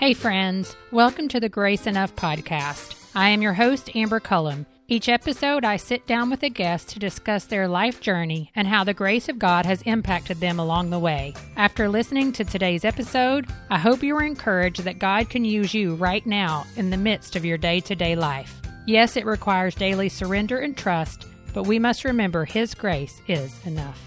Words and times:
Hey, 0.00 0.14
friends. 0.14 0.76
Welcome 0.92 1.28
to 1.28 1.40
the 1.40 1.50
Grace 1.50 1.86
Enough 1.86 2.16
podcast. 2.16 2.94
I 3.14 3.28
am 3.28 3.42
your 3.42 3.52
host, 3.52 3.94
Amber 3.94 4.18
Cullum. 4.18 4.64
Each 4.88 5.10
episode, 5.10 5.62
I 5.62 5.76
sit 5.76 6.06
down 6.06 6.30
with 6.30 6.42
a 6.42 6.48
guest 6.48 6.88
to 6.88 6.98
discuss 6.98 7.44
their 7.44 7.68
life 7.68 8.00
journey 8.00 8.50
and 8.54 8.66
how 8.66 8.82
the 8.82 8.94
grace 8.94 9.28
of 9.28 9.38
God 9.38 9.66
has 9.66 9.82
impacted 9.82 10.40
them 10.40 10.58
along 10.58 10.88
the 10.88 10.98
way. 10.98 11.34
After 11.54 11.86
listening 11.86 12.32
to 12.32 12.46
today's 12.46 12.86
episode, 12.86 13.46
I 13.68 13.78
hope 13.78 14.02
you 14.02 14.16
are 14.16 14.24
encouraged 14.24 14.84
that 14.84 14.98
God 14.98 15.28
can 15.28 15.44
use 15.44 15.74
you 15.74 15.96
right 15.96 16.24
now 16.24 16.64
in 16.76 16.88
the 16.88 16.96
midst 16.96 17.36
of 17.36 17.44
your 17.44 17.58
day 17.58 17.80
to 17.80 17.94
day 17.94 18.16
life. 18.16 18.58
Yes, 18.86 19.18
it 19.18 19.26
requires 19.26 19.74
daily 19.74 20.08
surrender 20.08 20.60
and 20.60 20.74
trust, 20.78 21.26
but 21.52 21.66
we 21.66 21.78
must 21.78 22.04
remember 22.04 22.46
His 22.46 22.72
grace 22.72 23.20
is 23.28 23.54
enough. 23.66 24.00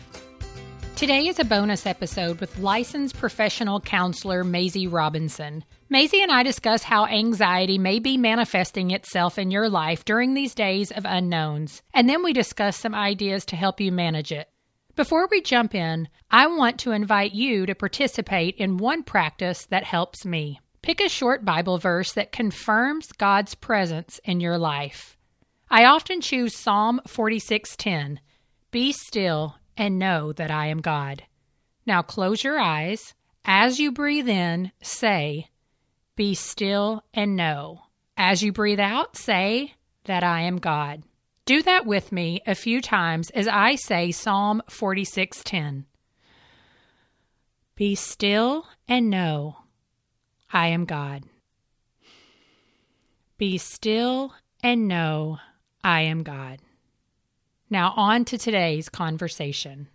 Today 0.96 1.28
is 1.28 1.40
a 1.40 1.44
bonus 1.44 1.86
episode 1.86 2.40
with 2.40 2.60
licensed 2.60 3.18
professional 3.18 3.82
counselor 3.82 4.44
Mazi 4.44 4.90
Robinson. 4.90 5.64
Mazi 5.94 6.24
and 6.24 6.32
I 6.32 6.42
discuss 6.42 6.82
how 6.82 7.06
anxiety 7.06 7.78
may 7.78 8.00
be 8.00 8.18
manifesting 8.18 8.90
itself 8.90 9.38
in 9.38 9.52
your 9.52 9.70
life 9.70 10.04
during 10.04 10.34
these 10.34 10.56
days 10.56 10.90
of 10.90 11.06
unknowns, 11.06 11.84
and 11.94 12.10
then 12.10 12.24
we 12.24 12.34
discuss 12.34 12.78
some 12.78 12.96
ideas 12.96 13.46
to 13.46 13.56
help 13.56 13.80
you 13.80 13.92
manage 13.92 14.32
it. 14.32 14.50
Before 14.96 15.28
we 15.30 15.40
jump 15.40 15.76
in, 15.76 16.10
I 16.32 16.48
want 16.48 16.80
to 16.80 16.94
invite 16.94 17.34
you 17.34 17.68
to 17.68 17.76
participate 17.76 18.56
in 18.56 18.78
one 18.78 19.04
practice 19.04 19.68
that 19.68 19.84
helps 19.84 20.26
me. 20.26 20.60
Pick 20.82 21.00
a 21.00 21.08
short 21.08 21.46
Bible 21.46 21.78
verse 21.78 22.12
that 22.14 22.32
confirms 22.32 23.12
God's 23.12 23.54
presence 23.54 24.20
in 24.24 24.40
your 24.40 24.58
life. 24.58 25.16
I 25.70 25.86
often 25.86 26.22
choose 26.22 26.58
Psalm 26.58 27.02
46:10. 27.08 28.20
Be 28.72 28.94
still 28.94 29.58
and 29.78 30.00
know 30.00 30.34
that 30.34 30.50
I 30.50 30.70
am 30.70 30.82
God. 30.82 31.26
Now 31.86 32.02
close 32.02 32.44
your 32.44 32.60
eyes. 32.60 33.14
As 33.46 33.80
you 33.80 33.92
breathe 33.92 34.28
in, 34.28 34.72
say, 34.82 35.50
Be 36.16 36.36
still 36.36 37.04
and 37.14 37.36
know. 37.36 37.82
As 38.16 38.44
you 38.44 38.52
breathe 38.52 38.80
out, 38.80 39.18
say 39.18 39.74
that 40.06 40.24
I 40.24 40.42
am 40.42 40.58
God. 40.60 41.04
Do 41.46 41.64
that 41.64 41.88
with 41.88 42.12
me 42.12 42.42
a 42.46 42.54
few 42.54 42.82
times 42.82 43.32
as 43.32 43.48
I 43.48 43.76
say 43.76 44.12
Psalm 44.12 44.62
46:10. 44.70 45.86
Be 47.76 47.96
still 47.96 48.68
and 48.88 49.10
know 49.10 49.58
I 50.52 50.68
am 50.68 50.86
God. 50.86 51.24
Be 53.38 53.58
still 53.58 54.36
and 54.62 54.88
know 54.88 55.40
I 55.84 56.02
am 56.02 56.22
God. 56.22 56.60
Now, 57.72 57.94
on 57.98 58.24
to 58.26 58.38
today's 58.38 58.88
conversation. 58.88 59.88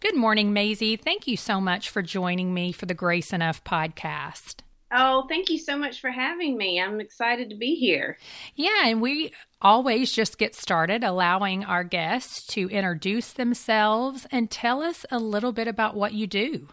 Good 0.00 0.16
morning, 0.16 0.52
Mazi. 0.52 1.00
Thank 1.00 1.28
you 1.28 1.36
so 1.36 1.60
much 1.60 1.88
for 1.88 2.02
joining 2.02 2.52
me 2.52 2.72
for 2.72 2.86
the 2.86 2.94
Grace 2.94 3.32
Enough 3.32 3.62
podcast. 3.62 4.56
Oh, 4.94 5.24
thank 5.28 5.48
you 5.48 5.58
so 5.58 5.76
much 5.76 6.00
for 6.00 6.10
having 6.10 6.56
me. 6.56 6.80
I'm 6.80 7.00
excited 7.00 7.48
to 7.50 7.56
be 7.56 7.76
here. 7.76 8.18
Yeah, 8.54 8.86
and 8.86 9.00
we 9.00 9.32
always 9.60 10.12
just 10.12 10.36
get 10.36 10.54
started 10.54 11.02
allowing 11.02 11.64
our 11.64 11.82
guests 11.82 12.46
to 12.48 12.68
introduce 12.68 13.32
themselves 13.32 14.26
and 14.30 14.50
tell 14.50 14.82
us 14.82 15.06
a 15.10 15.18
little 15.18 15.52
bit 15.52 15.66
about 15.66 15.96
what 15.96 16.12
you 16.12 16.26
do. 16.26 16.68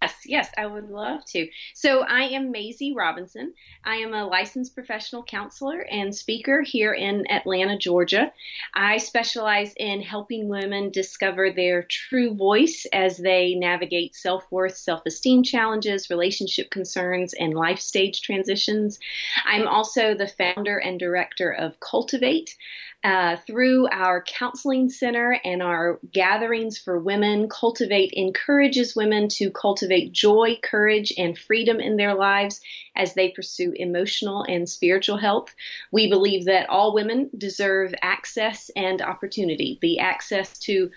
Yes, 0.00 0.14
yes, 0.26 0.50
I 0.56 0.64
would 0.64 0.90
love 0.90 1.24
to. 1.26 1.48
So, 1.74 2.04
I 2.04 2.22
am 2.28 2.52
Mazi 2.52 2.94
Robinson. 2.94 3.52
I 3.84 3.96
am 3.96 4.14
a 4.14 4.26
licensed 4.26 4.74
professional 4.74 5.24
counselor 5.24 5.80
and 5.90 6.14
speaker 6.14 6.62
here 6.62 6.92
in 6.92 7.28
Atlanta, 7.28 7.76
Georgia. 7.76 8.32
I 8.74 8.98
specialize 8.98 9.74
in 9.76 10.00
helping 10.00 10.48
women 10.48 10.90
discover 10.90 11.50
their 11.50 11.82
true 11.82 12.32
voice 12.34 12.86
as 12.92 13.16
they 13.16 13.56
navigate 13.56 14.14
self 14.14 14.44
worth, 14.52 14.76
self 14.76 15.02
esteem 15.04 15.42
challenges, 15.42 16.10
relationship 16.10 16.70
concerns, 16.70 17.34
and 17.34 17.54
life 17.54 17.80
stage 17.80 18.22
transitions. 18.22 19.00
I'm 19.46 19.66
also 19.66 20.14
the 20.14 20.28
founder 20.28 20.78
and 20.78 21.00
director 21.00 21.50
of 21.50 21.80
Cultivate. 21.80 22.56
Uh, 23.04 23.36
through 23.46 23.86
our 23.88 24.24
counseling 24.24 24.90
center 24.90 25.38
and 25.44 25.62
our 25.62 26.00
gatherings 26.12 26.78
for 26.78 26.98
women, 26.98 27.48
Cultivate 27.48 28.12
encourages 28.14 28.96
women 28.96 29.28
to 29.28 29.50
cultivate 29.52 30.12
joy, 30.12 30.58
courage, 30.64 31.12
and 31.16 31.38
freedom 31.38 31.78
in 31.78 31.96
their 31.96 32.14
lives 32.14 32.60
as 32.96 33.14
they 33.14 33.30
pursue 33.30 33.72
emotional 33.76 34.42
and 34.48 34.68
spiritual 34.68 35.16
health. 35.16 35.54
We 35.92 36.10
believe 36.10 36.46
that 36.46 36.68
all 36.68 36.92
women 36.92 37.30
deserve 37.38 37.94
access 38.02 38.70
and 38.74 39.00
opportunity 39.00 39.78
the 39.80 40.00
access 40.00 40.58
to 40.60 40.90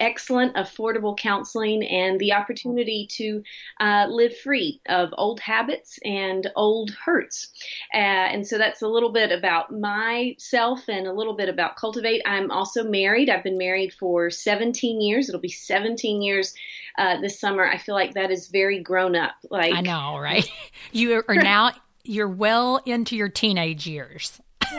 excellent, 0.00 0.56
affordable 0.56 1.16
counseling 1.16 1.84
and 1.84 2.18
the 2.18 2.32
opportunity 2.32 3.06
to 3.12 3.42
uh, 3.78 4.06
live 4.10 4.36
free 4.38 4.80
of 4.88 5.10
old 5.16 5.38
habits 5.38 5.98
and 6.04 6.50
old 6.56 6.90
hurts. 6.90 7.52
Uh, 7.94 7.96
and 7.96 8.46
so 8.46 8.58
that's 8.58 8.82
a 8.82 8.88
little 8.88 9.12
bit 9.12 9.30
about 9.30 9.72
myself 9.72 10.88
and 10.88 11.06
a 11.06 11.12
little 11.12 11.35
bit 11.36 11.48
about 11.48 11.76
Cultivate. 11.76 12.22
I'm 12.26 12.50
also 12.50 12.84
married. 12.84 13.30
I've 13.30 13.44
been 13.44 13.58
married 13.58 13.92
for 13.92 14.30
17 14.30 15.00
years. 15.00 15.28
It'll 15.28 15.40
be 15.40 15.48
17 15.48 16.22
years 16.22 16.54
uh, 16.98 17.20
this 17.20 17.38
summer. 17.38 17.66
I 17.66 17.78
feel 17.78 17.94
like 17.94 18.14
that 18.14 18.30
is 18.30 18.48
very 18.48 18.80
grown 18.80 19.14
up. 19.16 19.34
Like 19.50 19.74
I 19.74 19.80
know, 19.80 20.18
right? 20.18 20.48
you 20.92 21.22
are 21.28 21.34
now 21.34 21.72
you're 22.04 22.28
well 22.28 22.80
into 22.86 23.16
your 23.16 23.28
teenage 23.28 23.86
years. 23.86 24.40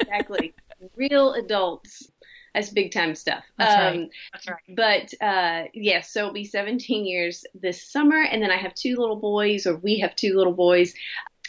exactly, 0.00 0.54
real 0.94 1.34
adults. 1.34 2.10
That's 2.54 2.70
big 2.70 2.90
time 2.90 3.14
stuff. 3.14 3.44
That's 3.58 3.74
um, 3.74 4.00
right. 4.00 4.10
That's 4.32 4.48
right. 4.48 4.76
But 4.76 5.24
uh, 5.24 5.68
yes, 5.74 5.74
yeah, 5.74 6.00
so 6.00 6.20
it'll 6.20 6.32
be 6.32 6.46
17 6.46 7.04
years 7.04 7.44
this 7.54 7.82
summer, 7.86 8.22
and 8.22 8.42
then 8.42 8.50
I 8.50 8.56
have 8.56 8.74
two 8.74 8.96
little 8.96 9.16
boys, 9.16 9.66
or 9.66 9.76
we 9.76 9.98
have 9.98 10.16
two 10.16 10.34
little 10.34 10.54
boys 10.54 10.94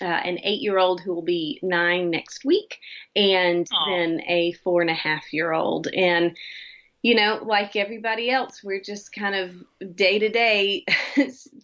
uh, 0.02 0.06
an 0.06 0.40
eight 0.44 0.62
year 0.62 0.78
old 0.78 1.02
who 1.02 1.14
will 1.14 1.24
be 1.24 1.60
nine 1.64 2.10
next 2.10 2.46
week, 2.46 2.80
and 3.16 3.68
Aww. 3.70 3.88
then 3.88 4.22
a 4.28 4.54
four 4.64 4.82
and 4.82 4.90
a 4.90 4.96
half 4.96 5.34
year 5.34 5.54
old. 5.54 5.88
And, 5.88 6.38
you 7.02 7.16
know, 7.16 7.42
like 7.46 7.76
everybody 7.76 8.30
else, 8.30 8.64
we're 8.64 8.82
just 8.82 9.14
kind 9.14 9.36
of 9.36 9.96
day 9.96 10.20
to 10.20 10.30
day 10.30 10.86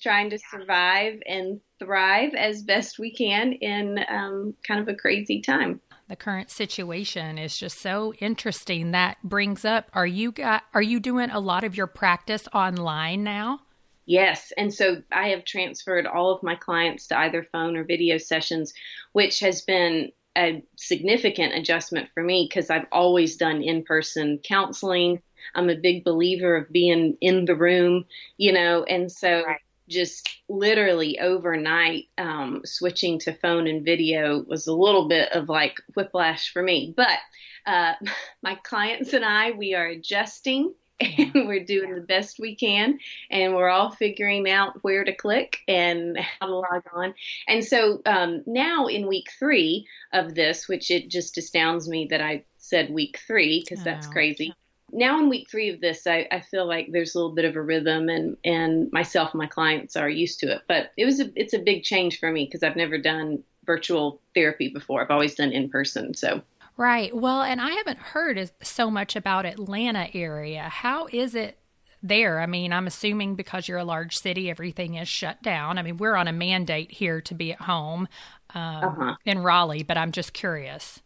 trying 0.02 0.30
to 0.30 0.40
survive 0.52 1.20
and 1.28 1.60
thrive 1.80 2.34
as 2.34 2.64
best 2.64 3.00
we 3.00 3.14
can 3.14 3.54
in 3.54 4.00
um, 4.10 4.54
kind 4.68 4.80
of 4.80 4.88
a 4.88 4.96
crazy 4.96 5.42
time. 5.42 5.82
The 6.10 6.16
current 6.18 6.52
situation 6.52 7.38
is 7.38 7.58
just 7.58 7.80
so 7.80 8.14
interesting. 8.20 8.92
That 8.92 9.18
brings 9.24 9.64
up: 9.64 9.90
Are 9.94 10.06
you 10.06 10.32
got? 10.32 10.64
Are 10.74 10.82
you 10.82 11.00
doing 11.00 11.30
a 11.30 11.40
lot 11.40 11.64
of 11.64 11.78
your 11.78 11.88
practice 11.88 12.48
online 12.54 13.24
now? 13.24 13.62
Yes. 14.06 14.52
And 14.58 14.74
so 14.74 15.02
I 15.12 15.30
have 15.30 15.46
transferred 15.46 16.06
all 16.06 16.32
of 16.32 16.44
my 16.44 16.56
clients 16.56 17.08
to 17.08 17.18
either 17.18 17.48
phone 17.52 17.78
or 17.78 17.84
video 17.84 18.18
sessions, 18.18 18.74
which 19.14 19.40
has 19.40 19.62
been 19.62 20.12
a 20.38 20.64
significant 20.76 21.54
adjustment 21.54 22.10
for 22.14 22.24
me 22.24 22.48
because 22.50 22.70
I've 22.70 22.88
always 22.92 23.38
done 23.38 23.62
in 23.62 23.84
person 23.84 24.40
counseling. 24.44 25.22
I'm 25.56 25.70
a 25.70 25.76
big 25.76 26.04
believer 26.04 26.56
of 26.56 26.72
being 26.72 27.18
in 27.22 27.46
the 27.46 27.56
room, 27.56 28.06
you 28.38 28.52
know, 28.52 28.84
and 28.84 29.12
so 29.12 29.44
right. 29.44 29.60
just 29.88 30.30
literally 30.50 31.20
overnight 31.20 32.06
um, 32.18 32.62
switching 32.66 33.20
to 33.20 33.34
phone 33.34 33.68
and 33.68 33.86
video 33.86 34.44
was 34.44 34.68
a 34.68 34.74
little 34.74 35.08
bit 35.08 35.32
of 35.34 35.50
like 35.50 35.80
whiplash 35.96 36.52
for 36.52 36.64
me. 36.64 36.94
But 36.96 37.20
uh, 37.66 37.94
my 38.42 38.56
clients 38.56 39.14
and 39.14 39.24
I, 39.24 39.52
we 39.52 39.76
are 39.76 39.88
adjusting 39.88 40.74
and 41.04 41.32
we're 41.48 41.64
doing 41.64 41.90
yeah. 41.90 41.96
the 41.96 42.02
best 42.02 42.40
we 42.40 42.56
can 42.56 43.00
and 43.30 43.56
we're 43.56 43.70
all 43.70 43.92
figuring 43.92 44.50
out 44.50 44.84
where 44.84 45.04
to 45.04 45.14
click 45.14 45.58
and 45.68 46.18
how 46.18 46.48
to 46.48 46.56
log 46.56 46.84
on. 46.94 47.14
And 47.48 47.64
so 47.64 48.02
um, 48.06 48.44
now 48.46 48.88
in 48.88 49.08
week 49.08 49.28
three 49.38 49.88
of 50.12 50.36
this 50.36 50.68
which 50.68 50.92
it 50.92 51.10
just 51.10 51.38
astounds 51.38 51.88
me 51.88 52.08
that 52.10 52.22
i 52.22 52.44
said 52.64 52.90
week 52.90 53.20
three 53.28 53.60
because 53.60 53.84
that's 53.84 54.08
crazy. 54.08 54.54
Now 54.92 55.20
in 55.20 55.28
week 55.28 55.50
three 55.50 55.70
of 55.70 55.82
this 55.82 56.08
I, 56.08 56.28
I 56.32 56.40
feel 56.40 56.66
like 56.66 56.92
there's 56.92 57.14
a 57.14 57.18
little 57.18 57.36
bit 57.36 57.46
of 57.46 57.56
a 57.56 57.62
rhythm 57.62 58.10
and 58.10 58.38
and 58.46 58.92
myself 58.92 59.34
and 59.34 59.40
my 59.40 59.48
clients 59.48 59.96
are 59.96 60.10
used 60.10 60.40
to 60.40 60.52
it. 60.54 60.62
But 60.68 60.92
it 60.96 61.06
was 61.06 61.20
a 61.20 61.30
it's 61.36 61.54
a 61.54 61.60
big 61.60 61.84
change 61.84 62.20
for 62.20 62.32
me 62.32 62.46
because 62.46 62.64
i've 62.64 62.76
never 62.76 62.98
done 62.98 63.44
virtual 63.66 64.22
therapy 64.34 64.70
before. 64.70 65.02
I've 65.02 65.12
always 65.12 65.36
done 65.36 65.52
in 65.52 65.70
person 65.70 66.14
so 66.14 66.42
Right. 66.76 67.16
Well, 67.16 67.42
and 67.44 67.62
I 67.62 67.72
haven't 67.72 68.00
heard 68.00 68.52
so 68.62 68.90
much 68.90 69.16
about 69.16 69.46
Atlanta 69.46 70.08
area. 70.14 70.64
How 70.64 71.08
is 71.12 71.36
it 71.36 71.60
there? 72.02 72.40
I 72.40 72.48
mean, 72.48 72.74
I'm 72.74 72.88
assuming 72.88 73.36
because 73.36 73.68
you're 73.68 73.78
a 73.78 73.84
large 73.84 74.18
city, 74.18 74.50
everything 74.50 74.96
is 74.96 75.08
shut 75.08 75.42
down. 75.44 75.78
I 75.78 75.84
mean, 75.84 75.98
we're 75.98 76.16
on 76.16 76.28
a 76.28 76.34
mandate 76.34 76.92
here 76.92 77.22
to 77.22 77.34
be 77.36 77.54
at 77.54 77.62
home 77.62 78.08
um, 78.56 78.84
uh-huh. 78.84 79.16
in 79.26 79.44
Raleigh, 79.44 79.84
but 79.84 79.98
I'm 79.98 80.12
just 80.12 80.34
curious. 80.34 81.02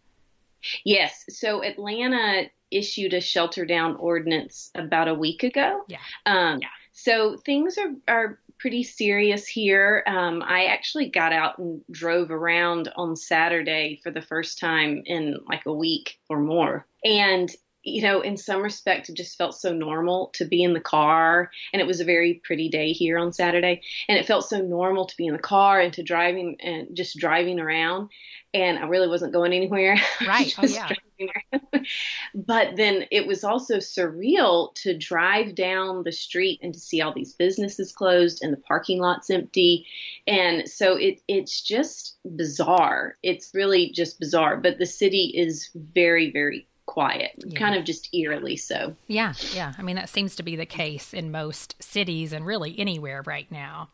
Yes. 0.85 1.25
So 1.29 1.63
Atlanta 1.63 2.49
issued 2.71 3.13
a 3.13 3.21
shelter 3.21 3.65
down 3.65 3.95
ordinance 3.97 4.71
about 4.75 5.07
a 5.07 5.13
week 5.13 5.43
ago. 5.43 5.83
Yeah. 5.87 5.99
Um, 6.25 6.59
yeah. 6.61 6.67
So 6.93 7.37
things 7.45 7.77
are, 7.77 7.93
are 8.07 8.39
pretty 8.59 8.83
serious 8.83 9.47
here. 9.47 10.03
Um, 10.07 10.43
I 10.45 10.65
actually 10.65 11.09
got 11.09 11.33
out 11.33 11.57
and 11.57 11.81
drove 11.91 12.31
around 12.31 12.91
on 12.95 13.15
Saturday 13.15 13.99
for 14.03 14.11
the 14.11 14.21
first 14.21 14.59
time 14.59 15.03
in 15.05 15.37
like 15.47 15.65
a 15.65 15.73
week 15.73 16.19
or 16.29 16.39
more. 16.39 16.85
And 17.03 17.49
you 17.87 18.01
know, 18.01 18.19
in 18.19 18.35
some 18.35 18.61
respect, 18.61 19.07
it 19.07 19.15
just 19.15 19.37
felt 19.37 19.55
so 19.55 19.71
normal 19.71 20.31
to 20.33 20.43
be 20.43 20.61
in 20.61 20.73
the 20.73 20.79
car. 20.79 21.49
And 21.71 21.81
it 21.81 21.87
was 21.87 22.01
a 22.01 22.05
very 22.05 22.41
pretty 22.43 22.67
day 22.67 22.91
here 22.91 23.17
on 23.17 23.31
Saturday. 23.31 23.81
And 24.09 24.17
it 24.17 24.25
felt 24.25 24.49
so 24.49 24.61
normal 24.61 25.05
to 25.05 25.15
be 25.15 25.25
in 25.25 25.33
the 25.33 25.39
car 25.39 25.79
and 25.79 25.93
to 25.93 26.03
driving 26.03 26.57
and 26.59 26.95
just 26.95 27.17
driving 27.17 27.61
around. 27.61 28.09
And 28.53 28.77
I 28.77 28.87
really 28.87 29.07
wasn't 29.07 29.33
going 29.33 29.53
anywhere. 29.53 29.97
Right. 30.27 30.53
oh, 30.57 30.65
yeah. 30.65 30.89
but 32.35 32.75
then 32.75 33.05
it 33.11 33.25
was 33.25 33.43
also 33.43 33.77
surreal 33.77 34.73
to 34.75 34.97
drive 34.97 35.55
down 35.55 36.03
the 36.03 36.11
street 36.11 36.59
and 36.61 36.73
to 36.73 36.79
see 36.79 37.01
all 37.01 37.13
these 37.13 37.33
businesses 37.33 37.91
closed 37.91 38.43
and 38.43 38.53
the 38.53 38.57
parking 38.57 38.99
lots 38.99 39.29
empty. 39.29 39.85
And 40.27 40.67
so 40.67 40.95
it, 40.95 41.21
it's 41.27 41.61
just 41.61 42.17
bizarre. 42.35 43.17
It's 43.23 43.51
really 43.53 43.91
just 43.91 44.19
bizarre. 44.19 44.57
But 44.57 44.77
the 44.77 44.85
city 44.85 45.33
is 45.35 45.69
very, 45.75 46.31
very 46.31 46.67
quiet, 46.87 47.31
yeah. 47.45 47.59
kind 47.59 47.75
of 47.75 47.83
just 47.83 48.13
eerily 48.13 48.57
so. 48.57 48.95
Yeah, 49.07 49.33
yeah. 49.53 49.73
I 49.77 49.83
mean, 49.83 49.97
that 49.97 50.09
seems 50.09 50.35
to 50.37 50.43
be 50.43 50.55
the 50.55 50.65
case 50.65 51.13
in 51.13 51.31
most 51.31 51.75
cities 51.79 52.33
and 52.33 52.45
really 52.45 52.77
anywhere 52.79 53.21
right 53.25 53.51
now. 53.51 53.89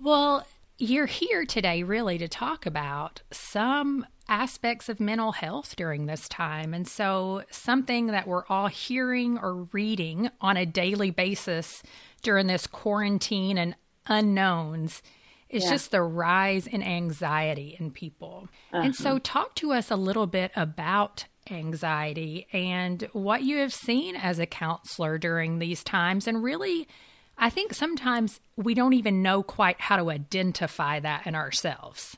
Well, 0.00 0.46
you're 0.78 1.06
here 1.06 1.44
today 1.44 1.82
really 1.82 2.18
to 2.18 2.28
talk 2.28 2.64
about 2.64 3.20
some 3.32 4.06
aspects 4.28 4.88
of 4.88 5.00
mental 5.00 5.32
health 5.32 5.74
during 5.76 6.06
this 6.06 6.28
time. 6.28 6.74
And 6.74 6.86
so, 6.86 7.42
something 7.50 8.08
that 8.08 8.26
we're 8.26 8.46
all 8.48 8.68
hearing 8.68 9.38
or 9.38 9.68
reading 9.72 10.30
on 10.40 10.56
a 10.56 10.66
daily 10.66 11.10
basis 11.10 11.82
during 12.22 12.46
this 12.46 12.66
quarantine 12.66 13.58
and 13.58 13.74
unknowns 14.06 15.02
is 15.48 15.64
yeah. 15.64 15.70
just 15.70 15.90
the 15.90 16.02
rise 16.02 16.66
in 16.66 16.82
anxiety 16.82 17.76
in 17.78 17.90
people. 17.90 18.48
Uh-huh. 18.72 18.84
And 18.84 18.94
so, 18.94 19.10
uh-huh. 19.12 19.20
talk 19.22 19.54
to 19.56 19.72
us 19.72 19.90
a 19.90 19.96
little 19.96 20.26
bit 20.26 20.52
about 20.54 21.24
anxiety 21.50 22.46
and 22.52 23.08
what 23.12 23.42
you 23.42 23.58
have 23.58 23.72
seen 23.72 24.14
as 24.14 24.38
a 24.38 24.46
counselor 24.46 25.18
during 25.18 25.58
these 25.58 25.82
times. 25.82 26.26
And 26.26 26.42
really, 26.42 26.86
I 27.38 27.50
think 27.50 27.72
sometimes 27.72 28.40
we 28.56 28.74
don't 28.74 28.92
even 28.92 29.22
know 29.22 29.42
quite 29.42 29.80
how 29.80 29.96
to 29.96 30.10
identify 30.10 31.00
that 31.00 31.26
in 31.26 31.34
ourselves. 31.34 32.16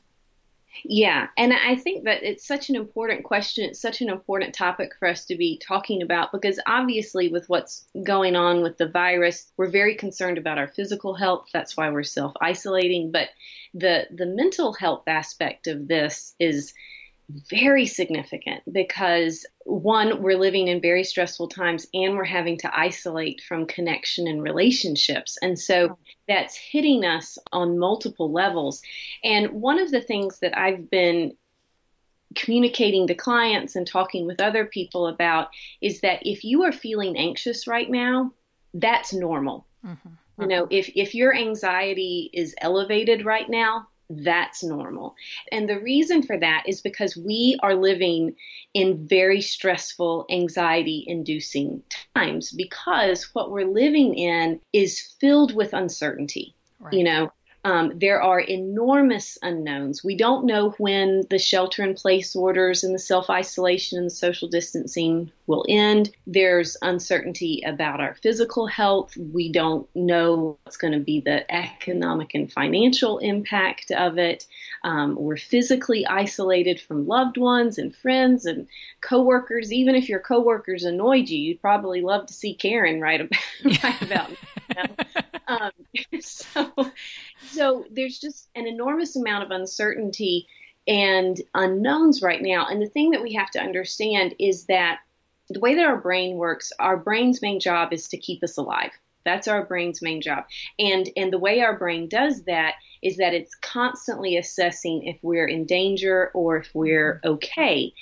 Yeah, 0.83 1.27
and 1.37 1.53
I 1.53 1.75
think 1.75 2.05
that 2.05 2.23
it's 2.23 2.47
such 2.47 2.69
an 2.69 2.75
important 2.75 3.23
question. 3.23 3.65
It's 3.65 3.81
such 3.81 4.01
an 4.01 4.09
important 4.09 4.55
topic 4.55 4.91
for 4.97 5.07
us 5.07 5.25
to 5.25 5.35
be 5.35 5.59
talking 5.65 6.01
about 6.01 6.31
because 6.31 6.59
obviously, 6.65 7.29
with 7.29 7.47
what's 7.49 7.85
going 8.03 8.35
on 8.35 8.61
with 8.61 8.77
the 8.77 8.87
virus, 8.87 9.51
we're 9.57 9.69
very 9.69 9.95
concerned 9.95 10.37
about 10.37 10.57
our 10.57 10.67
physical 10.67 11.13
health. 11.13 11.47
That's 11.53 11.77
why 11.77 11.89
we're 11.89 12.03
self 12.03 12.33
isolating. 12.41 13.11
But 13.11 13.29
the 13.73 14.07
the 14.11 14.25
mental 14.25 14.73
health 14.73 15.03
aspect 15.07 15.67
of 15.67 15.87
this 15.87 16.35
is 16.39 16.73
very 17.49 17.85
significant 17.85 18.61
because 18.71 19.45
one, 19.65 20.21
we're 20.21 20.37
living 20.37 20.67
in 20.67 20.81
very 20.81 21.03
stressful 21.03 21.49
times 21.49 21.87
and 21.93 22.15
we're 22.15 22.23
having 22.23 22.57
to 22.59 22.77
isolate 22.77 23.41
from 23.41 23.65
connection 23.65 24.27
and 24.27 24.41
relationships. 24.41 25.37
And 25.41 25.59
so 25.59 25.97
that's 26.27 26.55
hitting 26.55 27.05
us 27.05 27.37
on 27.51 27.77
multiple 27.77 28.31
levels. 28.31 28.81
And 29.23 29.51
one 29.51 29.79
of 29.79 29.91
the 29.91 30.01
things 30.01 30.39
that 30.39 30.57
I've 30.57 30.89
been 30.89 31.35
communicating 32.35 33.07
to 33.07 33.15
clients 33.15 33.75
and 33.75 33.85
talking 33.85 34.25
with 34.25 34.41
other 34.41 34.65
people 34.65 35.07
about 35.07 35.49
is 35.81 36.01
that 36.01 36.25
if 36.25 36.43
you 36.43 36.63
are 36.63 36.71
feeling 36.71 37.17
anxious 37.17 37.67
right 37.67 37.89
now, 37.89 38.33
that's 38.73 39.13
normal. 39.13 39.67
Mm-hmm. 39.85 40.09
You 40.41 40.47
know, 40.47 40.67
if, 40.71 40.89
if 40.95 41.13
your 41.13 41.35
anxiety 41.35 42.29
is 42.33 42.55
elevated 42.59 43.25
right 43.25 43.47
now, 43.49 43.87
that's 44.23 44.63
normal. 44.63 45.15
And 45.51 45.67
the 45.67 45.79
reason 45.79 46.23
for 46.23 46.37
that 46.37 46.63
is 46.67 46.81
because 46.81 47.17
we 47.17 47.57
are 47.61 47.75
living 47.75 48.35
in 48.73 49.07
very 49.07 49.41
stressful, 49.41 50.25
anxiety 50.29 51.03
inducing 51.07 51.83
times 52.15 52.51
because 52.51 53.23
what 53.33 53.51
we're 53.51 53.67
living 53.67 54.15
in 54.15 54.59
is 54.73 54.99
filled 55.19 55.55
with 55.55 55.73
uncertainty. 55.73 56.55
Right. 56.79 56.93
You 56.93 57.03
know, 57.03 57.31
um, 57.63 57.93
there 57.99 58.21
are 58.21 58.39
enormous 58.39 59.37
unknowns. 59.43 60.03
We 60.03 60.17
don't 60.17 60.45
know 60.45 60.71
when 60.77 61.23
the 61.29 61.37
shelter 61.37 61.83
in 61.83 61.93
place 61.93 62.35
orders 62.35 62.83
and 62.83 62.95
the 62.95 62.99
self 62.99 63.29
isolation 63.29 63.99
and 63.99 64.07
the 64.07 64.15
social 64.15 64.47
distancing 64.47 65.31
will 65.45 65.65
end. 65.69 66.09
There's 66.25 66.75
uncertainty 66.81 67.61
about 67.65 67.99
our 67.99 68.15
physical 68.15 68.65
health. 68.65 69.15
We 69.15 69.51
don't 69.51 69.87
know 69.93 70.57
what's 70.63 70.77
going 70.77 70.93
to 70.93 70.99
be 70.99 71.19
the 71.19 71.49
economic 71.53 72.33
and 72.33 72.51
financial 72.51 73.19
impact 73.19 73.91
of 73.91 74.17
it. 74.17 74.47
Um, 74.83 75.15
we're 75.15 75.37
physically 75.37 76.07
isolated 76.07 76.81
from 76.81 77.05
loved 77.05 77.37
ones 77.37 77.77
and 77.77 77.95
friends 77.95 78.45
and 78.45 78.67
coworkers. 79.01 79.71
Even 79.71 79.93
if 79.93 80.09
your 80.09 80.19
coworkers 80.19 80.83
annoyed 80.83 81.29
you, 81.29 81.39
you'd 81.39 81.61
probably 81.61 82.01
love 82.01 82.25
to 82.25 82.33
see 82.33 82.55
Karen 82.55 82.99
write 82.99 83.21
about, 83.21 83.39
write 83.83 84.01
about 84.01 84.31
um, 85.47 85.71
so, 86.21 86.71
so 87.49 87.85
there's 87.91 88.19
just 88.19 88.49
an 88.55 88.67
enormous 88.67 89.15
amount 89.15 89.43
of 89.43 89.51
uncertainty 89.51 90.47
and 90.87 91.39
unknowns 91.53 92.21
right 92.21 92.41
now. 92.41 92.67
And 92.67 92.81
the 92.81 92.89
thing 92.89 93.11
that 93.11 93.21
we 93.21 93.33
have 93.33 93.51
to 93.51 93.59
understand 93.59 94.35
is 94.39 94.65
that 94.65 94.99
the 95.49 95.59
way 95.59 95.75
that 95.75 95.85
our 95.85 95.97
brain 95.97 96.37
works, 96.37 96.71
our 96.79 96.97
brain's 96.97 97.41
main 97.41 97.59
job 97.59 97.93
is 97.93 98.07
to 98.09 98.17
keep 98.17 98.43
us 98.43 98.57
alive. 98.57 98.91
That's 99.23 99.47
our 99.47 99.65
brain's 99.65 100.01
main 100.01 100.21
job. 100.21 100.45
And 100.79 101.09
and 101.15 101.31
the 101.31 101.37
way 101.37 101.61
our 101.61 101.77
brain 101.77 102.07
does 102.07 102.43
that 102.43 102.75
is 103.01 103.17
that 103.17 103.33
it's 103.33 103.55
constantly 103.55 104.37
assessing 104.37 105.03
if 105.03 105.17
we're 105.21 105.47
in 105.47 105.65
danger 105.65 106.31
or 106.33 106.57
if 106.57 106.69
we're 106.73 107.19
okay. 107.23 107.93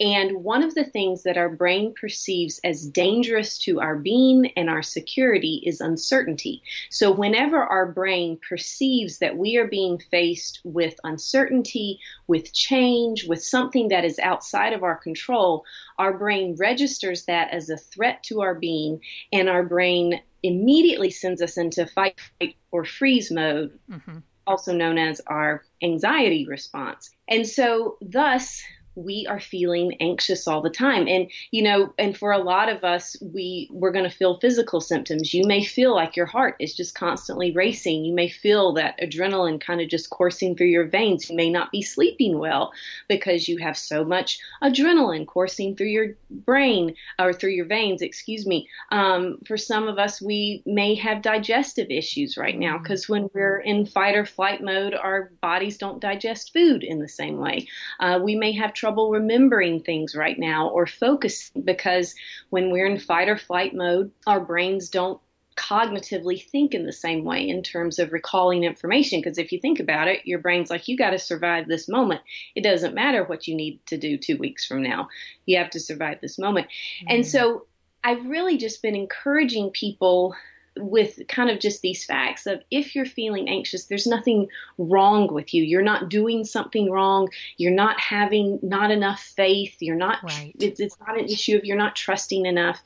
And 0.00 0.42
one 0.42 0.62
of 0.62 0.74
the 0.74 0.84
things 0.84 1.22
that 1.22 1.36
our 1.36 1.48
brain 1.48 1.94
perceives 1.98 2.60
as 2.64 2.86
dangerous 2.86 3.58
to 3.58 3.80
our 3.80 3.96
being 3.96 4.52
and 4.56 4.68
our 4.68 4.82
security 4.82 5.62
is 5.64 5.80
uncertainty. 5.80 6.62
So 6.90 7.10
whenever 7.12 7.62
our 7.62 7.86
brain 7.86 8.38
perceives 8.48 9.18
that 9.18 9.36
we 9.36 9.56
are 9.56 9.66
being 9.66 9.98
faced 10.10 10.60
with 10.64 10.94
uncertainty, 11.04 12.00
with 12.26 12.52
change, 12.52 13.26
with 13.26 13.42
something 13.42 13.88
that 13.88 14.04
is 14.04 14.18
outside 14.18 14.72
of 14.72 14.82
our 14.82 14.96
control, 14.96 15.64
our 15.98 16.16
brain 16.16 16.56
registers 16.58 17.24
that 17.26 17.50
as 17.52 17.70
a 17.70 17.76
threat 17.76 18.22
to 18.24 18.40
our 18.40 18.54
being 18.54 19.00
and 19.32 19.48
our 19.48 19.62
brain 19.62 20.20
immediately 20.42 21.10
sends 21.10 21.42
us 21.42 21.56
into 21.56 21.86
fight, 21.86 22.20
fight 22.38 22.56
or 22.70 22.84
freeze 22.84 23.30
mode. 23.30 23.78
Mm-hmm 23.90 24.18
also 24.48 24.72
known 24.72 24.98
as 24.98 25.20
our 25.26 25.62
anxiety 25.82 26.46
response. 26.46 27.10
And 27.28 27.46
so, 27.46 27.98
thus, 28.00 28.62
we 28.98 29.26
are 29.28 29.40
feeling 29.40 29.96
anxious 30.00 30.48
all 30.48 30.60
the 30.60 30.70
time. 30.70 31.06
And 31.06 31.30
you 31.50 31.62
know 31.62 31.94
and 31.98 32.16
for 32.16 32.32
a 32.32 32.38
lot 32.38 32.68
of 32.68 32.84
us 32.84 33.16
we 33.20 33.68
we're 33.70 33.92
going 33.92 34.08
to 34.08 34.16
feel 34.16 34.38
physical 34.40 34.80
symptoms. 34.80 35.32
You 35.32 35.46
may 35.46 35.64
feel 35.64 35.94
like 35.94 36.16
your 36.16 36.26
heart 36.26 36.56
is 36.58 36.74
just 36.74 36.94
constantly 36.94 37.52
racing. 37.52 38.04
You 38.04 38.14
may 38.14 38.28
feel 38.28 38.72
that 38.74 38.98
adrenaline 39.00 39.60
kind 39.60 39.80
of 39.80 39.88
just 39.88 40.10
coursing 40.10 40.56
through 40.56 40.68
your 40.68 40.86
veins. 40.86 41.30
You 41.30 41.36
may 41.36 41.50
not 41.50 41.70
be 41.70 41.82
sleeping 41.82 42.38
well 42.38 42.72
because 43.08 43.48
you 43.48 43.58
have 43.58 43.76
so 43.76 44.04
much 44.04 44.38
adrenaline 44.62 45.26
coursing 45.26 45.76
through 45.76 45.88
your 45.88 46.16
brain 46.30 46.94
or 47.18 47.32
through 47.32 47.52
your 47.52 47.66
veins 47.66 48.02
excuse 48.02 48.46
me. 48.46 48.68
Um, 48.90 49.38
for 49.46 49.56
some 49.56 49.88
of 49.88 49.98
us 49.98 50.20
we 50.20 50.62
may 50.66 50.94
have 50.96 51.22
digestive 51.22 51.88
issues 51.90 52.36
right 52.36 52.58
now 52.58 52.78
because 52.78 53.04
mm-hmm. 53.04 53.12
when 53.12 53.30
we're 53.32 53.58
in 53.60 53.86
fight 53.86 54.16
or 54.16 54.26
flight 54.26 54.62
mode 54.62 54.94
our 54.94 55.30
bodies 55.40 55.78
don't 55.78 56.00
digest 56.00 56.52
food 56.52 56.82
in 56.82 56.98
the 56.98 57.08
same 57.08 57.38
way. 57.38 57.66
Uh, 58.00 58.18
we 58.22 58.34
may 58.34 58.52
have 58.52 58.72
trouble 58.72 58.87
trouble 58.88 59.10
remembering 59.10 59.82
things 59.82 60.14
right 60.14 60.38
now 60.38 60.68
or 60.68 60.86
focusing 60.86 61.60
because 61.62 62.14
when 62.48 62.70
we're 62.70 62.86
in 62.86 62.98
fight 62.98 63.28
or 63.28 63.36
flight 63.36 63.74
mode, 63.74 64.10
our 64.26 64.40
brains 64.40 64.88
don't 64.88 65.20
cognitively 65.58 66.42
think 66.42 66.72
in 66.72 66.86
the 66.86 66.92
same 66.92 67.22
way 67.22 67.46
in 67.46 67.62
terms 67.62 67.98
of 67.98 68.14
recalling 68.14 68.64
information. 68.64 69.20
Because 69.20 69.36
if 69.36 69.52
you 69.52 69.60
think 69.60 69.78
about 69.78 70.08
it, 70.08 70.20
your 70.24 70.38
brain's 70.38 70.70
like, 70.70 70.88
you 70.88 70.96
got 70.96 71.10
to 71.10 71.18
survive 71.18 71.68
this 71.68 71.86
moment. 71.86 72.22
It 72.54 72.64
doesn't 72.64 72.94
matter 72.94 73.24
what 73.24 73.46
you 73.46 73.54
need 73.54 73.84
to 73.88 73.98
do 73.98 74.16
two 74.16 74.38
weeks 74.38 74.64
from 74.64 74.82
now. 74.82 75.08
You 75.44 75.58
have 75.58 75.68
to 75.70 75.80
survive 75.80 76.22
this 76.22 76.38
moment. 76.38 76.68
Mm-hmm. 76.68 77.14
And 77.14 77.26
so 77.26 77.66
I've 78.02 78.24
really 78.24 78.56
just 78.56 78.80
been 78.80 78.96
encouraging 78.96 79.68
people 79.70 80.34
with 80.78 81.20
kind 81.28 81.50
of 81.50 81.60
just 81.60 81.82
these 81.82 82.04
facts 82.04 82.46
of 82.46 82.62
if 82.70 82.94
you're 82.94 83.06
feeling 83.06 83.48
anxious, 83.48 83.84
there's 83.84 84.06
nothing 84.06 84.48
wrong 84.78 85.32
with 85.32 85.52
you. 85.54 85.62
You're 85.62 85.82
not 85.82 86.08
doing 86.08 86.44
something 86.44 86.90
wrong. 86.90 87.28
You're 87.56 87.72
not 87.72 88.00
having 88.00 88.58
not 88.62 88.90
enough 88.90 89.20
faith. 89.20 89.76
You're 89.80 89.96
not, 89.96 90.22
right. 90.22 90.54
it's, 90.60 90.80
it's 90.80 90.96
not 91.06 91.18
an 91.18 91.26
issue 91.26 91.56
of 91.56 91.64
you're 91.64 91.76
not 91.76 91.96
trusting 91.96 92.46
enough. 92.46 92.80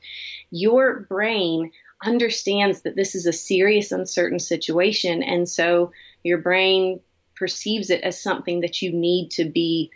Your 0.51 1.01
brain 1.01 1.71
understands 2.03 2.81
that 2.81 2.95
this 2.95 3.15
is 3.15 3.25
a 3.25 3.33
serious, 3.33 3.91
uncertain 3.91 4.39
situation. 4.39 5.23
And 5.23 5.47
so 5.47 5.91
your 6.23 6.37
brain 6.37 6.99
perceives 7.35 7.89
it 7.89 8.01
as 8.01 8.21
something 8.21 8.61
that 8.61 8.81
you 8.81 8.91
need 8.91 9.31
to 9.31 9.45
be 9.45 9.91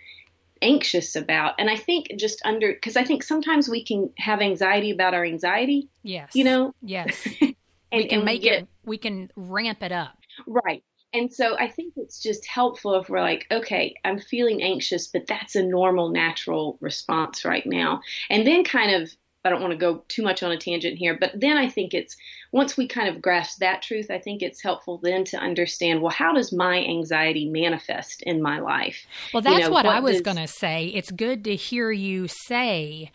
anxious 0.62 1.16
about. 1.16 1.56
And 1.60 1.70
I 1.70 1.76
think 1.76 2.12
just 2.18 2.42
under, 2.46 2.74
because 2.74 2.98
I 2.98 3.04
think 3.04 3.24
sometimes 3.24 3.70
we 3.70 3.84
can 3.84 4.10
have 4.18 4.42
anxiety 4.42 4.92
about 4.92 5.14
our 5.14 5.24
anxiety. 5.24 5.90
Yes. 6.04 6.32
You 6.34 6.44
know? 6.44 6.74
Yes. 6.82 7.28
and, 7.92 8.02
we 8.02 8.08
can 8.08 8.26
make 8.26 8.42
we 8.42 8.50
get, 8.50 8.62
it 8.62 8.68
we 8.86 8.98
can 8.98 9.30
ramp 9.36 9.82
it 9.82 9.92
up 9.92 10.18
right 10.46 10.84
and 11.14 11.34
so 11.34 11.58
i 11.58 11.68
think 11.68 11.94
it's 11.98 12.22
just 12.22 12.46
helpful 12.46 12.96
if 12.96 13.10
we're 13.10 13.22
like 13.22 13.46
okay 13.52 13.94
i'm 14.06 14.20
feeling 14.20 14.62
anxious 14.62 15.08
but 15.08 15.26
that's 15.28 15.56
a 15.56 15.64
normal 15.64 16.10
natural 16.10 16.78
response 16.82 17.46
right 17.46 17.66
now 17.66 18.02
and 18.30 18.46
then 18.46 18.64
kind 18.64 18.92
of 18.92 19.10
I 19.48 19.50
don't 19.50 19.62
want 19.62 19.72
to 19.72 19.78
go 19.78 20.04
too 20.10 20.24
much 20.24 20.44
on 20.44 20.52
a 20.52 20.58
tangent 20.58 20.98
here, 20.98 21.18
but 21.18 21.32
then 21.34 21.58
I 21.58 21.70
think 21.70 21.94
it's 21.94 22.18
once 22.52 22.76
we 22.76 22.86
kind 22.86 23.08
of 23.08 23.22
grasp 23.22 23.60
that 23.60 23.82
truth, 23.82 24.12
I 24.12 24.20
think 24.20 24.42
it's 24.42 24.62
helpful 24.62 25.00
then 25.02 25.24
to 25.26 25.38
understand 25.38 26.02
well, 26.02 26.12
how 26.12 26.34
does 26.34 26.52
my 26.52 26.84
anxiety 26.84 27.50
manifest 27.50 28.22
in 28.24 28.42
my 28.42 28.60
life? 28.60 29.06
Well, 29.34 29.42
that's 29.42 29.56
you 29.56 29.64
know, 29.64 29.70
what, 29.70 29.86
what, 29.86 29.96
I 29.96 30.00
was 30.02 30.20
going 30.20 30.38
to 30.38 30.48
say. 30.48 30.88
It's 30.88 31.12
good 31.12 31.46
to 31.46 31.56
hear 31.56 31.92
you 31.92 32.28
say 32.28 33.10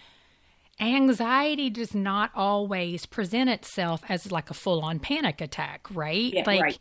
anxiety 0.81 1.71
does 1.71 1.95
not 1.95 2.31
always 2.35 3.07
present 3.07 3.51
itself 3.51 4.03
as 4.09 4.33
like 4.33 4.51
a 4.51 4.55
full 4.55 4.81
on 4.81 4.99
panic 4.99 5.41
attack, 5.41 5.87
right? 5.93 6.33
Yeah, 6.33 6.45
like 6.47 6.63
right. 6.63 6.79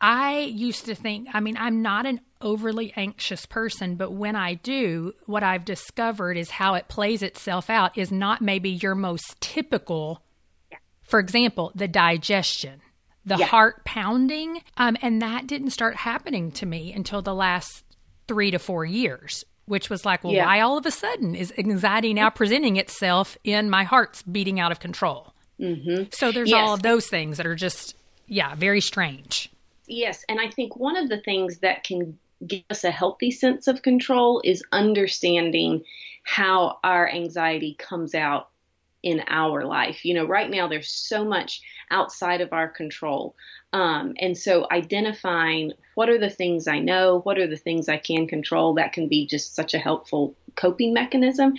I 0.00 0.40
used 0.40 0.84
to 0.86 0.94
think, 0.94 1.28
I 1.32 1.40
mean, 1.40 1.56
I'm 1.56 1.80
not 1.80 2.06
an 2.06 2.20
overly 2.40 2.92
anxious 2.96 3.46
person, 3.46 3.96
but 3.96 4.12
when 4.12 4.36
I 4.36 4.54
do, 4.54 5.14
what 5.24 5.42
I've 5.42 5.64
discovered 5.64 6.36
is 6.36 6.50
how 6.50 6.74
it 6.74 6.88
plays 6.88 7.22
itself 7.22 7.70
out 7.70 7.96
is 7.96 8.12
not 8.12 8.42
maybe 8.42 8.70
your 8.70 8.94
most 8.94 9.40
typical. 9.40 10.22
Yeah. 10.70 10.78
For 11.02 11.18
example, 11.18 11.72
the 11.74 11.88
digestion, 11.88 12.82
the 13.24 13.36
yeah. 13.36 13.46
heart 13.46 13.84
pounding. 13.84 14.60
Um, 14.76 14.96
and 15.00 15.22
that 15.22 15.46
didn't 15.46 15.70
start 15.70 15.96
happening 15.96 16.52
to 16.52 16.66
me 16.66 16.92
until 16.92 17.22
the 17.22 17.34
last 17.34 17.84
three 18.28 18.50
to 18.50 18.58
four 18.58 18.84
years 18.84 19.44
which 19.66 19.90
was 19.90 20.04
like, 20.04 20.24
well, 20.24 20.32
yeah. 20.32 20.46
why 20.46 20.60
all 20.60 20.78
of 20.78 20.86
a 20.86 20.90
sudden 20.90 21.34
is 21.34 21.52
anxiety 21.58 22.14
now 22.14 22.30
presenting 22.30 22.76
itself 22.76 23.36
in 23.44 23.68
my 23.68 23.84
heart's 23.84 24.22
beating 24.22 24.58
out 24.58 24.72
of 24.72 24.80
control? 24.80 25.34
Mm-hmm. 25.60 26.04
So 26.12 26.32
there's 26.32 26.50
yes. 26.50 26.58
all 26.58 26.74
of 26.74 26.82
those 26.82 27.06
things 27.08 27.36
that 27.36 27.46
are 27.46 27.54
just, 27.54 27.96
yeah, 28.26 28.54
very 28.54 28.80
strange. 28.80 29.50
Yes. 29.86 30.24
And 30.28 30.40
I 30.40 30.50
think 30.50 30.76
one 30.76 30.96
of 30.96 31.08
the 31.08 31.20
things 31.20 31.58
that 31.58 31.84
can 31.84 32.18
give 32.46 32.62
us 32.70 32.84
a 32.84 32.90
healthy 32.90 33.30
sense 33.30 33.66
of 33.66 33.82
control 33.82 34.42
is 34.44 34.62
understanding 34.72 35.82
how 36.24 36.78
our 36.84 37.08
anxiety 37.08 37.74
comes 37.78 38.14
out 38.14 38.48
in 39.06 39.22
our 39.28 39.64
life. 39.64 40.04
You 40.04 40.14
know, 40.14 40.26
right 40.26 40.50
now 40.50 40.66
there's 40.66 40.88
so 40.88 41.24
much 41.24 41.62
outside 41.92 42.40
of 42.40 42.52
our 42.52 42.68
control. 42.68 43.36
Um, 43.72 44.14
and 44.18 44.36
so 44.36 44.66
identifying 44.72 45.74
what 45.94 46.08
are 46.08 46.18
the 46.18 46.28
things 46.28 46.66
I 46.66 46.80
know, 46.80 47.20
what 47.20 47.38
are 47.38 47.46
the 47.46 47.56
things 47.56 47.88
I 47.88 47.98
can 47.98 48.26
control, 48.26 48.74
that 48.74 48.92
can 48.92 49.06
be 49.06 49.24
just 49.24 49.54
such 49.54 49.74
a 49.74 49.78
helpful 49.78 50.36
coping 50.56 50.92
mechanism. 50.92 51.54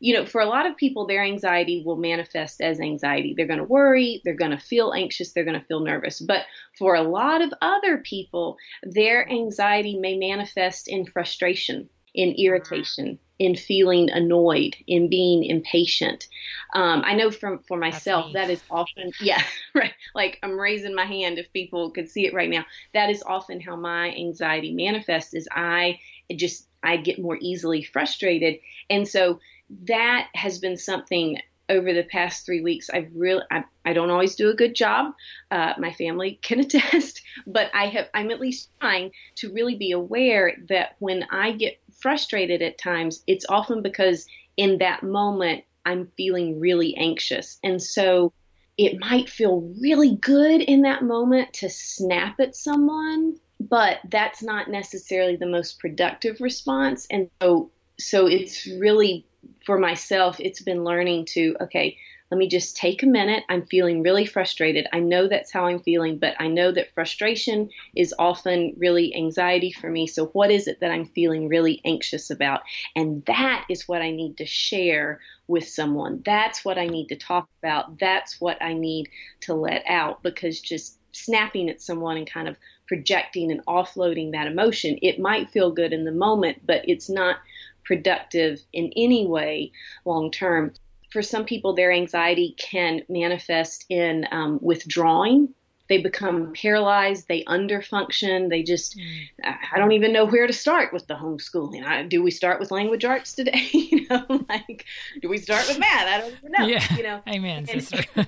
You 0.00 0.14
know, 0.14 0.24
for 0.24 0.40
a 0.40 0.48
lot 0.48 0.64
of 0.64 0.78
people, 0.78 1.06
their 1.06 1.22
anxiety 1.22 1.82
will 1.84 1.96
manifest 1.96 2.62
as 2.62 2.80
anxiety. 2.80 3.34
They're 3.36 3.46
going 3.46 3.58
to 3.58 3.64
worry, 3.64 4.22
they're 4.24 4.32
going 4.32 4.52
to 4.52 4.58
feel 4.58 4.94
anxious, 4.94 5.34
they're 5.34 5.44
going 5.44 5.60
to 5.60 5.66
feel 5.66 5.80
nervous. 5.80 6.20
But 6.20 6.44
for 6.78 6.94
a 6.94 7.02
lot 7.02 7.42
of 7.42 7.52
other 7.60 7.98
people, 7.98 8.56
their 8.82 9.30
anxiety 9.30 9.98
may 9.98 10.16
manifest 10.16 10.88
in 10.88 11.04
frustration, 11.04 11.90
in 12.14 12.32
irritation, 12.38 13.18
in 13.38 13.56
feeling 13.56 14.10
annoyed, 14.10 14.76
in 14.86 15.08
being 15.08 15.44
impatient. 15.44 16.28
Um, 16.74 17.02
I 17.04 17.14
know 17.14 17.30
from 17.30 17.60
for 17.60 17.76
myself 17.76 18.32
that 18.32 18.50
is 18.50 18.62
often 18.70 19.12
yeah 19.20 19.42
right 19.74 19.92
like 20.14 20.38
I'm 20.42 20.58
raising 20.58 20.94
my 20.94 21.04
hand 21.04 21.38
if 21.38 21.52
people 21.52 21.90
could 21.90 22.08
see 22.08 22.26
it 22.26 22.34
right 22.34 22.50
now. 22.50 22.64
That 22.94 23.10
is 23.10 23.22
often 23.24 23.60
how 23.60 23.76
my 23.76 24.14
anxiety 24.14 24.72
manifests. 24.72 25.34
Is 25.34 25.48
I 25.52 26.00
just 26.34 26.66
I 26.82 26.96
get 26.96 27.18
more 27.18 27.38
easily 27.40 27.82
frustrated, 27.82 28.58
and 28.90 29.06
so 29.06 29.40
that 29.86 30.28
has 30.34 30.58
been 30.58 30.76
something 30.76 31.38
over 31.68 31.92
the 31.92 32.04
past 32.04 32.46
three 32.46 32.62
weeks, 32.62 32.88
I've 32.90 33.10
really, 33.14 33.42
I, 33.50 33.64
I 33.84 33.92
don't 33.92 34.10
always 34.10 34.36
do 34.36 34.48
a 34.48 34.54
good 34.54 34.74
job. 34.74 35.12
Uh, 35.50 35.74
my 35.78 35.92
family 35.92 36.38
can 36.42 36.60
attest, 36.60 37.22
but 37.46 37.70
I 37.74 37.86
have, 37.86 38.08
I'm 38.14 38.30
at 38.30 38.40
least 38.40 38.70
trying 38.80 39.12
to 39.36 39.52
really 39.52 39.76
be 39.76 39.92
aware 39.92 40.56
that 40.68 40.96
when 40.98 41.24
I 41.30 41.52
get 41.52 41.78
frustrated 42.00 42.62
at 42.62 42.78
times, 42.78 43.22
it's 43.26 43.46
often 43.48 43.82
because 43.82 44.26
in 44.56 44.78
that 44.78 45.02
moment 45.02 45.64
I'm 45.84 46.08
feeling 46.16 46.60
really 46.60 46.96
anxious. 46.96 47.58
And 47.62 47.82
so 47.82 48.32
it 48.76 49.00
might 49.00 49.28
feel 49.28 49.72
really 49.80 50.16
good 50.16 50.60
in 50.60 50.82
that 50.82 51.02
moment 51.02 51.52
to 51.54 51.68
snap 51.68 52.38
at 52.40 52.54
someone, 52.54 53.36
but 53.60 53.98
that's 54.10 54.42
not 54.42 54.68
necessarily 54.68 55.36
the 55.36 55.46
most 55.46 55.80
productive 55.80 56.40
response. 56.40 57.06
And 57.10 57.28
so, 57.40 57.70
so 57.98 58.26
it's 58.26 58.66
really 58.66 59.26
for 59.64 59.78
myself, 59.78 60.38
it's 60.40 60.62
been 60.62 60.84
learning 60.84 61.26
to, 61.26 61.56
okay, 61.62 61.96
let 62.30 62.38
me 62.38 62.46
just 62.46 62.76
take 62.76 63.02
a 63.02 63.06
minute. 63.06 63.44
I'm 63.48 63.64
feeling 63.66 64.02
really 64.02 64.26
frustrated. 64.26 64.86
I 64.92 65.00
know 65.00 65.28
that's 65.28 65.52
how 65.52 65.64
I'm 65.64 65.80
feeling, 65.80 66.18
but 66.18 66.34
I 66.38 66.48
know 66.48 66.70
that 66.72 66.92
frustration 66.92 67.70
is 67.96 68.14
often 68.18 68.74
really 68.76 69.14
anxiety 69.14 69.72
for 69.72 69.88
me. 69.88 70.06
So, 70.06 70.26
what 70.26 70.50
is 70.50 70.68
it 70.68 70.80
that 70.80 70.90
I'm 70.90 71.06
feeling 71.06 71.48
really 71.48 71.80
anxious 71.86 72.30
about? 72.30 72.60
And 72.94 73.24
that 73.26 73.64
is 73.70 73.88
what 73.88 74.02
I 74.02 74.10
need 74.10 74.36
to 74.38 74.46
share 74.46 75.20
with 75.46 75.66
someone. 75.66 76.22
That's 76.26 76.64
what 76.64 76.76
I 76.76 76.86
need 76.86 77.08
to 77.08 77.16
talk 77.16 77.48
about. 77.62 77.98
That's 77.98 78.40
what 78.40 78.62
I 78.62 78.74
need 78.74 79.08
to 79.40 79.54
let 79.54 79.82
out 79.88 80.22
because 80.22 80.60
just 80.60 80.98
snapping 81.12 81.70
at 81.70 81.80
someone 81.80 82.18
and 82.18 82.30
kind 82.30 82.46
of 82.46 82.58
projecting 82.86 83.50
and 83.50 83.64
offloading 83.64 84.32
that 84.32 84.46
emotion, 84.46 84.98
it 85.00 85.18
might 85.18 85.50
feel 85.50 85.70
good 85.70 85.94
in 85.94 86.04
the 86.04 86.12
moment, 86.12 86.58
but 86.66 86.82
it's 86.86 87.08
not 87.08 87.36
productive 87.84 88.60
in 88.74 88.92
any 88.96 89.26
way 89.26 89.72
long 90.04 90.30
term 90.30 90.72
for 91.10 91.22
some 91.22 91.44
people, 91.44 91.74
their 91.74 91.92
anxiety 91.92 92.54
can 92.58 93.02
manifest 93.08 93.86
in 93.88 94.26
um, 94.30 94.58
withdrawing. 94.60 95.54
They 95.88 96.02
become 96.02 96.52
paralyzed. 96.52 97.28
They 97.28 97.44
underfunction. 97.44 98.50
They 98.50 98.62
just, 98.62 98.98
mm. 98.98 99.24
I 99.42 99.78
don't 99.78 99.92
even 99.92 100.12
know 100.12 100.26
where 100.26 100.46
to 100.46 100.52
start 100.52 100.92
with 100.92 101.06
the 101.06 101.14
homeschooling. 101.14 101.82
I, 101.84 102.02
do 102.02 102.22
we 102.22 102.30
start 102.30 102.60
with 102.60 102.70
language 102.70 103.06
arts 103.06 103.34
today? 103.34 103.68
you 103.72 104.06
know, 104.08 104.44
like, 104.50 104.84
do 105.22 105.30
we 105.30 105.38
start 105.38 105.66
with 105.66 105.78
math? 105.78 106.06
I 106.06 106.18
don't 106.18 106.34
even 106.38 106.52
know. 106.52 106.66
Yeah. 106.66 106.96
You 106.96 107.02
know, 107.02 107.22
amen, 107.26 107.66
and, 107.70 107.82
sister. 107.82 108.04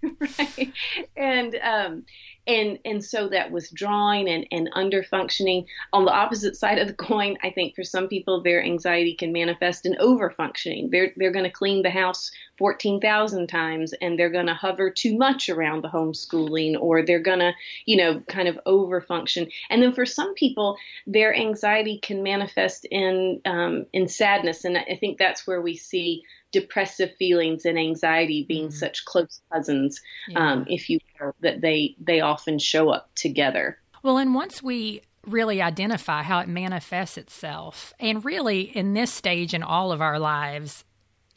right. 0.20 0.72
And 1.16 1.58
um, 1.62 2.04
and 2.48 2.78
and 2.84 3.04
so 3.04 3.28
that 3.28 3.52
withdrawing 3.52 4.28
and, 4.28 4.46
and 4.50 4.70
under 4.72 5.02
functioning 5.02 5.66
on 5.92 6.04
the 6.04 6.12
opposite 6.12 6.56
side 6.56 6.78
of 6.78 6.88
the 6.88 6.94
coin 6.94 7.36
i 7.42 7.50
think 7.50 7.74
for 7.76 7.84
some 7.84 8.08
people 8.08 8.42
their 8.42 8.62
anxiety 8.62 9.14
can 9.14 9.32
manifest 9.32 9.84
in 9.86 9.96
over 9.98 10.30
functioning. 10.30 10.88
They're 10.90 11.12
they're 11.16 11.32
going 11.32 11.44
to 11.44 11.50
clean 11.50 11.82
the 11.82 11.90
house 11.90 12.30
14,000 12.58 13.46
times 13.48 13.92
and 14.00 14.18
they're 14.18 14.30
going 14.30 14.46
to 14.46 14.54
hover 14.54 14.90
too 14.90 15.16
much 15.16 15.48
around 15.48 15.82
the 15.82 15.88
homeschooling 15.88 16.76
or 16.80 17.02
they're 17.02 17.18
going 17.18 17.38
to 17.38 17.52
you 17.86 17.96
know 17.96 18.20
kind 18.28 18.48
of 18.48 18.58
over 18.66 19.00
function 19.00 19.48
and 19.70 19.82
then 19.82 19.92
for 19.92 20.04
some 20.04 20.34
people 20.34 20.76
their 21.06 21.34
anxiety 21.34 21.98
can 22.02 22.22
manifest 22.22 22.84
in 22.90 23.40
um, 23.44 23.86
in 23.92 24.08
sadness 24.08 24.64
and 24.64 24.76
i 24.76 24.96
think 25.00 25.18
that's 25.18 25.46
where 25.46 25.60
we 25.60 25.76
see 25.76 26.22
depressive 26.52 27.14
feelings 27.16 27.64
and 27.64 27.78
anxiety 27.78 28.44
being 28.48 28.68
mm-hmm. 28.68 28.74
such 28.74 29.04
close 29.04 29.40
cousins, 29.52 30.00
yeah. 30.28 30.52
um, 30.52 30.66
if 30.68 30.88
you 30.88 30.98
will, 31.20 31.34
that 31.40 31.60
they 31.60 31.94
they 32.00 32.20
often 32.20 32.58
show 32.58 32.90
up 32.90 33.10
together. 33.14 33.78
Well, 34.02 34.18
and 34.18 34.34
once 34.34 34.62
we 34.62 35.02
really 35.26 35.60
identify 35.60 36.22
how 36.22 36.38
it 36.40 36.48
manifests 36.48 37.18
itself, 37.18 37.92
and 38.00 38.24
really 38.24 38.60
in 38.60 38.94
this 38.94 39.12
stage 39.12 39.52
in 39.52 39.62
all 39.62 39.92
of 39.92 40.00
our 40.00 40.18
lives, 40.18 40.84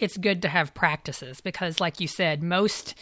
it's 0.02 0.18
good 0.18 0.42
to 0.42 0.50
have 0.50 0.74
practices 0.74 1.42
because, 1.42 1.80
like 1.80 2.00
you 2.00 2.08
said, 2.08 2.44
most 2.44 2.96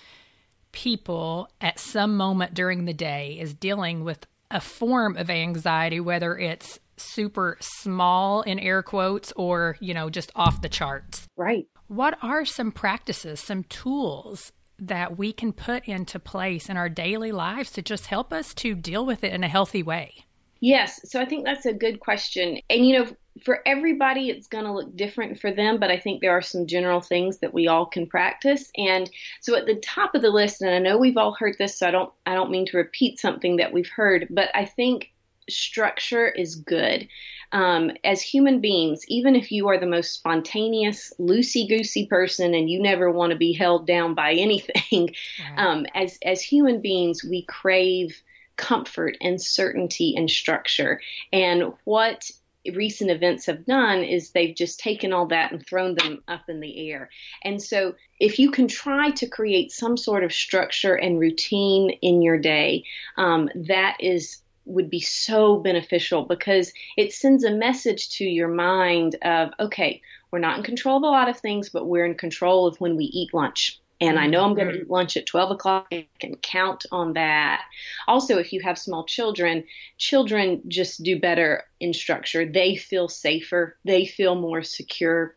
people 0.71 1.49
at 1.61 1.79
some 1.79 2.15
moment 2.15 2.53
during 2.53 2.85
the 2.85 2.93
day 2.93 3.37
is 3.39 3.53
dealing 3.53 4.03
with 4.03 4.25
a 4.51 4.61
form 4.61 5.17
of 5.17 5.29
anxiety, 5.29 5.99
whether 5.99 6.37
it's 6.37 6.79
super 6.97 7.57
small 7.59 8.41
in 8.41 8.59
air 8.59 8.83
quotes 8.83 9.31
or, 9.35 9.77
you 9.79 9.93
know, 9.93 10.09
just 10.09 10.31
off 10.35 10.61
the 10.61 10.69
charts. 10.69 11.27
Right. 11.37 11.67
What 11.87 12.17
are 12.21 12.45
some 12.45 12.71
practices, 12.71 13.39
some 13.39 13.63
tools 13.63 14.51
that 14.77 15.17
we 15.17 15.33
can 15.33 15.53
put 15.53 15.85
into 15.85 16.19
place 16.19 16.69
in 16.69 16.77
our 16.77 16.89
daily 16.89 17.31
lives 17.31 17.71
to 17.71 17.81
just 17.81 18.07
help 18.07 18.31
us 18.31 18.53
to 18.55 18.75
deal 18.75 19.05
with 19.05 19.23
it 19.23 19.33
in 19.33 19.43
a 19.43 19.47
healthy 19.47 19.83
way? 19.83 20.25
Yes, 20.61 20.99
so 21.09 21.21
I 21.21 21.25
think 21.25 21.45
that's 21.45 21.65
a 21.65 21.73
good 21.73 21.99
question. 21.99 22.59
And 22.69 22.85
you 22.85 22.99
know, 22.99 23.11
for 23.43 23.61
everybody 23.65 24.29
it's 24.29 24.47
going 24.47 24.65
to 24.65 24.73
look 24.73 24.95
different 24.95 25.39
for 25.39 25.51
them, 25.51 25.79
but 25.79 25.91
I 25.91 25.99
think 25.99 26.21
there 26.21 26.37
are 26.37 26.41
some 26.41 26.67
general 26.67 27.01
things 27.01 27.39
that 27.39 27.53
we 27.53 27.67
all 27.67 27.85
can 27.85 28.07
practice. 28.07 28.71
And 28.75 29.09
so 29.41 29.55
at 29.55 29.65
the 29.65 29.75
top 29.75 30.15
of 30.15 30.21
the 30.21 30.29
list, 30.29 30.61
and 30.61 30.71
I 30.71 30.79
know 30.79 30.97
we've 30.97 31.17
all 31.17 31.33
heard 31.33 31.55
this, 31.57 31.77
so 31.77 31.87
I 31.87 31.91
don't 31.91 32.11
I 32.25 32.33
don't 32.33 32.51
mean 32.51 32.65
to 32.67 32.77
repeat 32.77 33.19
something 33.19 33.57
that 33.57 33.73
we've 33.73 33.89
heard, 33.89 34.27
but 34.29 34.49
I 34.53 34.65
think 34.65 35.11
structure 35.49 36.27
is 36.27 36.55
good. 36.55 37.07
Um, 37.51 37.91
as 38.03 38.21
human 38.21 38.61
beings, 38.61 39.03
even 39.07 39.35
if 39.35 39.51
you 39.51 39.69
are 39.69 39.79
the 39.79 39.87
most 39.87 40.13
spontaneous, 40.13 41.11
loosey 41.19 41.67
goosey 41.67 42.05
person 42.05 42.53
and 42.53 42.69
you 42.69 42.79
never 42.79 43.09
want 43.09 43.31
to 43.31 43.37
be 43.37 43.53
held 43.53 43.87
down 43.87 44.13
by 44.13 44.33
anything, 44.33 45.15
right. 45.55 45.57
um, 45.57 45.85
as 45.95 46.19
as 46.23 46.41
human 46.41 46.81
beings, 46.81 47.23
we 47.23 47.43
crave 47.43 48.21
comfort 48.55 49.17
and 49.21 49.41
certainty 49.41 50.13
and 50.15 50.29
structure. 50.29 51.01
And 51.31 51.73
what 51.85 52.29
recent 52.73 53.09
events 53.09 53.45
have 53.45 53.65
done 53.65 54.03
is 54.03 54.31
they've 54.31 54.55
just 54.55 54.79
taken 54.79 55.13
all 55.13 55.27
that 55.27 55.51
and 55.51 55.65
thrown 55.65 55.95
them 55.95 56.23
up 56.27 56.49
in 56.49 56.59
the 56.59 56.89
air. 56.91 57.09
And 57.43 57.61
so 57.61 57.95
if 58.19 58.39
you 58.39 58.51
can 58.51 58.67
try 58.67 59.11
to 59.11 59.27
create 59.27 59.71
some 59.71 59.97
sort 59.97 60.23
of 60.23 60.33
structure 60.33 60.95
and 60.95 61.19
routine 61.19 61.91
in 62.01 62.21
your 62.21 62.37
day, 62.37 62.83
um, 63.17 63.49
that 63.55 63.97
is 63.99 64.41
would 64.65 64.89
be 64.89 64.99
so 64.99 65.57
beneficial 65.57 66.25
because 66.25 66.71
it 66.95 67.11
sends 67.11 67.43
a 67.43 67.51
message 67.51 68.09
to 68.09 68.23
your 68.23 68.47
mind 68.47 69.15
of, 69.23 69.49
okay, 69.59 69.99
we're 70.31 70.39
not 70.39 70.57
in 70.57 70.63
control 70.63 70.97
of 70.97 71.03
a 71.03 71.07
lot 71.07 71.27
of 71.27 71.39
things, 71.39 71.69
but 71.69 71.87
we're 71.87 72.05
in 72.05 72.13
control 72.13 72.67
of 72.67 72.79
when 72.79 72.95
we 72.95 73.05
eat 73.05 73.33
lunch. 73.33 73.79
And 74.01 74.17
I 74.17 74.27
know 74.27 74.45
I'm 74.45 74.55
going 74.55 74.67
to 74.67 74.73
mm-hmm. 74.73 74.83
eat 74.83 74.89
lunch 74.89 75.17
at 75.17 75.25
12 75.25 75.51
o'clock. 75.51 75.87
I 75.91 76.07
can 76.19 76.35
count 76.37 76.85
on 76.91 77.13
that. 77.13 77.63
Also, 78.07 78.37
if 78.37 78.53
you 78.53 78.61
have 78.61 78.77
small 78.77 79.05
children, 79.05 79.65
children 79.97 80.61
just 80.67 81.03
do 81.03 81.19
better 81.19 81.63
in 81.79 81.93
structure. 81.93 82.45
They 82.45 82.75
feel 82.75 83.09
safer. 83.09 83.77
They 83.83 84.05
feel 84.05 84.35
more 84.35 84.63
secure 84.63 85.35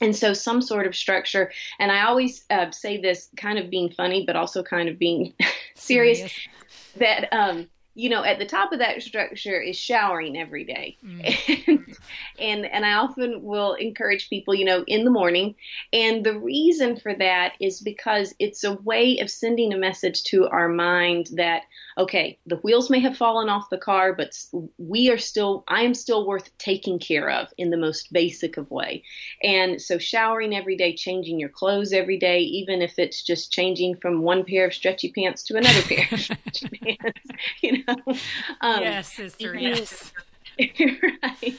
and 0.00 0.14
so 0.14 0.32
some 0.32 0.60
sort 0.60 0.88
of 0.88 0.96
structure 0.96 1.52
and 1.78 1.92
i 1.92 2.02
always 2.02 2.44
uh, 2.50 2.70
say 2.72 3.00
this 3.00 3.28
kind 3.36 3.58
of 3.60 3.70
being 3.70 3.88
funny 3.90 4.24
but 4.26 4.34
also 4.34 4.62
kind 4.62 4.88
of 4.88 4.98
being 4.98 5.32
serious, 5.76 6.18
serious. 6.18 6.48
that 6.96 7.32
um, 7.32 7.68
you 7.94 8.08
know, 8.08 8.24
at 8.24 8.38
the 8.38 8.46
top 8.46 8.72
of 8.72 8.80
that 8.80 9.02
structure 9.02 9.60
is 9.60 9.76
showering 9.76 10.36
every 10.36 10.64
day. 10.64 10.96
Mm-hmm. 11.04 11.70
And, 11.70 11.96
and, 12.38 12.66
and 12.66 12.84
I 12.84 12.94
often 12.94 13.42
will 13.42 13.74
encourage 13.74 14.28
people, 14.28 14.54
you 14.54 14.64
know, 14.64 14.84
in 14.86 15.04
the 15.04 15.10
morning. 15.10 15.54
And 15.92 16.24
the 16.24 16.38
reason 16.38 16.96
for 16.96 17.14
that 17.14 17.52
is 17.60 17.80
because 17.80 18.34
it's 18.38 18.64
a 18.64 18.74
way 18.74 19.18
of 19.20 19.30
sending 19.30 19.72
a 19.72 19.78
message 19.78 20.24
to 20.24 20.48
our 20.48 20.68
mind 20.68 21.28
that, 21.34 21.62
okay, 21.96 22.38
the 22.46 22.56
wheels 22.56 22.90
may 22.90 22.98
have 23.00 23.16
fallen 23.16 23.48
off 23.48 23.70
the 23.70 23.78
car, 23.78 24.12
but 24.12 24.36
we 24.78 25.10
are 25.10 25.18
still, 25.18 25.62
I 25.68 25.82
am 25.82 25.94
still 25.94 26.26
worth 26.26 26.50
taking 26.58 26.98
care 26.98 27.30
of 27.30 27.48
in 27.58 27.70
the 27.70 27.76
most 27.76 28.12
basic 28.12 28.56
of 28.56 28.70
way. 28.70 29.04
And 29.42 29.80
so 29.80 29.98
showering 29.98 30.54
every 30.54 30.76
day, 30.76 30.96
changing 30.96 31.38
your 31.38 31.48
clothes 31.48 31.92
every 31.92 32.18
day, 32.18 32.40
even 32.40 32.82
if 32.82 32.98
it's 32.98 33.22
just 33.22 33.52
changing 33.52 33.96
from 33.96 34.22
one 34.22 34.44
pair 34.44 34.66
of 34.66 34.74
stretchy 34.74 35.12
pants 35.12 35.44
to 35.44 35.56
another 35.56 35.82
pair 35.82 36.08
of 36.10 36.20
stretchy 36.20 36.68
pants, 36.82 37.30
you 37.62 37.72
know 37.78 37.83
um, 38.60 38.82
yes, 38.82 39.12
sister. 39.12 39.54
Yes. 39.54 40.12
right. 40.58 41.58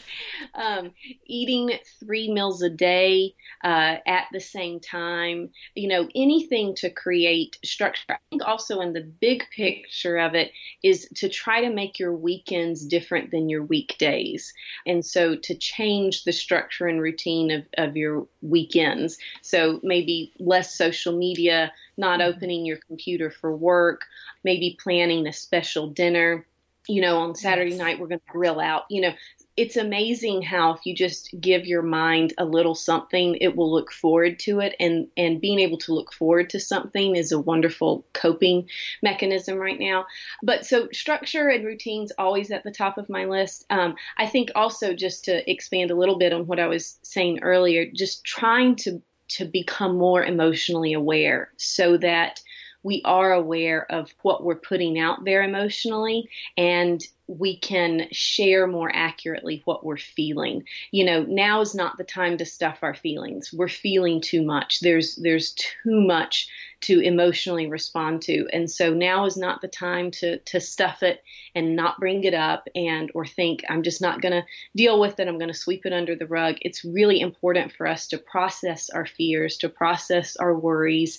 Um, 0.55 0.91
eating 1.25 1.71
three 1.99 2.31
meals 2.31 2.61
a 2.61 2.69
day 2.69 3.35
uh, 3.63 3.97
at 4.05 4.25
the 4.31 4.39
same 4.39 4.79
time, 4.79 5.49
you 5.75 5.87
know, 5.87 6.07
anything 6.15 6.75
to 6.75 6.89
create 6.89 7.57
structure. 7.63 8.03
I 8.09 8.17
think 8.29 8.43
also 8.45 8.79
in 8.79 8.93
the 8.93 9.01
big 9.01 9.43
picture 9.55 10.17
of 10.17 10.33
it 10.33 10.51
is 10.83 11.09
to 11.15 11.29
try 11.29 11.61
to 11.61 11.69
make 11.69 11.99
your 11.99 12.13
weekends 12.13 12.85
different 12.85 13.31
than 13.31 13.49
your 13.49 13.63
weekdays. 13.63 14.53
And 14.85 15.05
so 15.05 15.35
to 15.35 15.55
change 15.55 16.23
the 16.23 16.33
structure 16.33 16.87
and 16.87 17.01
routine 17.01 17.51
of, 17.51 17.65
of 17.77 17.97
your 17.97 18.27
weekends. 18.41 19.17
So 19.41 19.79
maybe 19.83 20.31
less 20.39 20.75
social 20.75 21.17
media, 21.17 21.71
not 21.97 22.19
mm-hmm. 22.19 22.29
opening 22.29 22.65
your 22.65 22.77
computer 22.87 23.29
for 23.29 23.55
work, 23.55 24.01
maybe 24.43 24.77
planning 24.81 25.27
a 25.27 25.33
special 25.33 25.89
dinner 25.89 26.45
you 26.87 27.01
know, 27.01 27.17
on 27.17 27.33
Saturday 27.33 27.75
night 27.75 27.99
we're 27.99 28.07
going 28.07 28.19
to 28.19 28.31
grill 28.31 28.59
out. 28.59 28.83
You 28.91 29.01
know, 29.01 29.13
it's 29.57 29.77
amazing 29.77 30.41
how 30.41 30.73
if 30.73 30.85
you 30.85 30.93
just 30.93 31.33
give 31.39 31.65
your 31.65 31.81
mind 31.81 32.33
a 32.37 32.43
little 32.43 32.75
something, 32.75 33.37
it 33.39 33.55
will 33.55 33.71
look 33.71 33.91
forward 33.91 34.37
to 34.39 34.59
it. 34.59 34.75
And, 34.79 35.07
and 35.15 35.39
being 35.39 35.59
able 35.59 35.77
to 35.79 35.93
look 35.93 36.11
forward 36.11 36.49
to 36.49 36.59
something 36.59 37.15
is 37.15 37.31
a 37.31 37.39
wonderful 37.39 38.05
coping 38.11 38.69
mechanism 39.01 39.57
right 39.57 39.79
now. 39.79 40.07
But 40.43 40.65
so 40.65 40.89
structure 40.91 41.47
and 41.47 41.65
routines 41.65 42.11
always 42.17 42.51
at 42.51 42.63
the 42.63 42.71
top 42.71 42.97
of 42.97 43.09
my 43.09 43.25
list. 43.25 43.65
Um, 43.69 43.95
I 44.17 44.27
think 44.27 44.51
also 44.55 44.93
just 44.93 45.23
to 45.25 45.49
expand 45.49 45.89
a 45.89 45.95
little 45.95 46.17
bit 46.17 46.33
on 46.33 46.47
what 46.47 46.59
I 46.59 46.67
was 46.67 46.99
saying 47.03 47.39
earlier, 47.41 47.85
just 47.85 48.25
trying 48.25 48.75
to 48.77 49.01
to 49.27 49.45
become 49.45 49.97
more 49.97 50.23
emotionally 50.23 50.93
aware 50.93 51.51
so 51.57 51.97
that 51.97 52.39
we 52.83 53.01
are 53.03 53.33
aware 53.33 53.91
of 53.91 54.13
what 54.21 54.43
we're 54.43 54.53
putting 54.53 54.99
out 54.99 55.25
there 55.25 55.41
emotionally 55.41 56.29
and 56.55 57.03
we 57.27 57.57
can 57.57 58.07
share 58.11 58.67
more 58.67 58.91
accurately 58.93 59.61
what 59.65 59.83
we're 59.85 59.97
feeling. 59.97 60.63
You 60.91 61.05
know, 61.05 61.23
now 61.23 61.61
is 61.61 61.73
not 61.73 61.97
the 61.97 62.03
time 62.03 62.37
to 62.37 62.45
stuff 62.45 62.79
our 62.81 62.93
feelings. 62.93 63.51
We're 63.51 63.67
feeling 63.67 64.21
too 64.21 64.43
much. 64.43 64.79
There's 64.81 65.15
there's 65.15 65.53
too 65.53 66.01
much 66.01 66.47
to 66.85 66.99
emotionally 66.99 67.67
respond 67.67 68.21
to. 68.21 68.47
And 68.53 68.69
so 68.69 68.93
now 68.93 69.25
is 69.25 69.37
not 69.37 69.61
the 69.61 69.67
time 69.67 70.11
to 70.11 70.37
to 70.37 70.59
stuff 70.59 71.01
it 71.01 71.23
and 71.55 71.75
not 71.75 71.99
bring 71.99 72.23
it 72.23 72.33
up 72.33 72.67
and 72.75 73.11
or 73.15 73.25
think 73.25 73.63
I'm 73.69 73.81
just 73.81 74.01
not 74.01 74.21
going 74.21 74.33
to 74.33 74.45
deal 74.75 74.99
with 74.99 75.19
it. 75.19 75.27
I'm 75.27 75.39
going 75.39 75.51
to 75.51 75.57
sweep 75.57 75.85
it 75.85 75.93
under 75.93 76.15
the 76.15 76.27
rug. 76.27 76.57
It's 76.61 76.85
really 76.85 77.19
important 77.19 77.71
for 77.71 77.87
us 77.87 78.07
to 78.09 78.19
process 78.19 78.89
our 78.91 79.05
fears, 79.05 79.57
to 79.57 79.69
process 79.69 80.35
our 80.35 80.53
worries, 80.53 81.17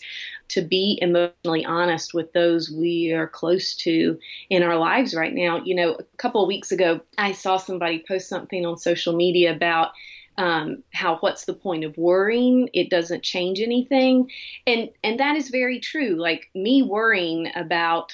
to 0.48 0.62
be 0.62 0.98
emotionally 1.02 1.64
honest 1.64 2.14
with 2.14 2.32
those 2.32 2.70
we 2.70 3.12
are 3.12 3.26
close 3.26 3.74
to 3.76 4.18
in 4.48 4.62
our 4.62 4.76
lives 4.76 5.14
right 5.14 5.34
now. 5.34 5.62
You 5.64 5.74
know, 5.74 5.94
a 5.94 6.04
couple 6.16 6.42
of 6.42 6.48
weeks 6.48 6.70
ago, 6.70 7.00
I 7.18 7.32
saw 7.32 7.56
somebody 7.56 8.04
post 8.06 8.28
something 8.28 8.64
on 8.64 8.78
social 8.78 9.16
media 9.16 9.52
about 9.52 9.90
um, 10.38 10.82
how 10.92 11.16
what's 11.18 11.44
the 11.44 11.54
point 11.54 11.84
of 11.84 11.96
worrying? 11.96 12.68
It 12.72 12.90
doesn't 12.90 13.22
change 13.22 13.60
anything, 13.60 14.30
and 14.66 14.90
and 15.02 15.20
that 15.20 15.36
is 15.36 15.48
very 15.48 15.80
true. 15.80 16.16
Like 16.16 16.50
me 16.54 16.82
worrying 16.82 17.50
about 17.54 18.12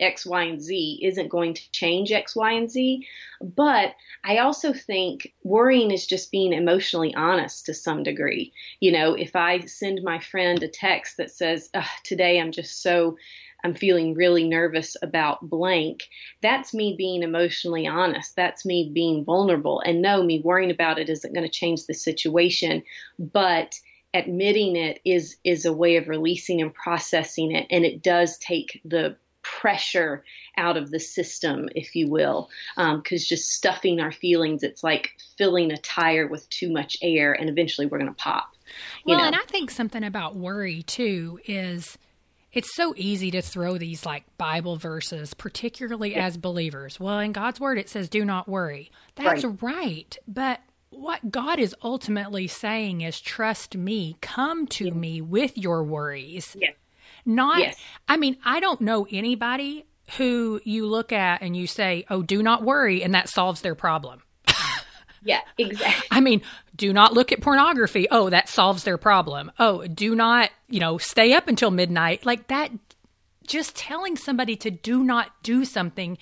X, 0.00 0.24
Y, 0.26 0.42
and 0.44 0.60
Z 0.60 1.00
isn't 1.02 1.28
going 1.28 1.54
to 1.54 1.70
change 1.72 2.10
X, 2.10 2.34
Y, 2.34 2.52
and 2.52 2.70
Z. 2.70 3.06
But 3.40 3.94
I 4.24 4.38
also 4.38 4.72
think 4.72 5.32
worrying 5.44 5.90
is 5.90 6.06
just 6.06 6.30
being 6.30 6.52
emotionally 6.52 7.14
honest 7.14 7.66
to 7.66 7.74
some 7.74 8.02
degree. 8.02 8.52
You 8.80 8.92
know, 8.92 9.14
if 9.14 9.36
I 9.36 9.60
send 9.60 10.02
my 10.02 10.18
friend 10.18 10.62
a 10.62 10.68
text 10.68 11.18
that 11.18 11.30
says, 11.30 11.70
today 12.04 12.40
I'm 12.40 12.52
just 12.52 12.82
so 12.82 13.16
I'm 13.64 13.74
feeling 13.74 14.14
really 14.14 14.48
nervous 14.48 14.96
about 15.02 15.48
blank. 15.48 16.08
That's 16.42 16.74
me 16.74 16.94
being 16.96 17.22
emotionally 17.22 17.86
honest. 17.86 18.36
That's 18.36 18.64
me 18.64 18.90
being 18.92 19.24
vulnerable. 19.24 19.80
And 19.80 20.02
no, 20.02 20.22
me 20.22 20.40
worrying 20.40 20.70
about 20.70 20.98
it 20.98 21.08
isn't 21.08 21.34
going 21.34 21.46
to 21.46 21.52
change 21.52 21.86
the 21.86 21.94
situation, 21.94 22.82
but 23.18 23.78
admitting 24.14 24.76
it 24.76 25.00
is 25.04 25.36
is 25.44 25.64
a 25.64 25.72
way 25.72 25.96
of 25.96 26.08
releasing 26.08 26.60
and 26.60 26.74
processing 26.74 27.52
it 27.52 27.66
and 27.70 27.84
it 27.84 28.02
does 28.02 28.38
take 28.38 28.80
the 28.84 29.16
pressure 29.42 30.24
out 30.56 30.76
of 30.76 30.90
the 30.90 30.98
system 30.98 31.68
if 31.74 31.94
you 31.94 32.10
will 32.10 32.48
because 32.76 33.22
um, 33.22 33.26
just 33.26 33.52
stuffing 33.52 34.00
our 34.00 34.12
feelings 34.12 34.62
it's 34.62 34.82
like 34.82 35.12
filling 35.38 35.70
a 35.70 35.76
tire 35.78 36.26
with 36.26 36.48
too 36.50 36.70
much 36.70 36.96
air 37.02 37.32
and 37.32 37.48
eventually 37.48 37.86
we're 37.86 37.98
going 37.98 38.12
to 38.12 38.20
pop 38.20 38.50
well 39.06 39.18
know? 39.18 39.24
and 39.24 39.36
i 39.36 39.44
think 39.46 39.70
something 39.70 40.02
about 40.02 40.34
worry 40.34 40.82
too 40.82 41.38
is 41.46 41.96
it's 42.52 42.74
so 42.74 42.94
easy 42.96 43.30
to 43.30 43.42
throw 43.42 43.78
these 43.78 44.04
like 44.04 44.24
Bible 44.36 44.76
verses, 44.76 45.34
particularly 45.34 46.12
yeah. 46.12 46.26
as 46.26 46.36
believers. 46.36 46.98
Well, 46.98 47.18
in 47.20 47.32
God's 47.32 47.60
word, 47.60 47.78
it 47.78 47.88
says, 47.88 48.08
do 48.08 48.24
not 48.24 48.48
worry. 48.48 48.90
That's 49.14 49.44
right. 49.44 49.62
right. 49.62 50.18
But 50.26 50.60
what 50.90 51.30
God 51.30 51.58
is 51.58 51.74
ultimately 51.82 52.46
saying 52.48 53.02
is, 53.02 53.20
trust 53.20 53.76
me, 53.76 54.16
come 54.20 54.66
to 54.68 54.86
yeah. 54.86 54.94
me 54.94 55.20
with 55.20 55.56
your 55.56 55.84
worries. 55.84 56.56
Yeah. 56.58 56.70
Not, 57.24 57.60
yes. 57.60 57.76
I 58.08 58.16
mean, 58.16 58.36
I 58.44 58.60
don't 58.60 58.80
know 58.80 59.06
anybody 59.10 59.84
who 60.16 60.60
you 60.64 60.86
look 60.86 61.12
at 61.12 61.42
and 61.42 61.56
you 61.56 61.66
say, 61.66 62.04
oh, 62.10 62.22
do 62.22 62.42
not 62.42 62.64
worry, 62.64 63.02
and 63.02 63.14
that 63.14 63.28
solves 63.28 63.60
their 63.60 63.76
problem. 63.76 64.22
Yeah, 65.22 65.40
exactly. 65.58 66.08
I 66.10 66.20
mean, 66.20 66.42
do 66.76 66.92
not 66.92 67.12
look 67.12 67.32
at 67.32 67.40
pornography. 67.40 68.06
Oh, 68.10 68.30
that 68.30 68.48
solves 68.48 68.84
their 68.84 68.98
problem. 68.98 69.52
Oh, 69.58 69.86
do 69.86 70.14
not, 70.14 70.50
you 70.68 70.80
know, 70.80 70.98
stay 70.98 71.32
up 71.34 71.48
until 71.48 71.70
midnight. 71.70 72.24
Like 72.24 72.48
that, 72.48 72.70
just 73.46 73.76
telling 73.76 74.16
somebody 74.16 74.56
to 74.56 74.70
do 74.70 75.04
not 75.04 75.30
do 75.42 75.64
something 75.64 76.16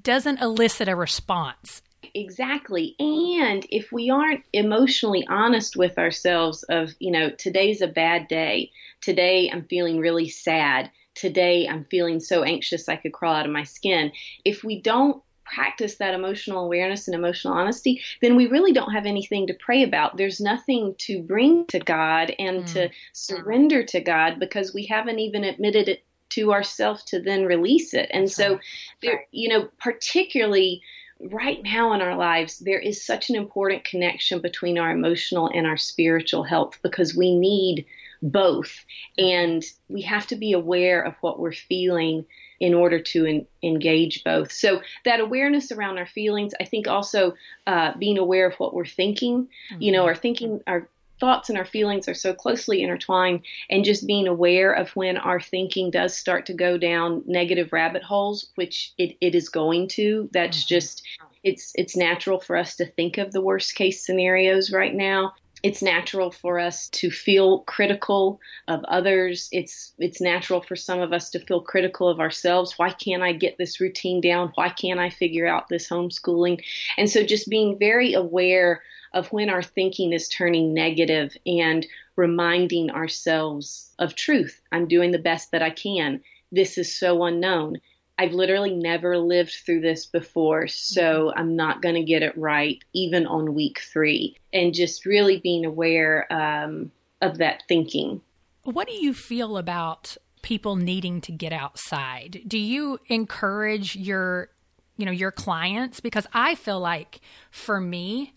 doesn't 0.00 0.40
elicit 0.40 0.88
a 0.88 0.94
response. 0.94 1.82
Exactly. 2.14 2.94
And 2.98 3.66
if 3.70 3.90
we 3.90 4.10
aren't 4.10 4.44
emotionally 4.52 5.26
honest 5.28 5.76
with 5.76 5.98
ourselves 5.98 6.62
of, 6.64 6.90
you 7.00 7.10
know, 7.10 7.30
today's 7.30 7.80
a 7.80 7.88
bad 7.88 8.28
day. 8.28 8.70
Today 9.00 9.50
I'm 9.52 9.64
feeling 9.64 9.98
really 9.98 10.28
sad. 10.28 10.90
Today 11.14 11.66
I'm 11.68 11.84
feeling 11.84 12.20
so 12.20 12.44
anxious 12.44 12.88
I 12.88 12.96
could 12.96 13.12
crawl 13.12 13.34
out 13.34 13.46
of 13.46 13.52
my 13.52 13.64
skin. 13.64 14.12
If 14.44 14.62
we 14.62 14.80
don't 14.80 15.22
practice 15.52 15.96
that 15.96 16.14
emotional 16.14 16.64
awareness 16.64 17.08
and 17.08 17.14
emotional 17.14 17.54
honesty, 17.54 18.02
then 18.20 18.36
we 18.36 18.46
really 18.46 18.72
don't 18.72 18.92
have 18.92 19.06
anything 19.06 19.46
to 19.46 19.54
pray 19.54 19.82
about. 19.82 20.16
There's 20.16 20.40
nothing 20.40 20.94
to 20.98 21.22
bring 21.22 21.66
to 21.66 21.78
God 21.78 22.32
and 22.38 22.64
mm. 22.64 22.72
to 22.74 22.90
surrender 23.12 23.82
to 23.84 24.00
God 24.00 24.38
because 24.38 24.74
we 24.74 24.86
haven't 24.86 25.18
even 25.18 25.44
admitted 25.44 25.88
it 25.88 26.04
to 26.30 26.52
ourselves 26.52 27.04
to 27.04 27.20
then 27.20 27.44
release 27.44 27.94
it. 27.94 28.10
And 28.12 28.24
That's 28.24 28.34
so, 28.34 28.52
right. 28.52 28.60
there, 29.02 29.26
you 29.32 29.48
know, 29.48 29.68
particularly 29.78 30.82
right 31.20 31.62
now 31.62 31.92
in 31.94 32.00
our 32.00 32.16
lives, 32.16 32.58
there 32.58 32.78
is 32.78 33.04
such 33.04 33.30
an 33.30 33.36
important 33.36 33.84
connection 33.84 34.40
between 34.40 34.78
our 34.78 34.90
emotional 34.90 35.50
and 35.52 35.66
our 35.66 35.76
spiritual 35.76 36.44
health 36.44 36.78
because 36.82 37.16
we 37.16 37.36
need 37.36 37.86
both. 38.22 38.84
And 39.16 39.64
we 39.88 40.02
have 40.02 40.26
to 40.28 40.36
be 40.36 40.52
aware 40.52 41.02
of 41.02 41.14
what 41.20 41.40
we're 41.40 41.52
feeling 41.52 42.26
in 42.60 42.74
order 42.74 43.00
to 43.00 43.44
engage 43.62 44.24
both. 44.24 44.52
So 44.52 44.82
that 45.04 45.20
awareness 45.20 45.70
around 45.72 45.98
our 45.98 46.06
feelings, 46.06 46.52
I 46.60 46.64
think 46.64 46.88
also 46.88 47.34
uh, 47.66 47.92
being 47.98 48.18
aware 48.18 48.46
of 48.48 48.54
what 48.56 48.74
we're 48.74 48.86
thinking, 48.86 49.48
mm-hmm. 49.72 49.82
you 49.82 49.92
know, 49.92 50.04
our 50.04 50.14
thinking, 50.14 50.60
our 50.66 50.88
thoughts 51.20 51.48
and 51.48 51.58
our 51.58 51.64
feelings 51.64 52.08
are 52.08 52.14
so 52.14 52.32
closely 52.32 52.82
intertwined 52.82 53.42
and 53.70 53.84
just 53.84 54.06
being 54.06 54.28
aware 54.28 54.72
of 54.72 54.88
when 54.90 55.16
our 55.16 55.40
thinking 55.40 55.90
does 55.90 56.16
start 56.16 56.46
to 56.46 56.54
go 56.54 56.78
down 56.78 57.22
negative 57.26 57.72
rabbit 57.72 58.02
holes, 58.02 58.50
which 58.54 58.92
it, 58.98 59.16
it 59.20 59.34
is 59.34 59.48
going 59.48 59.88
to, 59.88 60.28
that's 60.32 60.58
mm-hmm. 60.58 60.74
just, 60.74 61.02
it's, 61.42 61.72
it's 61.74 61.96
natural 61.96 62.40
for 62.40 62.56
us 62.56 62.76
to 62.76 62.86
think 62.86 63.18
of 63.18 63.32
the 63.32 63.40
worst 63.40 63.74
case 63.74 64.04
scenarios 64.04 64.72
right 64.72 64.94
now 64.94 65.32
it's 65.62 65.82
natural 65.82 66.30
for 66.30 66.58
us 66.58 66.88
to 66.90 67.10
feel 67.10 67.60
critical 67.60 68.40
of 68.68 68.84
others. 68.84 69.48
It's 69.52 69.92
it's 69.98 70.20
natural 70.20 70.60
for 70.60 70.76
some 70.76 71.00
of 71.00 71.12
us 71.12 71.30
to 71.30 71.40
feel 71.40 71.60
critical 71.60 72.08
of 72.08 72.20
ourselves. 72.20 72.74
Why 72.76 72.90
can't 72.90 73.22
I 73.22 73.32
get 73.32 73.58
this 73.58 73.80
routine 73.80 74.20
down? 74.20 74.52
Why 74.54 74.68
can't 74.68 75.00
I 75.00 75.10
figure 75.10 75.46
out 75.46 75.68
this 75.68 75.88
homeschooling? 75.88 76.62
And 76.96 77.10
so 77.10 77.24
just 77.24 77.48
being 77.48 77.78
very 77.78 78.12
aware 78.14 78.82
of 79.12 79.32
when 79.32 79.50
our 79.50 79.62
thinking 79.62 80.12
is 80.12 80.28
turning 80.28 80.74
negative 80.74 81.36
and 81.46 81.86
reminding 82.16 82.90
ourselves 82.90 83.92
of 83.98 84.14
truth. 84.14 84.60
I'm 84.70 84.86
doing 84.86 85.12
the 85.12 85.18
best 85.18 85.50
that 85.52 85.62
I 85.62 85.70
can. 85.70 86.20
This 86.52 86.78
is 86.78 86.94
so 86.94 87.24
unknown. 87.24 87.78
I've 88.18 88.32
literally 88.32 88.74
never 88.74 89.16
lived 89.16 89.54
through 89.64 89.80
this 89.80 90.06
before, 90.06 90.66
so 90.66 91.32
I'm 91.36 91.54
not 91.54 91.82
going 91.82 91.94
to 91.94 92.02
get 92.02 92.22
it 92.22 92.36
right 92.36 92.82
even 92.92 93.26
on 93.26 93.54
week 93.54 93.80
three. 93.80 94.36
And 94.52 94.74
just 94.74 95.06
really 95.06 95.38
being 95.38 95.64
aware 95.64 96.30
um, 96.32 96.90
of 97.22 97.38
that 97.38 97.62
thinking. 97.68 98.20
What 98.64 98.88
do 98.88 98.94
you 98.94 99.14
feel 99.14 99.56
about 99.56 100.16
people 100.42 100.76
needing 100.76 101.20
to 101.22 101.32
get 101.32 101.52
outside? 101.52 102.42
Do 102.46 102.58
you 102.58 102.98
encourage 103.06 103.94
your, 103.94 104.50
you 104.96 105.06
know, 105.06 105.12
your 105.12 105.30
clients? 105.30 106.00
Because 106.00 106.26
I 106.32 106.56
feel 106.56 106.80
like 106.80 107.20
for 107.50 107.80
me, 107.80 108.34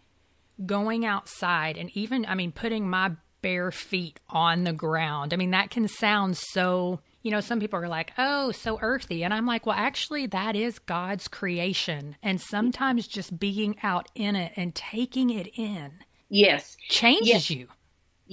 going 0.66 1.06
outside 1.06 1.76
and 1.76 1.90
even, 1.96 2.26
I 2.28 2.36
mean, 2.36 2.52
putting 2.52 2.88
my 2.88 3.14
bare 3.42 3.72
feet 3.72 4.20
on 4.30 4.64
the 4.64 4.74
ground. 4.74 5.34
I 5.34 5.38
mean, 5.38 5.52
that 5.52 5.72
can 5.72 5.88
sound 5.88 6.38
so 6.38 7.00
you 7.22 7.32
know, 7.32 7.40
some 7.42 7.60
people 7.60 7.80
are 7.80 7.88
like, 7.88 8.14
oh, 8.18 8.52
so 8.52 8.80
earthy. 8.82 9.24
And 9.24 9.34
I'm 9.34 9.46
like, 9.46 9.66
well, 9.66 9.76
actually, 9.78 10.26
that 10.28 10.56
is 10.56 10.80
God's 10.80 11.28
creation. 11.28 12.16
And 12.24 12.42
sometimes 12.42 13.08
just 13.08 13.40
being 13.40 13.76
out 13.84 14.10
in 14.16 14.36
it 14.36 14.54
and 14.56 14.74
taking 14.74 15.30
it 15.30 15.48
in. 15.56 15.92
Yes. 16.30 16.78
Changes 16.90 17.28
yes. 17.28 17.50
you. 17.52 17.68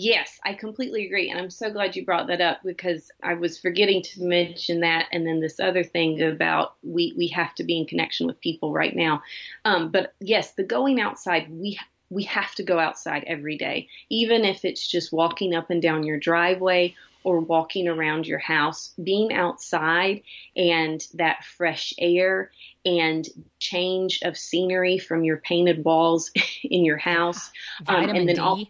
Yes, 0.00 0.38
I 0.44 0.54
completely 0.54 1.06
agree. 1.06 1.28
And 1.28 1.40
I'm 1.40 1.50
so 1.50 1.72
glad 1.72 1.96
you 1.96 2.04
brought 2.04 2.28
that 2.28 2.40
up 2.40 2.60
because 2.64 3.10
I 3.20 3.34
was 3.34 3.58
forgetting 3.58 4.00
to 4.02 4.22
mention 4.22 4.80
that. 4.80 5.06
And 5.10 5.26
then 5.26 5.40
this 5.40 5.58
other 5.58 5.82
thing 5.82 6.22
about 6.22 6.76
we, 6.84 7.14
we 7.16 7.26
have 7.28 7.52
to 7.56 7.64
be 7.64 7.76
in 7.76 7.86
connection 7.86 8.28
with 8.28 8.40
people 8.40 8.72
right 8.72 8.94
now. 8.94 9.22
Um, 9.64 9.90
but 9.90 10.14
yes, 10.20 10.52
the 10.52 10.62
going 10.62 11.00
outside, 11.00 11.50
we, 11.50 11.80
we 12.10 12.22
have 12.24 12.54
to 12.54 12.62
go 12.62 12.78
outside 12.78 13.24
every 13.26 13.58
day, 13.58 13.88
even 14.08 14.44
if 14.44 14.64
it's 14.64 14.86
just 14.86 15.12
walking 15.12 15.52
up 15.52 15.68
and 15.68 15.82
down 15.82 16.04
your 16.04 16.20
driveway 16.20 16.94
or 17.28 17.40
walking 17.40 17.88
around 17.88 18.26
your 18.26 18.38
house, 18.38 18.94
being 19.04 19.34
outside 19.34 20.22
and 20.56 21.06
that 21.12 21.44
fresh 21.44 21.92
air 21.98 22.50
and 22.86 23.28
change 23.58 24.20
of 24.22 24.38
scenery 24.38 24.96
from 24.96 25.24
your 25.24 25.36
painted 25.36 25.84
walls 25.84 26.30
in 26.64 26.84
your 26.84 26.96
house. 26.96 27.50
Um, 27.86 28.08
and 28.08 28.28
then 28.28 28.36
D. 28.36 28.40
all 28.40 28.64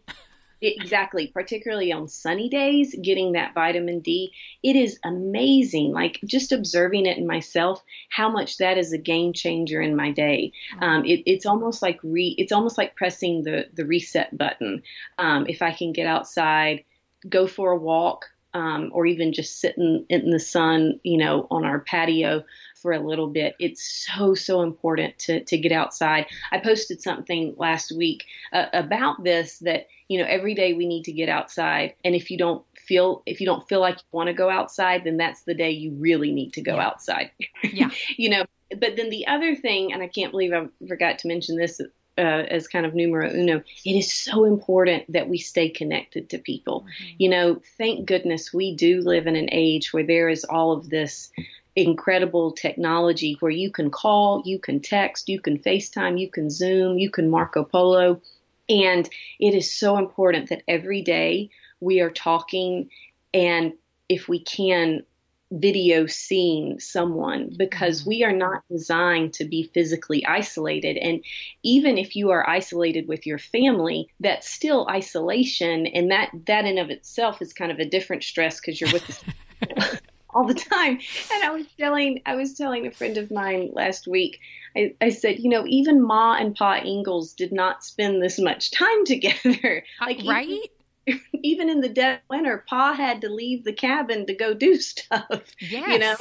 exactly, 0.60 1.28
particularly 1.28 1.92
on 1.92 2.08
sunny 2.08 2.48
days, 2.48 2.94
getting 3.00 3.32
that 3.32 3.54
vitamin 3.54 4.00
D, 4.00 4.32
it 4.62 4.74
is 4.74 4.98
amazing. 5.04 5.92
Like 5.92 6.18
just 6.26 6.52
observing 6.52 7.06
it 7.06 7.16
in 7.16 7.26
myself, 7.26 7.82
how 8.10 8.28
much 8.28 8.58
that 8.58 8.76
is 8.76 8.92
a 8.92 8.98
game 8.98 9.32
changer 9.32 9.80
in 9.80 9.94
my 9.94 10.10
day. 10.10 10.52
Um, 10.80 11.04
it, 11.04 11.22
it's 11.26 11.46
almost 11.46 11.80
like 11.80 12.00
re, 12.02 12.34
it's 12.36 12.52
almost 12.52 12.76
like 12.76 12.96
pressing 12.96 13.44
the 13.44 13.66
the 13.72 13.86
reset 13.86 14.36
button. 14.36 14.82
Um, 15.16 15.46
if 15.48 15.62
I 15.62 15.72
can 15.72 15.92
get 15.92 16.06
outside, 16.06 16.84
go 17.28 17.46
for 17.46 17.72
a 17.72 17.78
walk, 17.78 18.26
um, 18.54 18.90
or 18.92 19.06
even 19.06 19.32
just 19.32 19.60
sitting 19.60 20.04
in 20.08 20.30
the 20.30 20.40
sun, 20.40 21.00
you 21.02 21.18
know, 21.18 21.46
on 21.50 21.64
our 21.64 21.80
patio 21.80 22.44
for 22.76 22.92
a 22.92 23.00
little 23.00 23.28
bit. 23.28 23.54
It's 23.58 24.06
so, 24.06 24.34
so 24.34 24.62
important 24.62 25.18
to, 25.20 25.44
to 25.44 25.58
get 25.58 25.72
outside. 25.72 26.26
I 26.50 26.58
posted 26.58 27.02
something 27.02 27.54
last 27.56 27.92
week 27.92 28.24
uh, 28.52 28.66
about 28.72 29.22
this 29.22 29.58
that, 29.60 29.88
you 30.08 30.18
know, 30.18 30.26
every 30.26 30.54
day 30.54 30.72
we 30.72 30.86
need 30.86 31.04
to 31.04 31.12
get 31.12 31.28
outside. 31.28 31.94
And 32.04 32.14
if 32.14 32.30
you 32.30 32.38
don't 32.38 32.64
feel, 32.76 33.22
if 33.26 33.40
you 33.40 33.46
don't 33.46 33.68
feel 33.68 33.80
like 33.80 33.96
you 33.96 34.04
want 34.12 34.28
to 34.28 34.34
go 34.34 34.48
outside, 34.48 35.04
then 35.04 35.16
that's 35.16 35.42
the 35.42 35.54
day 35.54 35.70
you 35.70 35.92
really 35.98 36.32
need 36.32 36.54
to 36.54 36.62
go 36.62 36.76
yeah. 36.76 36.86
outside. 36.86 37.30
Yeah. 37.62 37.90
you 38.16 38.30
know, 38.30 38.44
but 38.70 38.96
then 38.96 39.10
the 39.10 39.26
other 39.26 39.54
thing, 39.54 39.92
and 39.92 40.02
I 40.02 40.08
can't 40.08 40.30
believe 40.30 40.52
I 40.52 40.66
forgot 40.86 41.18
to 41.20 41.28
mention 41.28 41.56
this 41.56 41.80
uh, 42.18 42.44
as 42.50 42.66
kind 42.68 42.84
of 42.84 42.94
numero 42.94 43.32
uno, 43.32 43.62
it 43.84 43.96
is 43.96 44.12
so 44.12 44.44
important 44.44 45.10
that 45.12 45.28
we 45.28 45.38
stay 45.38 45.68
connected 45.68 46.28
to 46.30 46.38
people. 46.38 46.80
Mm-hmm. 46.80 47.14
You 47.18 47.28
know, 47.28 47.62
thank 47.78 48.06
goodness 48.06 48.52
we 48.52 48.74
do 48.74 49.00
live 49.00 49.26
in 49.26 49.36
an 49.36 49.48
age 49.52 49.92
where 49.92 50.02
there 50.02 50.28
is 50.28 50.44
all 50.44 50.72
of 50.72 50.90
this 50.90 51.30
incredible 51.76 52.52
technology 52.52 53.36
where 53.38 53.52
you 53.52 53.70
can 53.70 53.90
call, 53.90 54.42
you 54.44 54.58
can 54.58 54.80
text, 54.80 55.28
you 55.28 55.40
can 55.40 55.58
FaceTime, 55.58 56.20
you 56.20 56.28
can 56.28 56.50
Zoom, 56.50 56.98
you 56.98 57.10
can 57.10 57.30
Marco 57.30 57.62
Polo. 57.62 58.20
And 58.68 59.08
it 59.38 59.54
is 59.54 59.72
so 59.72 59.96
important 59.96 60.48
that 60.48 60.62
every 60.66 61.02
day 61.02 61.50
we 61.80 62.00
are 62.00 62.10
talking 62.10 62.90
and 63.32 63.72
if 64.08 64.28
we 64.28 64.40
can 64.40 65.04
video 65.50 66.06
seeing 66.06 66.78
someone 66.78 67.52
because 67.56 68.00
mm-hmm. 68.00 68.10
we 68.10 68.24
are 68.24 68.32
not 68.32 68.62
designed 68.70 69.32
to 69.34 69.44
be 69.44 69.70
physically 69.74 70.24
isolated. 70.26 70.96
And 70.96 71.24
even 71.62 71.98
if 71.98 72.16
you 72.16 72.30
are 72.30 72.48
isolated 72.48 73.08
with 73.08 73.26
your 73.26 73.38
family, 73.38 74.08
that's 74.20 74.48
still 74.48 74.86
isolation. 74.88 75.86
And 75.86 76.10
that, 76.10 76.30
that 76.46 76.64
in 76.64 76.78
of 76.78 76.90
itself 76.90 77.40
is 77.40 77.52
kind 77.52 77.72
of 77.72 77.78
a 77.78 77.88
different 77.88 78.24
stress 78.24 78.60
because 78.60 78.80
you're 78.80 78.92
with 78.92 79.06
the 79.06 80.00
all 80.30 80.46
the 80.46 80.54
time. 80.54 80.98
And 81.32 81.44
I 81.44 81.50
was 81.50 81.66
telling, 81.78 82.22
I 82.26 82.36
was 82.36 82.54
telling 82.54 82.86
a 82.86 82.90
friend 82.90 83.16
of 83.16 83.30
mine 83.30 83.70
last 83.72 84.06
week, 84.06 84.40
I, 84.76 84.94
I 85.00 85.08
said, 85.10 85.38
you 85.38 85.48
know, 85.48 85.64
even 85.66 86.02
Ma 86.02 86.36
and 86.36 86.54
Pa 86.54 86.80
Ingalls 86.84 87.32
did 87.32 87.52
not 87.52 87.84
spend 87.84 88.22
this 88.22 88.38
much 88.38 88.70
time 88.70 89.04
together. 89.04 89.84
Like, 90.00 90.20
uh, 90.20 90.30
right? 90.30 90.48
Even, 90.48 90.68
even 91.42 91.68
in 91.68 91.80
the 91.80 91.88
dead 91.88 92.20
winter, 92.28 92.64
Pa 92.68 92.94
had 92.94 93.20
to 93.22 93.28
leave 93.28 93.64
the 93.64 93.72
cabin 93.72 94.26
to 94.26 94.34
go 94.34 94.54
do 94.54 94.76
stuff. 94.80 95.44
Yes. 95.60 95.88
You 95.88 95.98
know? 95.98 96.16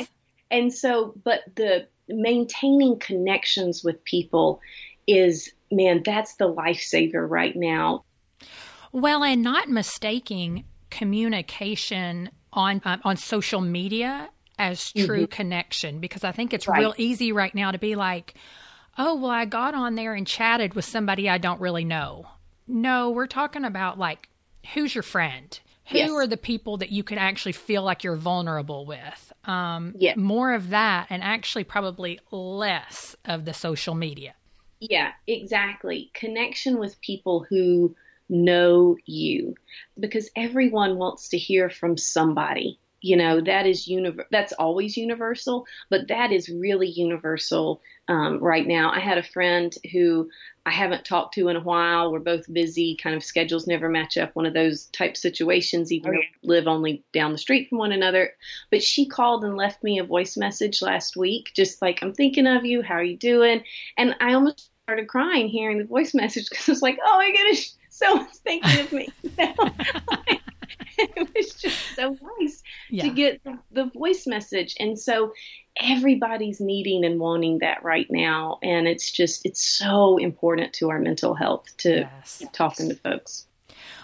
And 0.49 0.73
so, 0.73 1.13
but 1.23 1.41
the 1.55 1.87
maintaining 2.07 2.99
connections 2.99 3.83
with 3.83 4.03
people 4.03 4.61
is, 5.07 5.51
man, 5.71 6.03
that's 6.05 6.35
the 6.35 6.51
lifesaver 6.51 7.29
right 7.29 7.55
now. 7.55 8.03
Well, 8.91 9.23
and 9.23 9.43
not 9.43 9.69
mistaking 9.69 10.63
communication 10.89 12.29
on 12.53 12.81
uh, 12.85 12.97
on 13.03 13.17
social 13.17 13.61
media 13.61 14.29
as 14.57 14.91
true 14.91 15.23
mm-hmm. 15.23 15.25
connection 15.25 15.99
because 15.99 16.23
I 16.23 16.31
think 16.31 16.53
it's 16.53 16.67
right. 16.67 16.79
real 16.79 16.95
easy 16.97 17.31
right 17.31 17.53
now 17.53 17.71
to 17.71 17.77
be 17.77 17.95
like, 17.95 18.35
"Oh, 18.97 19.15
well, 19.15 19.31
I 19.31 19.45
got 19.45 19.75
on 19.75 19.95
there 19.95 20.13
and 20.13 20.25
chatted 20.25 20.73
with 20.73 20.85
somebody 20.85 21.29
I 21.29 21.37
don't 21.37 21.61
really 21.61 21.85
know." 21.85 22.25
No, 22.67 23.11
we're 23.11 23.27
talking 23.27 23.65
about 23.65 23.99
like 23.99 24.29
who's 24.73 24.95
your 24.95 25.03
friend? 25.03 25.59
Who 25.89 25.97
yes. 25.99 26.11
are 26.11 26.27
the 26.27 26.37
people 26.37 26.77
that 26.77 26.91
you 26.91 27.03
can 27.03 27.17
actually 27.17 27.53
feel 27.53 27.81
like 27.81 28.03
you're 28.03 28.17
vulnerable 28.17 28.85
with? 28.85 29.33
Um, 29.45 29.93
yes. 29.97 30.17
More 30.17 30.53
of 30.53 30.69
that, 30.69 31.07
and 31.09 31.23
actually 31.23 31.63
probably 31.63 32.19
less 32.29 33.15
of 33.23 33.45
the 33.45 33.53
social 33.53 33.95
media. 33.95 34.35
Yeah, 34.79 35.11
exactly. 35.25 36.11
Connection 36.13 36.77
with 36.77 36.99
people 36.99 37.45
who 37.49 37.95
know 38.27 38.97
you, 39.05 39.55
because 39.97 40.29
everyone 40.35 40.97
wants 40.97 41.29
to 41.29 41.37
hear 41.37 41.69
from 41.69 41.95
somebody. 41.95 42.79
You 43.07 43.15
know 43.15 43.39
that 43.39 43.65
is 43.65 43.87
univer- 43.87 44.25
That's 44.31 44.51
always 44.53 44.97
universal, 44.97 45.65
but 45.89 46.09
that 46.09 46.33
is 46.33 46.49
really 46.49 46.87
universal 46.87 47.81
um, 48.09 48.39
right 48.39 48.67
now. 48.67 48.91
I 48.91 48.99
had 48.99 49.17
a 49.17 49.23
friend 49.23 49.73
who 49.93 50.29
I 50.65 50.71
haven't 50.71 51.05
talked 51.05 51.35
to 51.35 51.47
in 51.47 51.55
a 51.55 51.61
while. 51.61 52.11
We're 52.11 52.19
both 52.19 52.51
busy, 52.51 52.97
kind 53.01 53.15
of 53.15 53.23
schedules 53.23 53.67
never 53.67 53.87
match 53.87 54.17
up, 54.17 54.35
one 54.35 54.45
of 54.45 54.53
those 54.53 54.87
type 54.87 55.15
situations, 55.15 55.93
even 55.93 56.11
though 56.11 56.17
we 56.17 56.29
live 56.43 56.67
only 56.67 57.05
down 57.13 57.31
the 57.31 57.37
street 57.37 57.69
from 57.69 57.77
one 57.77 57.93
another. 57.93 58.33
But 58.71 58.83
she 58.83 59.07
called 59.07 59.45
and 59.45 59.55
left 59.55 59.81
me 59.81 59.99
a 59.99 60.03
voice 60.03 60.35
message 60.35 60.81
last 60.81 61.15
week, 61.15 61.51
just 61.55 61.81
like, 61.81 62.01
I'm 62.01 62.13
thinking 62.13 62.47
of 62.47 62.65
you. 62.65 62.81
How 62.81 62.95
are 62.95 63.03
you 63.03 63.15
doing? 63.15 63.63
And 63.97 64.17
I 64.19 64.33
almost 64.33 64.69
started 64.83 65.07
crying 65.07 65.47
hearing 65.47 65.77
the 65.77 65.85
voice 65.85 66.13
message 66.13 66.49
because 66.49 66.67
I 66.67 66.71
was 66.73 66.81
like, 66.81 66.99
oh 67.01 67.17
my 67.17 67.31
goodness, 67.31 67.77
someone's 67.89 68.39
thinking 68.39 68.79
of 68.81 68.91
me. 68.91 69.09
it 70.97 71.29
was 71.35 71.53
just 71.53 71.95
so 71.95 72.17
nice 72.39 72.63
yeah. 72.89 73.03
to 73.03 73.09
get 73.09 73.43
the, 73.43 73.57
the 73.71 73.85
voice 73.85 74.27
message. 74.27 74.75
And 74.79 74.99
so 74.99 75.33
everybody's 75.79 76.59
needing 76.59 77.05
and 77.05 77.19
wanting 77.19 77.59
that 77.59 77.83
right 77.83 78.07
now. 78.09 78.59
And 78.63 78.87
it's 78.87 79.11
just, 79.11 79.45
it's 79.45 79.65
so 79.65 80.17
important 80.17 80.73
to 80.73 80.89
our 80.89 80.99
mental 80.99 81.33
health 81.33 81.65
to 81.77 82.01
yes. 82.01 82.43
talking 82.53 82.89
to 82.89 82.95
folks. 82.95 83.45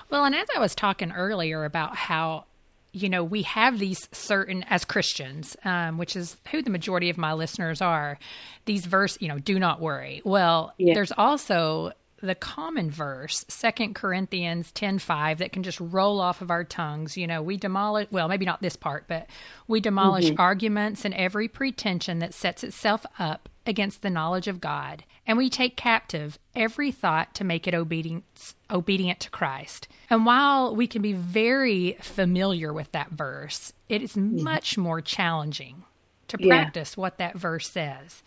Well, 0.09 0.25
and 0.25 0.35
as 0.35 0.47
I 0.55 0.59
was 0.59 0.75
talking 0.75 1.11
earlier 1.11 1.65
about 1.65 1.95
how 1.95 2.45
you 2.93 3.09
know, 3.09 3.23
we 3.23 3.41
have 3.41 3.79
these 3.79 4.07
certain, 4.11 4.63
as 4.69 4.85
Christians, 4.85 5.57
um, 5.65 5.97
which 5.97 6.15
is 6.15 6.37
who 6.51 6.61
the 6.61 6.69
majority 6.69 7.09
of 7.09 7.17
my 7.17 7.33
listeners 7.33 7.81
are, 7.81 8.19
these 8.65 8.85
verse, 8.85 9.17
you 9.19 9.27
know, 9.27 9.39
do 9.39 9.57
not 9.57 9.81
worry. 9.81 10.21
Well, 10.23 10.73
yeah. 10.77 10.93
there's 10.93 11.11
also 11.11 11.91
the 12.23 12.35
common 12.35 12.89
verse, 12.89 13.43
Second 13.49 13.95
Corinthians 13.95 14.71
10:5 14.71 15.39
that 15.39 15.51
can 15.51 15.61
just 15.61 15.79
roll 15.79 16.21
off 16.21 16.41
of 16.41 16.49
our 16.49 16.63
tongues. 16.63 17.17
You 17.17 17.27
know, 17.27 17.41
we 17.41 17.57
demolish 17.57 18.07
well, 18.11 18.29
maybe 18.29 18.45
not 18.45 18.61
this 18.61 18.77
part, 18.77 19.05
but 19.07 19.27
we 19.67 19.81
demolish 19.81 20.25
mm-hmm. 20.25 20.39
arguments 20.39 21.03
and 21.03 21.13
every 21.13 21.47
pretension 21.47 22.19
that 22.19 22.33
sets 22.33 22.63
itself 22.63 23.05
up 23.19 23.49
against 23.65 24.01
the 24.01 24.09
knowledge 24.09 24.47
of 24.47 24.61
God, 24.61 25.03
and 25.27 25.37
we 25.37 25.49
take 25.49 25.75
captive 25.75 26.39
every 26.55 26.91
thought 26.91 27.33
to 27.35 27.43
make 27.43 27.67
it 27.67 27.73
obedient, 27.73 28.53
obedient 28.71 29.19
to 29.21 29.29
Christ. 29.29 29.87
And 30.09 30.25
while 30.25 30.75
we 30.75 30.87
can 30.87 31.01
be 31.01 31.13
very 31.13 31.97
familiar 32.01 32.73
with 32.73 32.91
that 32.93 33.11
verse, 33.11 33.73
it 33.89 34.01
is 34.01 34.15
much 34.15 34.77
more 34.77 35.01
challenging 35.01 35.83
to 36.29 36.37
practice 36.37 36.95
yeah. 36.95 37.01
what 37.01 37.17
that 37.17 37.35
verse 37.35 37.69
says. 37.69 38.23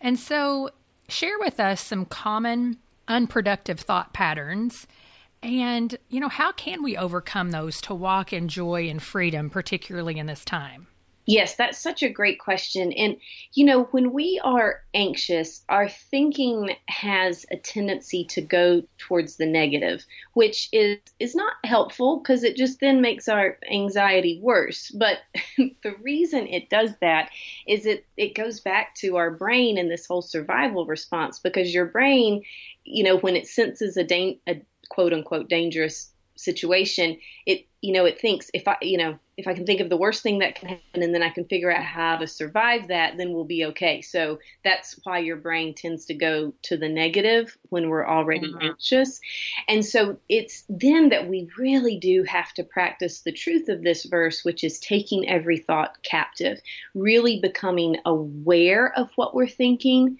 And 0.00 0.18
so, 0.18 0.70
share 1.08 1.38
with 1.38 1.60
us 1.60 1.80
some 1.80 2.04
common 2.04 2.78
unproductive 3.08 3.80
thought 3.80 4.12
patterns 4.12 4.86
and, 5.42 5.96
you 6.08 6.18
know, 6.18 6.28
how 6.28 6.52
can 6.52 6.82
we 6.82 6.96
overcome 6.96 7.50
those 7.50 7.80
to 7.82 7.94
walk 7.94 8.32
in 8.32 8.48
joy 8.48 8.88
and 8.88 9.02
freedom, 9.02 9.50
particularly 9.50 10.18
in 10.18 10.26
this 10.26 10.44
time? 10.44 10.88
Yes, 11.28 11.56
that's 11.56 11.78
such 11.78 12.04
a 12.04 12.08
great 12.08 12.38
question. 12.38 12.92
And, 12.92 13.16
you 13.52 13.64
know, 13.64 13.84
when 13.86 14.12
we 14.12 14.40
are 14.44 14.84
anxious, 14.94 15.64
our 15.68 15.88
thinking 15.88 16.76
has 16.88 17.44
a 17.50 17.56
tendency 17.56 18.24
to 18.26 18.40
go 18.40 18.84
towards 18.96 19.36
the 19.36 19.46
negative, 19.46 20.06
which 20.34 20.68
is, 20.72 20.98
is 21.18 21.34
not 21.34 21.54
helpful 21.64 22.18
because 22.18 22.44
it 22.44 22.56
just 22.56 22.78
then 22.78 23.00
makes 23.00 23.28
our 23.28 23.58
anxiety 23.68 24.38
worse. 24.40 24.92
But 24.92 25.18
the 25.56 25.96
reason 26.00 26.46
it 26.46 26.70
does 26.70 26.92
that 27.00 27.30
is 27.66 27.86
it, 27.86 28.06
it 28.16 28.36
goes 28.36 28.60
back 28.60 28.94
to 28.96 29.16
our 29.16 29.32
brain 29.32 29.78
and 29.78 29.90
this 29.90 30.06
whole 30.06 30.22
survival 30.22 30.86
response 30.86 31.40
because 31.40 31.74
your 31.74 31.86
brain, 31.86 32.44
you 32.84 33.02
know, 33.02 33.18
when 33.18 33.34
it 33.34 33.48
senses 33.48 33.96
a, 33.96 34.04
da- 34.04 34.38
a 34.46 34.62
quote 34.90 35.12
unquote 35.12 35.48
dangerous 35.48 36.12
situation, 36.36 37.18
it 37.46 37.66
you 37.80 37.92
know 37.92 38.04
it 38.04 38.20
thinks 38.20 38.50
if 38.54 38.66
I 38.68 38.76
you 38.82 38.98
know 38.98 39.18
if 39.36 39.46
I 39.46 39.54
can 39.54 39.66
think 39.66 39.80
of 39.80 39.90
the 39.90 39.96
worst 39.96 40.22
thing 40.22 40.38
that 40.38 40.54
can 40.54 40.68
happen 40.68 41.02
and 41.02 41.14
then 41.14 41.22
I 41.22 41.28
can 41.28 41.44
figure 41.44 41.70
out 41.70 41.82
how 41.82 42.16
to 42.16 42.26
survive 42.26 42.88
that, 42.88 43.18
then 43.18 43.32
we'll 43.32 43.44
be 43.44 43.66
okay. 43.66 44.00
So 44.00 44.38
that's 44.64 44.98
why 45.04 45.18
your 45.18 45.36
brain 45.36 45.74
tends 45.74 46.06
to 46.06 46.14
go 46.14 46.54
to 46.62 46.76
the 46.78 46.88
negative 46.88 47.56
when 47.68 47.90
we're 47.90 48.06
already 48.06 48.48
mm-hmm. 48.48 48.66
anxious. 48.66 49.20
And 49.68 49.84
so 49.84 50.18
it's 50.30 50.64
then 50.70 51.10
that 51.10 51.28
we 51.28 51.50
really 51.58 51.98
do 51.98 52.22
have 52.22 52.54
to 52.54 52.64
practice 52.64 53.20
the 53.20 53.32
truth 53.32 53.68
of 53.68 53.82
this 53.82 54.04
verse, 54.04 54.42
which 54.42 54.64
is 54.64 54.78
taking 54.78 55.28
every 55.28 55.58
thought 55.58 56.02
captive, 56.02 56.58
really 56.94 57.38
becoming 57.38 57.98
aware 58.06 58.90
of 58.96 59.10
what 59.16 59.34
we're 59.34 59.48
thinking 59.48 60.18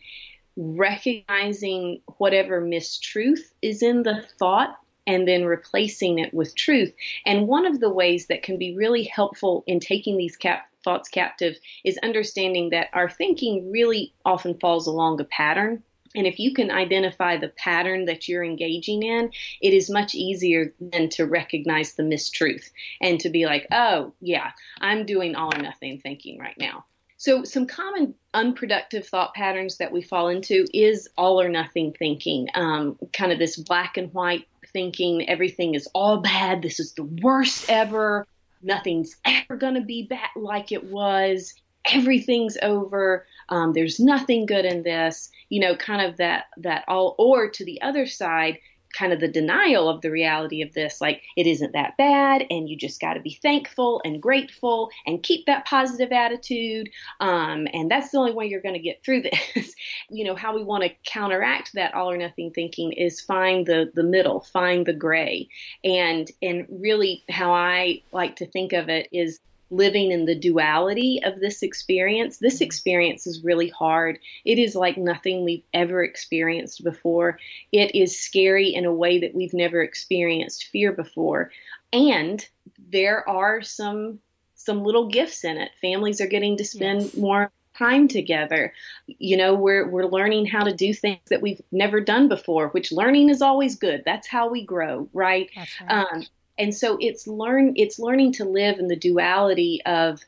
recognizing 0.58 2.00
whatever 2.16 2.62
mistruth 2.62 3.52
is 3.60 3.82
in 3.82 4.02
the 4.02 4.24
thought 4.38 4.78
and 5.06 5.26
then 5.26 5.44
replacing 5.44 6.18
it 6.18 6.34
with 6.34 6.54
truth. 6.54 6.92
And 7.24 7.46
one 7.46 7.66
of 7.66 7.80
the 7.80 7.90
ways 7.90 8.26
that 8.26 8.42
can 8.42 8.58
be 8.58 8.76
really 8.76 9.04
helpful 9.04 9.64
in 9.66 9.80
taking 9.80 10.16
these 10.16 10.36
cap- 10.36 10.68
thoughts 10.82 11.08
captive 11.08 11.56
is 11.84 11.98
understanding 11.98 12.70
that 12.70 12.88
our 12.92 13.10
thinking 13.10 13.70
really 13.70 14.14
often 14.24 14.58
falls 14.58 14.86
along 14.86 15.20
a 15.20 15.24
pattern. 15.24 15.82
And 16.14 16.26
if 16.26 16.38
you 16.38 16.54
can 16.54 16.70
identify 16.70 17.36
the 17.36 17.48
pattern 17.48 18.06
that 18.06 18.26
you're 18.28 18.44
engaging 18.44 19.02
in, 19.02 19.30
it 19.60 19.74
is 19.74 19.90
much 19.90 20.14
easier 20.14 20.72
than 20.80 21.10
to 21.10 21.26
recognize 21.26 21.94
the 21.94 22.04
mistruth 22.04 22.70
and 23.02 23.20
to 23.20 23.28
be 23.28 23.44
like, 23.44 23.66
oh, 23.70 24.14
yeah, 24.20 24.52
I'm 24.80 25.04
doing 25.04 25.34
all 25.34 25.54
or 25.54 25.60
nothing 25.60 26.00
thinking 26.00 26.38
right 26.38 26.56
now. 26.58 26.84
So, 27.18 27.44
some 27.44 27.66
common 27.66 28.14
unproductive 28.34 29.06
thought 29.06 29.34
patterns 29.34 29.78
that 29.78 29.90
we 29.90 30.02
fall 30.02 30.28
into 30.28 30.66
is 30.74 31.08
all 31.16 31.40
or 31.40 31.48
nothing 31.48 31.94
thinking, 31.98 32.48
um, 32.54 32.98
kind 33.14 33.32
of 33.32 33.38
this 33.38 33.56
black 33.56 33.96
and 33.96 34.12
white 34.12 34.46
thinking 34.76 35.26
everything 35.26 35.74
is 35.74 35.88
all 35.94 36.18
bad. 36.18 36.60
This 36.60 36.78
is 36.78 36.92
the 36.92 37.04
worst 37.22 37.70
ever. 37.70 38.26
Nothing's 38.62 39.16
ever 39.24 39.56
going 39.56 39.72
to 39.72 39.80
be 39.80 40.02
back 40.02 40.32
like 40.36 40.70
it 40.70 40.84
was. 40.84 41.54
Everything's 41.90 42.58
over. 42.62 43.24
Um, 43.48 43.72
there's 43.72 43.98
nothing 43.98 44.44
good 44.44 44.66
in 44.66 44.82
this. 44.82 45.30
You 45.48 45.60
know, 45.60 45.76
kind 45.76 46.02
of 46.06 46.18
that 46.18 46.48
that 46.58 46.84
all. 46.88 47.14
Or 47.16 47.48
to 47.48 47.64
the 47.64 47.80
other 47.80 48.04
side, 48.04 48.58
kind 48.92 49.12
of 49.12 49.20
the 49.20 49.28
denial 49.28 49.88
of 49.88 50.00
the 50.00 50.10
reality 50.10 50.62
of 50.62 50.72
this 50.74 51.00
like 51.00 51.22
it 51.36 51.46
isn't 51.46 51.72
that 51.72 51.96
bad 51.96 52.44
and 52.50 52.68
you 52.68 52.76
just 52.76 53.00
got 53.00 53.14
to 53.14 53.20
be 53.20 53.38
thankful 53.42 54.00
and 54.04 54.22
grateful 54.22 54.90
and 55.06 55.22
keep 55.22 55.44
that 55.46 55.64
positive 55.64 56.12
attitude 56.12 56.88
um, 57.20 57.66
and 57.72 57.90
that's 57.90 58.10
the 58.10 58.18
only 58.18 58.32
way 58.32 58.46
you're 58.46 58.60
going 58.60 58.74
to 58.74 58.80
get 58.80 59.02
through 59.04 59.22
this. 59.54 59.74
You 60.10 60.24
know 60.24 60.34
how 60.34 60.54
we 60.54 60.64
want 60.64 60.84
to 60.84 60.90
counteract 61.04 61.72
that 61.74 61.94
all 61.94 62.10
or 62.10 62.16
nothing 62.16 62.50
thinking 62.50 62.92
is 62.92 63.20
find 63.20 63.66
the 63.66 63.90
the 63.94 64.02
middle 64.02 64.40
find 64.40 64.86
the 64.86 64.92
gray. 64.92 65.48
And 65.84 66.30
and 66.42 66.66
really 66.68 67.24
how 67.30 67.52
i 67.52 68.02
like 68.12 68.36
to 68.36 68.46
think 68.46 68.72
of 68.72 68.88
it 68.88 69.08
is 69.12 69.40
living 69.70 70.12
in 70.12 70.24
the 70.24 70.34
duality 70.34 71.20
of 71.24 71.40
this 71.40 71.62
experience. 71.62 72.38
This 72.38 72.60
experience 72.60 73.26
is 73.26 73.42
really 73.42 73.68
hard. 73.68 74.18
It 74.44 74.58
is 74.58 74.74
like 74.74 74.96
nothing 74.96 75.44
we've 75.44 75.64
ever 75.74 76.02
experienced 76.04 76.84
before. 76.84 77.38
It 77.72 77.94
is 77.94 78.18
scary 78.18 78.74
in 78.74 78.84
a 78.84 78.92
way 78.92 79.20
that 79.20 79.34
we've 79.34 79.54
never 79.54 79.82
experienced 79.82 80.64
fear 80.64 80.92
before. 80.92 81.50
And 81.92 82.46
there 82.90 83.28
are 83.28 83.62
some 83.62 84.20
some 84.54 84.82
little 84.82 85.08
gifts 85.08 85.44
in 85.44 85.58
it. 85.58 85.70
Families 85.80 86.20
are 86.20 86.26
getting 86.26 86.56
to 86.56 86.64
spend 86.64 87.02
yes. 87.02 87.16
more 87.16 87.52
time 87.76 88.08
together. 88.08 88.72
You 89.06 89.36
know, 89.36 89.54
we're 89.54 89.88
we're 89.88 90.06
learning 90.06 90.46
how 90.46 90.64
to 90.64 90.74
do 90.74 90.94
things 90.94 91.20
that 91.28 91.42
we've 91.42 91.60
never 91.70 92.00
done 92.00 92.28
before, 92.28 92.68
which 92.68 92.92
learning 92.92 93.30
is 93.30 93.42
always 93.42 93.76
good. 93.76 94.02
That's 94.04 94.26
how 94.26 94.48
we 94.48 94.64
grow, 94.64 95.08
right? 95.12 95.50
right. 95.56 95.68
Um, 95.88 96.26
and 96.58 96.74
so 96.74 96.96
it's 97.00 97.26
learn 97.26 97.72
it's 97.76 97.98
learning 97.98 98.32
to 98.32 98.44
live 98.44 98.78
in 98.78 98.88
the 98.88 98.96
duality 98.96 99.82
of 99.86 100.20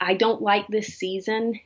I 0.00 0.14
don't 0.14 0.42
like 0.42 0.66
this 0.68 0.88
season 0.88 1.58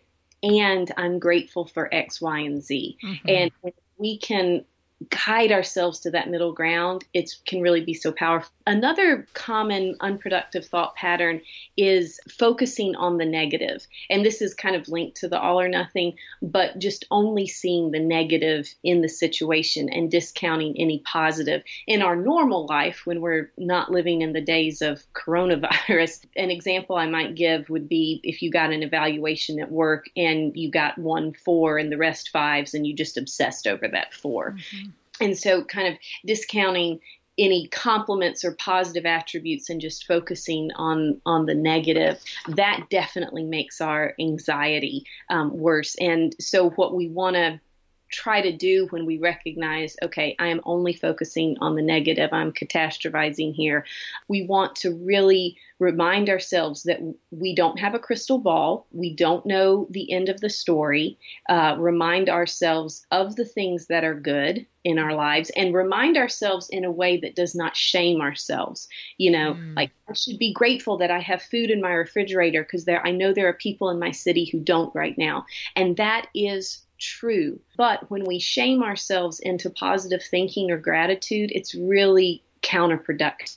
and 0.42 0.90
I'm 0.96 1.18
grateful 1.18 1.66
for 1.66 1.92
X, 1.92 2.20
Y, 2.20 2.40
and 2.40 2.62
Z. 2.62 2.96
Mm-hmm. 3.04 3.28
And 3.28 3.50
we 3.98 4.18
can 4.18 4.64
guide 5.10 5.52
ourselves 5.52 6.00
to 6.00 6.10
that 6.10 6.30
middle 6.30 6.52
ground, 6.52 7.04
it 7.12 7.34
can 7.46 7.60
really 7.60 7.84
be 7.84 7.94
so 7.94 8.12
powerful. 8.12 8.50
Another 8.66 9.26
common 9.34 9.96
unproductive 10.00 10.64
thought 10.66 10.94
pattern 10.94 11.40
is 11.76 12.20
focusing 12.28 12.94
on 12.94 13.18
the 13.18 13.24
negative. 13.24 13.86
And 14.08 14.24
this 14.24 14.40
is 14.40 14.54
kind 14.54 14.76
of 14.76 14.88
linked 14.88 15.16
to 15.18 15.28
the 15.28 15.40
all 15.40 15.60
or 15.60 15.68
nothing, 15.68 16.14
but 16.40 16.78
just 16.78 17.04
only 17.10 17.46
seeing 17.46 17.90
the 17.90 17.98
negative 17.98 18.72
in 18.84 19.00
the 19.00 19.08
situation 19.08 19.88
and 19.88 20.10
discounting 20.10 20.76
any 20.78 21.00
positive. 21.00 21.62
In 21.86 22.02
our 22.02 22.16
normal 22.16 22.66
life, 22.66 23.02
when 23.04 23.20
we're 23.20 23.50
not 23.58 23.90
living 23.90 24.22
in 24.22 24.32
the 24.32 24.40
days 24.40 24.82
of 24.82 25.02
coronavirus, 25.14 26.24
an 26.36 26.50
example 26.50 26.96
I 26.96 27.06
might 27.06 27.34
give 27.34 27.68
would 27.68 27.88
be 27.88 28.20
if 28.22 28.42
you 28.42 28.50
got 28.50 28.72
an 28.72 28.82
evaluation 28.82 29.58
at 29.60 29.70
work 29.70 30.06
and 30.16 30.56
you 30.56 30.70
got 30.70 30.98
one 30.98 31.32
four 31.32 31.78
and 31.78 31.90
the 31.90 31.98
rest 31.98 32.30
fives 32.30 32.74
and 32.74 32.86
you 32.86 32.94
just 32.94 33.16
obsessed 33.16 33.66
over 33.66 33.88
that 33.88 34.14
4 34.14 34.52
mm-hmm. 34.52 34.90
And 35.20 35.36
so, 35.36 35.64
kind 35.64 35.88
of 35.88 35.98
discounting 36.26 37.00
any 37.38 37.68
compliments 37.68 38.44
or 38.44 38.52
positive 38.52 39.06
attributes 39.06 39.70
and 39.70 39.80
just 39.80 40.06
focusing 40.06 40.70
on 40.76 41.20
on 41.24 41.46
the 41.46 41.54
negative 41.54 42.20
that 42.48 42.86
definitely 42.90 43.42
makes 43.42 43.80
our 43.80 44.14
anxiety 44.20 45.04
um, 45.30 45.56
worse. 45.56 45.96
And 45.96 46.34
so 46.38 46.70
what 46.70 46.94
we 46.94 47.08
want 47.08 47.36
to 47.36 47.60
try 48.10 48.40
to 48.40 48.52
do 48.52 48.86
when 48.90 49.06
we 49.06 49.18
recognize, 49.18 49.96
okay, 50.02 50.34
I 50.38 50.48
am 50.48 50.60
only 50.64 50.92
focusing 50.92 51.56
on 51.60 51.76
the 51.76 51.82
negative, 51.82 52.30
I'm 52.32 52.52
catastrophizing 52.52 53.54
here. 53.54 53.86
We 54.28 54.46
want 54.46 54.76
to 54.76 54.92
really 54.94 55.56
remind 55.78 56.28
ourselves 56.28 56.82
that 56.82 57.00
we 57.30 57.54
don't 57.54 57.78
have 57.78 57.94
a 57.94 57.98
crystal 57.98 58.38
ball, 58.38 58.86
we 58.92 59.14
don't 59.14 59.46
know 59.46 59.86
the 59.90 60.12
end 60.12 60.28
of 60.28 60.40
the 60.40 60.50
story, 60.50 61.18
uh, 61.48 61.76
remind 61.78 62.28
ourselves 62.28 63.06
of 63.10 63.36
the 63.36 63.46
things 63.46 63.86
that 63.86 64.04
are 64.04 64.14
good 64.14 64.66
in 64.84 64.98
our 64.98 65.14
lives, 65.14 65.50
and 65.56 65.74
remind 65.74 66.16
ourselves 66.16 66.68
in 66.70 66.84
a 66.84 66.90
way 66.90 67.16
that 67.18 67.34
does 67.34 67.54
not 67.54 67.76
shame 67.76 68.20
ourselves. 68.20 68.88
You 69.18 69.30
know, 69.30 69.54
mm. 69.54 69.76
like 69.76 69.90
I 70.08 70.14
should 70.14 70.38
be 70.38 70.52
grateful 70.52 70.98
that 70.98 71.10
I 71.10 71.20
have 71.20 71.42
food 71.42 71.70
in 71.70 71.80
my 71.80 71.92
refrigerator 71.92 72.62
because 72.62 72.84
there 72.84 73.06
I 73.06 73.10
know 73.10 73.32
there 73.32 73.48
are 73.48 73.54
people 73.54 73.90
in 73.90 73.98
my 73.98 74.10
city 74.10 74.46
who 74.46 74.60
don't 74.60 74.94
right 74.94 75.16
now. 75.16 75.46
And 75.76 75.96
that 75.96 76.28
is 76.34 76.82
true. 77.00 77.60
But 77.76 78.10
when 78.10 78.24
we 78.24 78.38
shame 78.38 78.82
ourselves 78.82 79.40
into 79.40 79.70
positive 79.70 80.22
thinking 80.22 80.70
or 80.70 80.78
gratitude, 80.78 81.50
it's 81.52 81.74
really 81.74 82.42
counterproductive. 82.62 83.56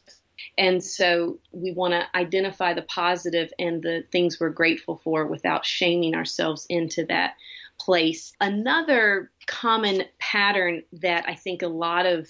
And 0.58 0.84
so 0.84 1.40
we 1.52 1.72
want 1.72 1.94
to 1.94 2.18
identify 2.18 2.74
the 2.74 2.82
positive 2.84 3.52
and 3.60 3.82
the 3.82 4.04
things 4.12 4.40
we're 4.40 4.50
grateful 4.50 5.00
for 5.04 5.26
without 5.26 5.66
shaming 5.66 6.16
ourselves 6.16 6.66
into 6.70 7.06
that 7.06 7.36
place. 7.80 8.34
Another 8.40 9.32
common 9.48 10.04
pattern 10.20 10.84
that 10.94 11.26
I 11.28 11.36
think 11.36 11.62
a 11.62 11.68
lot 11.68 12.06
of 12.06 12.28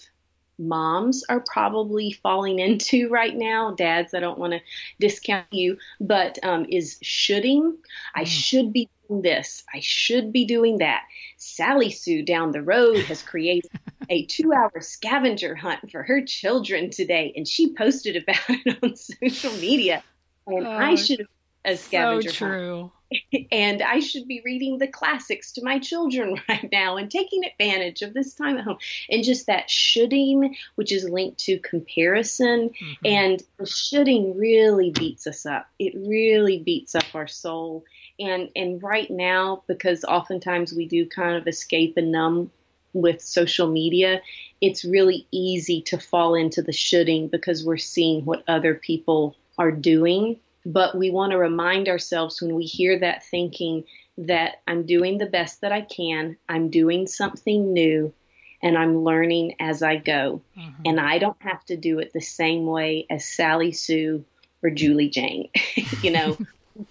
moms 0.60 1.24
are 1.30 1.44
probably 1.52 2.12
falling 2.12 2.60
into 2.60 3.10
right 3.12 3.36
now. 3.36 3.72
Dads, 3.72 4.14
I 4.14 4.20
don't 4.20 4.40
want 4.40 4.54
to 4.54 4.62
discount 5.00 5.52
you, 5.52 5.78
but 6.00 6.40
um, 6.44 6.66
is 6.70 6.98
shoulding. 7.02 7.78
I 8.16 8.24
mm. 8.24 8.28
should 8.28 8.74
be 8.74 8.90
this. 9.10 9.64
I 9.74 9.80
should 9.80 10.32
be 10.32 10.46
doing 10.46 10.80
that. 10.80 11.04
Sally 11.38 11.90
Sue 11.90 12.24
down 12.24 12.52
the 12.52 12.62
road 12.62 13.00
has 13.06 13.22
created 13.24 13.72
a 14.10 14.26
two 14.26 14.54
hour 14.54 14.72
scavenger 14.80 15.56
hunt 15.56 15.92
for 15.92 16.04
her 16.04 16.24
children 16.24 16.90
today, 16.90 17.34
and 17.36 17.48
she 17.48 17.74
posted 17.74 18.16
about 18.16 18.38
it 18.50 18.78
on 18.82 18.96
social 18.96 19.54
media. 19.54 20.04
And 20.48 20.68
oh, 20.68 20.72
I 20.72 20.96
should 20.96 21.20
have 21.20 21.28
a 21.66 21.78
scavenger 21.78 22.30
so 22.30 22.48
true. 22.48 22.80
hunt. 22.82 22.92
and 23.52 23.82
I 23.82 24.00
should 24.00 24.28
be 24.28 24.42
reading 24.44 24.78
the 24.78 24.88
classics 24.88 25.52
to 25.54 25.64
my 25.64 25.80
children 25.80 26.40
right 26.50 26.70
now 26.72 26.98
and 26.98 27.10
taking 27.10 27.44
advantage 27.46 28.02
of 28.02 28.14
this 28.14 28.34
time 28.34 28.58
at 28.58 28.64
home. 28.64 28.78
And 29.10 29.24
just 29.24 29.48
that 29.48 29.70
shoulding, 29.70 30.56
which 30.76 30.92
is 30.92 31.08
linked 31.10 31.40
to 31.42 31.60
comparison. 31.60 32.70
Mm-hmm. 32.70 33.06
And 33.06 33.44
the 33.58 33.66
shoulding 33.66 34.38
really 34.38 34.92
beats 34.92 35.28
us 35.28 35.46
up. 35.46 35.68
It 35.80 35.94
really 35.96 36.60
beats 36.60 36.96
up 36.96 37.06
our 37.14 37.28
soul. 37.28 37.86
And 38.20 38.50
and 38.56 38.82
right 38.82 39.10
now, 39.10 39.64
because 39.68 40.04
oftentimes 40.04 40.74
we 40.74 40.88
do 40.88 41.08
kind 41.08 41.36
of 41.36 41.48
escape 41.48 41.98
and 41.98 42.12
numb 42.12 42.52
with 42.94 43.22
social 43.22 43.68
media, 43.68 44.22
it's 44.62 44.86
really 44.86 45.28
easy 45.32 45.82
to 45.82 45.98
fall 45.98 46.36
into 46.36 46.62
the 46.62 46.74
shoulding 46.74 47.28
because 47.28 47.66
we're 47.66 47.78
seeing 47.78 48.24
what 48.26 48.44
other 48.48 48.76
people 48.76 49.36
are 49.58 49.72
doing 49.72 50.40
but 50.66 50.98
we 50.98 51.10
want 51.10 51.32
to 51.32 51.38
remind 51.38 51.90
ourselves 51.90 52.42
when 52.42 52.56
we 52.56 52.64
hear 52.64 53.00
that 53.00 53.24
thinking 53.26 53.84
that 54.18 54.62
I'm 54.68 54.86
doing 54.86 55.18
the 55.18 55.26
best 55.26 55.62
that 55.62 55.72
I 55.72 55.82
can, 55.82 56.38
I'm 56.48 56.70
doing 56.70 57.08
something 57.08 57.74
new, 57.74 58.14
and 58.62 58.78
I'm 58.78 59.04
learning 59.04 59.56
as 59.60 59.84
I 59.84 59.98
go. 59.98 60.42
Mm-hmm. 60.58 60.82
And 60.86 61.00
I 61.00 61.18
don't 61.18 61.42
have 61.42 61.66
to 61.66 61.76
do 61.76 62.00
it 62.00 62.14
the 62.14 62.22
same 62.22 62.66
way 62.66 63.06
as 63.10 63.26
Sally 63.26 63.72
Sue 63.72 64.24
or 64.62 64.70
Julie 64.70 65.10
Jane. 65.10 65.50
you 66.02 66.12
know, 66.12 66.38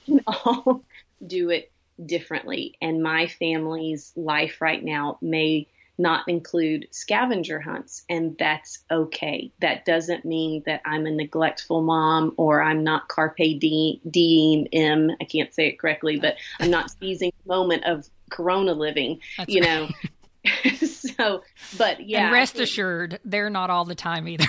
all 0.27 0.83
do 1.27 1.51
it 1.51 1.71
differently. 2.05 2.77
And 2.81 3.03
my 3.03 3.27
family's 3.27 4.13
life 4.17 4.61
right 4.61 4.83
now 4.83 5.19
may 5.21 5.69
not 5.99 6.27
include 6.27 6.89
scavenger 6.91 7.61
hunts, 7.61 8.05
and 8.09 8.37
that's 8.39 8.81
okay. 8.91 9.53
That 9.61 9.85
doesn't 9.85 10.25
mean 10.25 10.63
that 10.67 10.81
I'm 10.85 11.07
a 11.07 11.11
neglectful 11.11 11.83
mom 11.83 12.35
or 12.37 12.63
I'm 12.63 12.83
not 12.83 13.09
carpe 13.09 13.37
diem. 13.37 14.67
M. 14.73 15.11
I 15.21 15.25
can't 15.25 15.55
say 15.55 15.69
it 15.69 15.79
correctly, 15.79 16.19
but 16.19 16.37
I'm 16.61 16.71
not 16.71 16.91
seizing 17.01 17.33
the 17.45 17.49
moment 17.49 17.85
of 17.85 18.09
Corona 18.31 18.73
living. 18.73 19.21
That's 19.39 19.53
you 19.53 19.61
know. 19.61 19.89
so, 20.87 21.45
but 21.79 22.05
yeah. 22.09 22.25
And 22.25 22.33
rest 22.33 22.59
assured, 22.59 23.21
they're 23.25 23.51
not 23.51 23.71
all 23.71 23.85
the 23.85 23.95
time 23.95 24.27
either. 24.27 24.45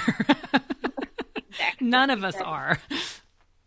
exactly, 1.36 1.88
None 1.88 2.10
of 2.10 2.24
us 2.24 2.34
exactly. 2.34 2.52
are 2.52 2.80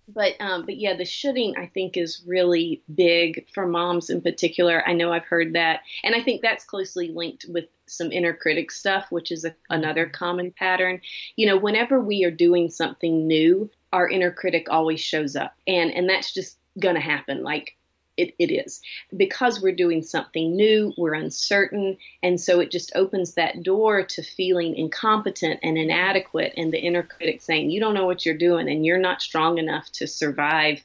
but 0.08 0.34
um, 0.40 0.64
but 0.64 0.76
yeah, 0.76 0.96
the 0.96 1.04
shoulding 1.04 1.56
I 1.56 1.66
think 1.66 1.96
is 1.96 2.22
really 2.26 2.82
big 2.94 3.46
for 3.52 3.66
moms 3.66 4.10
in 4.10 4.20
particular. 4.20 4.82
I 4.86 4.92
know 4.92 5.12
I've 5.12 5.24
heard 5.24 5.54
that, 5.54 5.80
and 6.04 6.14
I 6.14 6.22
think 6.22 6.42
that's 6.42 6.64
closely 6.64 7.08
linked 7.08 7.46
with 7.48 7.66
some 7.86 8.12
inner 8.12 8.32
critic 8.32 8.70
stuff, 8.70 9.06
which 9.10 9.30
is 9.30 9.44
a, 9.44 9.54
another 9.70 10.06
common 10.06 10.52
pattern. 10.52 11.00
You 11.36 11.46
know, 11.46 11.56
whenever 11.56 12.00
we 12.00 12.24
are 12.24 12.30
doing 12.30 12.70
something 12.70 13.26
new, 13.26 13.70
our 13.92 14.08
inner 14.08 14.30
critic 14.30 14.66
always 14.70 15.00
shows 15.00 15.36
up, 15.36 15.54
and 15.66 15.92
and 15.92 16.08
that's 16.08 16.32
just 16.32 16.58
gonna 16.78 17.00
happen. 17.00 17.42
Like 17.42 17.75
it, 18.16 18.34
it 18.38 18.52
is. 18.52 18.80
Because 19.16 19.60
we're 19.60 19.74
doing 19.74 20.02
something 20.02 20.56
new 20.56 20.92
we're 20.96 21.14
uncertain 21.14 21.96
and 22.22 22.40
so 22.40 22.60
it 22.60 22.70
just 22.70 22.92
opens 22.94 23.34
that 23.34 23.62
door 23.62 24.02
to 24.02 24.22
feeling 24.22 24.74
incompetent 24.76 25.60
and 25.62 25.76
inadequate 25.78 26.52
and 26.56 26.72
the 26.72 26.78
inner 26.78 27.02
critic 27.02 27.42
saying 27.42 27.70
you 27.70 27.80
don't 27.80 27.94
know 27.94 28.06
what 28.06 28.24
you're 28.24 28.36
doing 28.36 28.68
and 28.68 28.84
you're 28.84 28.98
not 28.98 29.22
strong 29.22 29.58
enough 29.58 29.90
to 29.92 30.06
survive 30.06 30.82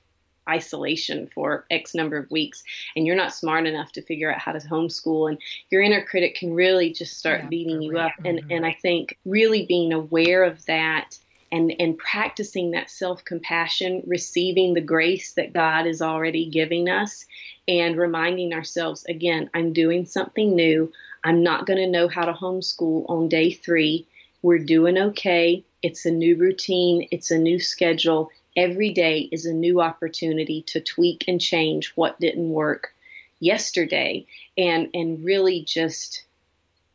isolation 0.50 1.30
for 1.34 1.66
x 1.70 1.94
number 1.94 2.18
of 2.18 2.30
weeks 2.32 2.64
and 2.96 3.06
you're 3.06 3.16
not 3.16 3.34
smart 3.34 3.68
enough 3.68 3.92
to 3.92 4.02
figure 4.02 4.32
out 4.32 4.40
how 4.40 4.52
to 4.52 4.60
homeschool. 4.60 5.30
And 5.30 5.40
your 5.70 5.82
inner 5.82 6.04
critic 6.04 6.36
can 6.36 6.54
really 6.54 6.92
just 6.92 7.18
start 7.18 7.42
yeah, 7.44 7.48
beating 7.48 7.82
you 7.82 7.98
up. 7.98 8.14
And 8.26 8.40
mm-hmm. 8.40 8.52
and 8.52 8.66
I 8.66 8.78
think 8.82 9.18
really 9.26 9.66
being 9.66 9.94
aware 9.94 10.44
of 10.44 10.66
that 10.66 11.18
and, 11.52 11.74
and 11.80 11.98
practicing 11.98 12.72
that 12.72 12.90
self 12.90 13.24
compassion, 13.26 14.04
receiving 14.06 14.74
the 14.74 14.82
grace 14.82 15.34
that 15.34 15.54
God 15.54 15.86
is 15.86 16.02
already 16.02 16.50
giving 16.50 16.90
us, 16.90 17.26
and 17.68 17.98
reminding 17.98 18.54
ourselves 18.54 19.06
again, 19.06 19.50
I'm 19.54 19.74
doing 19.74 20.06
something 20.06 20.56
new. 20.56 20.92
I'm 21.24 21.44
not 21.44 21.66
going 21.66 21.80
to 21.80 21.88
know 21.88 22.08
how 22.08 22.26
to 22.26 22.34
homeschool 22.34 23.10
on 23.10 23.30
day 23.30 23.52
three. 23.52 24.08
We're 24.42 24.60
doing 24.60 24.98
okay. 24.98 25.64
It's 25.84 26.06
a 26.06 26.12
new 26.12 26.36
routine, 26.36 27.08
it's 27.12 27.32
a 27.32 27.38
new 27.38 27.60
schedule. 27.60 28.32
Every 28.56 28.92
day 28.92 29.30
is 29.32 29.46
a 29.46 29.54
new 29.54 29.82
opportunity 29.82 30.64
to 30.64 30.82
tweak 30.82 31.26
and 31.28 31.40
change 31.40 31.94
what 31.96 32.20
didn't 32.20 32.50
work 32.50 32.94
yesterday 33.40 34.26
and 34.58 34.90
and 34.94 35.24
really 35.26 35.64
just 35.64 36.24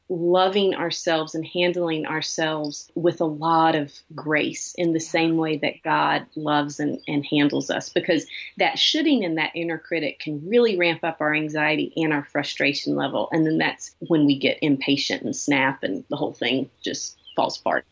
loving 0.08 0.74
ourselves 0.74 1.34
and 1.34 1.44
handling 1.44 2.06
ourselves 2.06 2.90
with 2.94 3.20
a 3.20 3.24
lot 3.24 3.74
of 3.74 3.92
grace 4.14 4.74
in 4.78 4.92
the 4.92 5.00
same 5.00 5.36
way 5.36 5.56
that 5.58 5.82
God 5.82 6.26
loves 6.36 6.78
and, 6.78 7.00
and 7.08 7.26
handles 7.26 7.70
us. 7.70 7.88
Because 7.88 8.26
that 8.58 8.78
shoulding 8.78 9.24
and 9.24 9.38
that 9.38 9.52
inner 9.54 9.78
critic 9.78 10.20
can 10.20 10.48
really 10.48 10.76
ramp 10.76 11.02
up 11.02 11.20
our 11.20 11.34
anxiety 11.34 11.92
and 11.96 12.12
our 12.12 12.24
frustration 12.24 12.94
level. 12.94 13.28
And 13.32 13.46
then 13.46 13.58
that's 13.58 13.94
when 13.98 14.26
we 14.26 14.38
get 14.38 14.58
impatient 14.62 15.22
and 15.22 15.34
snap 15.34 15.82
and 15.82 16.04
the 16.08 16.16
whole 16.16 16.32
thing 16.32 16.70
just 16.82 17.18
falls 17.34 17.58
apart. 17.58 17.84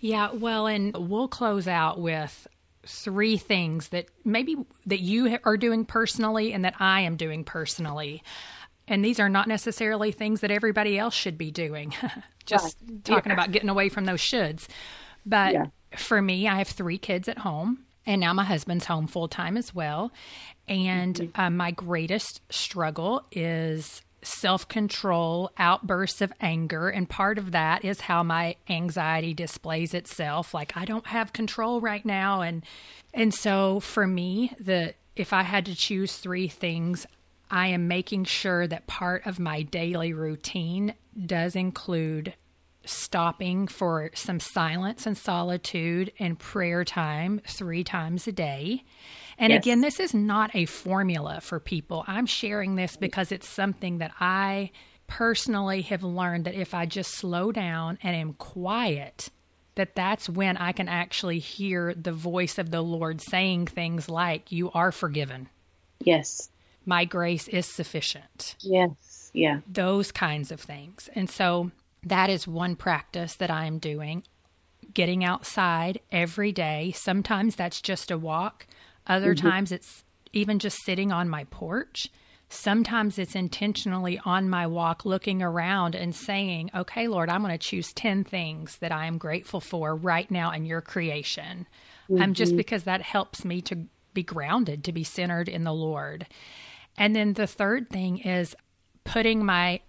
Yeah, 0.00 0.32
well, 0.32 0.66
and 0.66 0.96
we'll 0.96 1.28
close 1.28 1.68
out 1.68 2.00
with 2.00 2.46
three 2.84 3.36
things 3.36 3.88
that 3.88 4.06
maybe 4.24 4.56
that 4.86 5.00
you 5.00 5.38
are 5.44 5.56
doing 5.56 5.84
personally 5.84 6.52
and 6.52 6.64
that 6.64 6.74
I 6.80 7.02
am 7.02 7.16
doing 7.16 7.44
personally 7.44 8.22
and 8.88 9.04
these 9.04 9.20
are 9.20 9.28
not 9.28 9.48
necessarily 9.48 10.12
things 10.12 10.40
that 10.40 10.50
everybody 10.50 10.98
else 10.98 11.14
should 11.14 11.38
be 11.38 11.50
doing. 11.50 11.94
Just 12.46 12.76
right. 12.88 13.04
talking 13.04 13.30
yeah. 13.30 13.34
about 13.34 13.52
getting 13.52 13.68
away 13.68 13.88
from 13.88 14.04
those 14.04 14.20
shoulds. 14.20 14.66
But 15.24 15.52
yeah. 15.52 15.66
for 15.96 16.20
me, 16.20 16.48
I 16.48 16.56
have 16.56 16.68
three 16.68 16.98
kids 16.98 17.28
at 17.28 17.38
home, 17.38 17.84
and 18.04 18.20
now 18.20 18.32
my 18.32 18.44
husband's 18.44 18.86
home 18.86 19.06
full 19.06 19.28
time 19.28 19.56
as 19.56 19.74
well. 19.74 20.12
And 20.68 21.14
mm-hmm. 21.14 21.40
uh, 21.40 21.50
my 21.50 21.70
greatest 21.70 22.40
struggle 22.50 23.24
is 23.30 24.02
self 24.22 24.66
control, 24.68 25.50
outbursts 25.58 26.20
of 26.20 26.32
anger. 26.40 26.88
And 26.88 27.08
part 27.08 27.38
of 27.38 27.52
that 27.52 27.84
is 27.84 28.02
how 28.02 28.22
my 28.22 28.56
anxiety 28.68 29.34
displays 29.34 29.94
itself. 29.94 30.54
Like, 30.54 30.76
I 30.76 30.84
don't 30.84 31.06
have 31.06 31.32
control 31.32 31.80
right 31.80 32.04
now. 32.04 32.40
And, 32.40 32.64
and 33.12 33.34
so 33.34 33.80
for 33.80 34.06
me, 34.06 34.52
the, 34.58 34.94
if 35.16 35.32
I 35.32 35.42
had 35.42 35.66
to 35.66 35.74
choose 35.74 36.16
three 36.16 36.48
things, 36.48 37.06
I 37.52 37.66
am 37.68 37.86
making 37.86 38.24
sure 38.24 38.66
that 38.66 38.86
part 38.86 39.26
of 39.26 39.38
my 39.38 39.60
daily 39.60 40.14
routine 40.14 40.94
does 41.26 41.54
include 41.54 42.32
stopping 42.86 43.68
for 43.68 44.10
some 44.14 44.40
silence 44.40 45.06
and 45.06 45.18
solitude 45.18 46.12
and 46.18 46.38
prayer 46.38 46.82
time 46.82 47.42
three 47.46 47.84
times 47.84 48.26
a 48.26 48.32
day. 48.32 48.84
And 49.36 49.52
yes. 49.52 49.62
again, 49.62 49.82
this 49.82 50.00
is 50.00 50.14
not 50.14 50.56
a 50.56 50.64
formula 50.64 51.42
for 51.42 51.60
people. 51.60 52.04
I'm 52.06 52.24
sharing 52.24 52.74
this 52.74 52.96
because 52.96 53.30
it's 53.30 53.48
something 53.48 53.98
that 53.98 54.12
I 54.18 54.70
personally 55.06 55.82
have 55.82 56.02
learned 56.02 56.46
that 56.46 56.54
if 56.54 56.72
I 56.72 56.86
just 56.86 57.12
slow 57.12 57.52
down 57.52 57.98
and 58.02 58.16
am 58.16 58.32
quiet, 58.32 59.28
that 59.74 59.94
that's 59.94 60.26
when 60.26 60.56
I 60.56 60.72
can 60.72 60.88
actually 60.88 61.38
hear 61.38 61.92
the 61.92 62.12
voice 62.12 62.56
of 62.56 62.70
the 62.70 62.82
Lord 62.82 63.20
saying 63.20 63.66
things 63.66 64.08
like, 64.08 64.50
You 64.50 64.70
are 64.72 64.90
forgiven. 64.90 65.50
Yes 66.00 66.48
my 66.84 67.04
grace 67.04 67.48
is 67.48 67.66
sufficient. 67.66 68.56
Yes. 68.60 69.30
Yeah. 69.32 69.60
Those 69.66 70.12
kinds 70.12 70.50
of 70.50 70.60
things. 70.60 71.08
And 71.14 71.28
so 71.30 71.70
that 72.04 72.30
is 72.30 72.46
one 72.46 72.76
practice 72.76 73.34
that 73.36 73.50
I 73.50 73.66
am 73.66 73.78
doing. 73.78 74.24
Getting 74.92 75.24
outside 75.24 76.00
every 76.10 76.52
day. 76.52 76.92
Sometimes 76.94 77.56
that's 77.56 77.80
just 77.80 78.10
a 78.10 78.18
walk. 78.18 78.66
Other 79.06 79.34
mm-hmm. 79.34 79.48
times 79.48 79.72
it's 79.72 80.04
even 80.32 80.58
just 80.58 80.82
sitting 80.84 81.12
on 81.12 81.28
my 81.28 81.44
porch. 81.44 82.08
Sometimes 82.48 83.18
it's 83.18 83.34
intentionally 83.34 84.20
on 84.26 84.50
my 84.50 84.66
walk 84.66 85.06
looking 85.06 85.42
around 85.42 85.94
and 85.94 86.14
saying, 86.14 86.70
Okay, 86.74 87.08
Lord, 87.08 87.30
I'm 87.30 87.40
going 87.42 87.52
to 87.52 87.58
choose 87.58 87.92
10 87.94 88.24
things 88.24 88.76
that 88.78 88.92
I 88.92 89.06
am 89.06 89.16
grateful 89.16 89.60
for 89.60 89.96
right 89.96 90.30
now 90.30 90.52
in 90.52 90.66
your 90.66 90.82
creation. 90.82 91.66
Mm-hmm. 92.10 92.22
Um, 92.22 92.34
just 92.34 92.56
because 92.56 92.84
that 92.84 93.00
helps 93.00 93.44
me 93.44 93.62
to 93.62 93.86
be 94.12 94.22
grounded, 94.22 94.84
to 94.84 94.92
be 94.92 95.04
centered 95.04 95.48
in 95.48 95.64
the 95.64 95.72
Lord. 95.72 96.26
And 96.96 97.16
then 97.16 97.34
the 97.34 97.46
third 97.46 97.90
thing 97.90 98.18
is 98.18 98.54
putting 99.04 99.44
my 99.44 99.80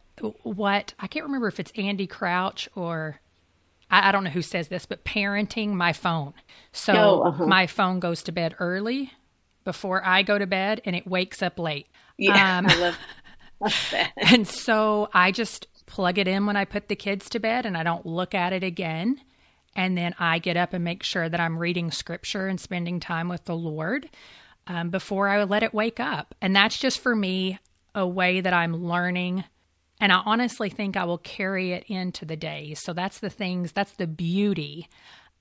what 0.44 0.94
I 1.00 1.08
can't 1.08 1.26
remember 1.26 1.48
if 1.48 1.60
it's 1.60 1.72
Andy 1.76 2.08
Crouch 2.08 2.70
or 2.76 3.20
I, 3.90 4.10
I 4.10 4.12
don't 4.12 4.24
know 4.24 4.30
who 4.30 4.42
says 4.42 4.68
this, 4.68 4.86
but 4.86 5.04
parenting 5.04 5.70
my 5.74 5.94
phone. 5.94 6.34
So 6.72 6.94
oh, 6.94 7.22
uh-huh. 7.24 7.46
my 7.46 7.68
phone 7.68 8.00
goes 8.00 8.24
to 8.24 8.32
bed 8.32 8.56
early 8.60 9.12
before 9.64 10.06
I 10.06 10.24
go 10.24 10.38
to 10.38 10.48
bed 10.48 10.82
and 10.86 10.96
it 10.96 11.08
wakes 11.08 11.42
up 11.42 11.60
late. 11.60 11.88
Yeah, 12.18 12.60
um, 12.60 12.66
I 12.70 12.76
love, 12.80 12.98
that. 13.92 14.12
And 14.18 14.48
so 14.48 15.10
I 15.14 15.32
just 15.32 15.68
plug 15.86 16.18
it 16.18 16.28
in 16.28 16.46
when 16.46 16.58
I 16.58 16.66
put 16.66 16.88
the 16.88 16.96
kids 16.96 17.30
to 17.30 17.40
bed 17.40 17.66
and 17.66 17.78
I 17.78 17.84
don't 17.84 18.06
look 18.06 18.34
at 18.34 18.54
it 18.54 18.64
again. 18.64 19.22
And 19.76 19.98
then 19.98 20.14
I 20.20 20.38
get 20.40 20.58
up 20.58 20.74
and 20.74 20.84
make 20.84 21.02
sure 21.02 21.30
that 21.30 21.40
I'm 21.40 21.58
reading 21.58 21.90
scripture 21.90 22.48
and 22.48 22.60
spending 22.60 23.00
time 23.00 23.28
with 23.28 23.46
the 23.46 23.56
Lord 23.56 24.10
um, 24.68 24.90
before 24.90 25.28
I 25.28 25.40
would 25.40 25.50
let 25.50 25.64
it 25.64 25.74
wake 25.74 26.00
up. 26.00 26.36
And 26.42 26.56
that's 26.56 26.78
just 26.78 27.00
for 27.00 27.16
me 27.16 27.60
a 27.96 28.08
way 28.08 28.42
that 28.42 28.54
I'm 28.54 28.86
learning. 28.86 29.44
And 30.00 30.12
I 30.12 30.22
honestly 30.26 30.70
think 30.70 30.98
I 30.98 31.06
will 31.06 31.18
carry 31.18 31.72
it 31.72 31.86
into 31.88 32.26
the 32.26 32.36
day. 32.36 32.74
So 32.74 32.94
that's 32.94 33.20
the 33.20 33.30
things, 33.30 33.72
that's 33.72 33.94
the 33.94 34.08
beauty 34.08 34.88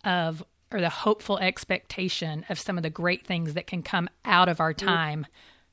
of, 0.05 0.45
or 0.71 0.81
the 0.81 0.89
hopeful 0.89 1.39
expectation 1.39 2.45
of 2.49 2.59
some 2.59 2.77
of 2.77 2.83
the 2.83 2.91
great 2.91 3.27
things 3.27 3.55
that 3.55 3.67
can 3.67 3.83
come 3.83 4.09
out 4.25 4.49
of 4.49 4.61
our 4.61 4.75
time, 4.75 5.27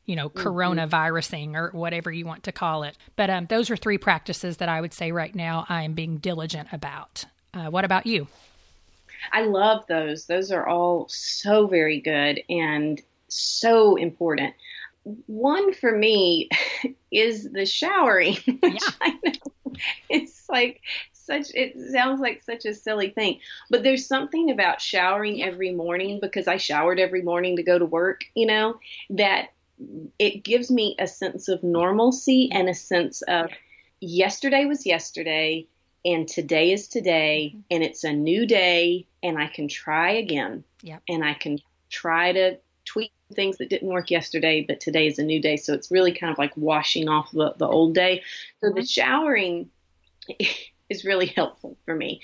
you 0.05 0.15
know, 0.15 0.29
mm-hmm. 0.29 0.47
coronavirusing 0.47 1.55
or 1.55 1.69
whatever 1.71 2.11
you 2.11 2.25
want 2.25 2.43
to 2.43 2.51
call 2.51 2.83
it. 2.83 2.97
But 3.15 3.29
um, 3.29 3.47
those 3.47 3.69
are 3.69 3.77
three 3.77 3.97
practices 3.97 4.57
that 4.57 4.69
I 4.69 4.81
would 4.81 4.93
say 4.93 5.11
right 5.11 5.33
now 5.33 5.65
I 5.69 5.83
am 5.83 5.93
being 5.93 6.17
diligent 6.17 6.69
about. 6.71 7.25
Uh, 7.53 7.67
what 7.67 7.85
about 7.85 8.05
you? 8.05 8.27
I 9.33 9.41
love 9.41 9.85
those. 9.87 10.25
Those 10.25 10.51
are 10.51 10.67
all 10.67 11.07
so 11.09 11.67
very 11.67 11.99
good 11.99 12.41
and 12.49 13.01
so 13.29 13.95
important. 13.95 14.53
One 15.25 15.73
for 15.73 15.91
me 15.95 16.49
is 17.11 17.49
the 17.51 17.65
showering, 17.65 18.35
which 18.45 18.83
yeah. 18.83 18.91
I 19.01 19.09
know 19.23 19.73
it's 20.09 20.45
like 20.49 20.81
such 21.13 21.51
it 21.53 21.75
sounds 21.91 22.19
like 22.19 22.41
such 22.41 22.65
a 22.65 22.73
silly 22.73 23.11
thing 23.11 23.39
but 23.69 23.83
there's 23.83 24.07
something 24.07 24.49
about 24.49 24.81
showering 24.81 25.43
every 25.43 25.71
morning 25.71 26.19
because 26.19 26.47
i 26.47 26.57
showered 26.57 26.99
every 26.99 27.21
morning 27.21 27.55
to 27.55 27.61
go 27.61 27.77
to 27.77 27.85
work 27.85 28.21
you 28.33 28.47
know 28.47 28.79
that 29.11 29.49
it 30.17 30.43
gives 30.43 30.71
me 30.71 30.95
a 30.97 31.05
sense 31.05 31.47
of 31.47 31.61
normalcy 31.61 32.49
and 32.51 32.67
a 32.67 32.73
sense 32.73 33.21
of 33.21 33.51
yesterday 34.01 34.65
was 34.65 34.87
yesterday 34.87 35.67
and 36.05 36.27
today 36.27 36.71
is 36.71 36.87
today 36.87 37.51
mm-hmm. 37.53 37.61
and 37.71 37.83
it's 37.83 38.03
a 38.03 38.13
new 38.13 38.45
day 38.45 39.05
and 39.21 39.37
I 39.37 39.47
can 39.47 39.67
try 39.67 40.11
again. 40.11 40.63
Yep. 40.81 41.01
And 41.09 41.23
I 41.23 41.33
can 41.33 41.59
try 41.89 42.31
to 42.31 42.57
tweak 42.85 43.11
things 43.33 43.57
that 43.57 43.69
didn't 43.69 43.89
work 43.89 44.11
yesterday, 44.11 44.65
but 44.67 44.79
today 44.79 45.07
is 45.07 45.19
a 45.19 45.23
new 45.23 45.41
day. 45.41 45.55
So 45.55 45.73
it's 45.73 45.91
really 45.91 46.13
kind 46.13 46.31
of 46.31 46.37
like 46.37 46.55
washing 46.55 47.07
off 47.07 47.31
the, 47.31 47.53
the 47.57 47.67
old 47.67 47.93
day. 47.93 48.23
So 48.61 48.67
mm-hmm. 48.67 48.79
the 48.79 48.85
showering 48.85 49.69
is 50.89 51.05
really 51.05 51.27
helpful 51.27 51.77
for 51.85 51.95
me. 51.95 52.21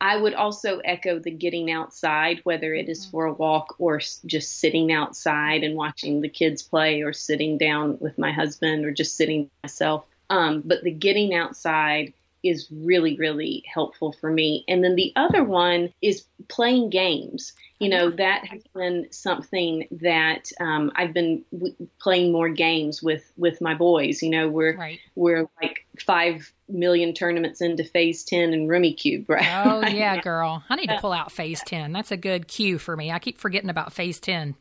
I 0.00 0.16
would 0.16 0.34
also 0.34 0.78
echo 0.78 1.18
the 1.18 1.30
getting 1.30 1.70
outside, 1.70 2.40
whether 2.44 2.74
it 2.74 2.88
is 2.88 3.06
for 3.06 3.26
a 3.26 3.32
walk 3.32 3.76
or 3.78 3.98
just 3.98 4.58
sitting 4.58 4.92
outside 4.92 5.64
and 5.64 5.74
watching 5.74 6.20
the 6.20 6.28
kids 6.28 6.62
play 6.62 7.02
or 7.02 7.12
sitting 7.12 7.56
down 7.56 7.98
with 8.00 8.18
my 8.18 8.32
husband 8.32 8.84
or 8.84 8.90
just 8.90 9.16
sitting 9.16 9.50
myself. 9.62 10.04
Um, 10.28 10.62
but 10.64 10.82
the 10.82 10.90
getting 10.90 11.34
outside 11.34 12.12
is 12.48 12.68
really, 12.70 13.16
really 13.16 13.64
helpful 13.72 14.12
for 14.12 14.30
me. 14.30 14.64
And 14.68 14.82
then 14.82 14.96
the 14.96 15.12
other 15.16 15.44
one 15.44 15.92
is 16.02 16.24
playing 16.48 16.90
games. 16.90 17.52
You 17.78 17.90
know, 17.90 18.10
that 18.10 18.46
has 18.46 18.62
been 18.74 19.08
something 19.10 19.86
that 19.90 20.50
um, 20.60 20.90
I've 20.96 21.12
been 21.12 21.44
w- 21.52 21.74
playing 22.00 22.32
more 22.32 22.48
games 22.48 23.02
with 23.02 23.30
with 23.36 23.60
my 23.60 23.74
boys. 23.74 24.22
You 24.22 24.30
know, 24.30 24.48
we're 24.48 24.76
right. 24.76 24.98
we're 25.14 25.46
like 25.62 25.86
five 25.98 26.50
million 26.68 27.12
tournaments 27.12 27.60
into 27.60 27.84
Phase 27.84 28.24
Ten 28.24 28.54
and 28.54 28.68
Rummikub, 28.68 29.26
right? 29.28 29.66
Oh 29.66 29.86
yeah, 29.86 30.20
girl, 30.22 30.64
I 30.70 30.76
need 30.76 30.88
to 30.88 30.98
pull 31.00 31.12
out 31.12 31.32
Phase 31.32 31.62
Ten. 31.66 31.92
That's 31.92 32.10
a 32.10 32.16
good 32.16 32.48
cue 32.48 32.78
for 32.78 32.96
me. 32.96 33.12
I 33.12 33.18
keep 33.18 33.38
forgetting 33.38 33.70
about 33.70 33.92
Phase 33.92 34.20
Ten. 34.20 34.56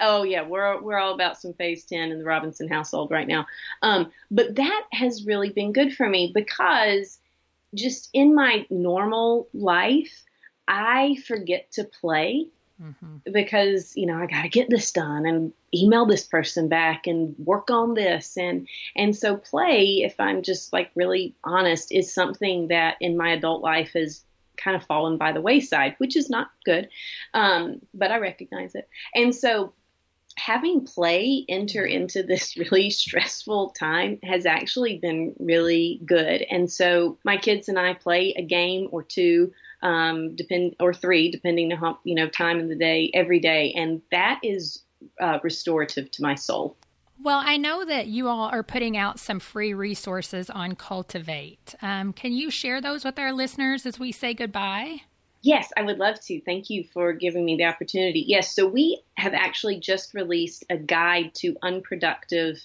Oh 0.00 0.22
yeah, 0.22 0.42
we're 0.42 0.80
we're 0.80 0.98
all 0.98 1.14
about 1.14 1.40
some 1.40 1.54
phase 1.54 1.84
ten 1.84 2.10
in 2.10 2.18
the 2.18 2.24
Robinson 2.24 2.68
household 2.68 3.10
right 3.10 3.28
now. 3.28 3.46
Um, 3.82 4.12
but 4.30 4.56
that 4.56 4.84
has 4.92 5.26
really 5.26 5.50
been 5.50 5.72
good 5.72 5.94
for 5.94 6.08
me 6.08 6.32
because 6.34 7.18
just 7.74 8.10
in 8.12 8.34
my 8.34 8.66
normal 8.70 9.48
life, 9.52 10.24
I 10.66 11.16
forget 11.26 11.70
to 11.72 11.84
play 11.84 12.46
mm-hmm. 12.82 13.16
because 13.32 13.96
you 13.96 14.06
know 14.06 14.16
I 14.16 14.26
got 14.26 14.42
to 14.42 14.48
get 14.48 14.70
this 14.70 14.92
done 14.92 15.26
and 15.26 15.52
email 15.74 16.06
this 16.06 16.24
person 16.24 16.68
back 16.68 17.06
and 17.06 17.34
work 17.38 17.70
on 17.70 17.94
this 17.94 18.36
and 18.36 18.68
and 18.96 19.16
so 19.16 19.36
play, 19.36 20.02
if 20.04 20.18
I'm 20.18 20.42
just 20.42 20.72
like 20.72 20.90
really 20.94 21.34
honest, 21.44 21.92
is 21.92 22.12
something 22.12 22.68
that 22.68 22.96
in 23.00 23.16
my 23.16 23.32
adult 23.32 23.62
life 23.62 23.92
has 23.94 24.22
kind 24.56 24.76
of 24.76 24.84
fallen 24.84 25.18
by 25.18 25.32
the 25.32 25.40
wayside, 25.40 25.94
which 25.98 26.16
is 26.16 26.28
not 26.28 26.50
good. 26.64 26.88
Um, 27.32 27.80
but 27.94 28.10
I 28.10 28.18
recognize 28.18 28.74
it, 28.74 28.88
and 29.14 29.34
so 29.34 29.72
having 30.38 30.84
play 30.84 31.44
enter 31.48 31.82
mm-hmm. 31.82 32.02
into 32.02 32.22
this 32.22 32.56
really 32.70 32.90
stressful 32.90 33.70
time 33.70 34.18
has 34.22 34.46
actually 34.46 34.98
been 34.98 35.34
really 35.38 36.00
good. 36.06 36.42
And 36.50 36.70
so 36.70 37.18
my 37.24 37.36
kids 37.36 37.68
and 37.68 37.78
I 37.78 37.94
play 37.94 38.34
a 38.36 38.42
game 38.42 38.88
or 38.90 39.02
two, 39.02 39.52
um, 39.82 40.34
depend 40.36 40.76
or 40.80 40.94
three, 40.94 41.30
depending 41.30 41.72
on 41.72 41.98
you 42.04 42.14
know 42.14 42.28
time 42.28 42.60
of 42.60 42.68
the 42.68 42.76
day, 42.76 43.10
every 43.14 43.40
day, 43.40 43.72
and 43.76 44.00
that 44.10 44.40
is 44.42 44.82
uh, 45.20 45.38
restorative 45.42 46.10
to 46.12 46.22
my 46.22 46.34
soul. 46.34 46.76
Well, 47.20 47.42
I 47.44 47.56
know 47.56 47.84
that 47.84 48.06
you 48.06 48.28
all 48.28 48.48
are 48.48 48.62
putting 48.62 48.96
out 48.96 49.18
some 49.18 49.40
free 49.40 49.74
resources 49.74 50.50
on 50.50 50.76
Cultivate. 50.76 51.74
Um, 51.82 52.12
can 52.12 52.32
you 52.32 52.48
share 52.48 52.80
those 52.80 53.04
with 53.04 53.18
our 53.18 53.32
listeners 53.32 53.86
as 53.86 53.98
we 53.98 54.12
say 54.12 54.34
goodbye? 54.34 55.02
Yes, 55.42 55.70
I 55.76 55.82
would 55.82 55.98
love 55.98 56.20
to. 56.22 56.40
Thank 56.40 56.68
you 56.68 56.84
for 56.92 57.12
giving 57.12 57.44
me 57.44 57.56
the 57.56 57.64
opportunity. 57.64 58.24
Yes, 58.26 58.54
so 58.54 58.66
we 58.66 59.02
have 59.16 59.34
actually 59.34 59.78
just 59.78 60.14
released 60.14 60.64
a 60.68 60.76
guide 60.76 61.32
to 61.36 61.56
unproductive 61.62 62.60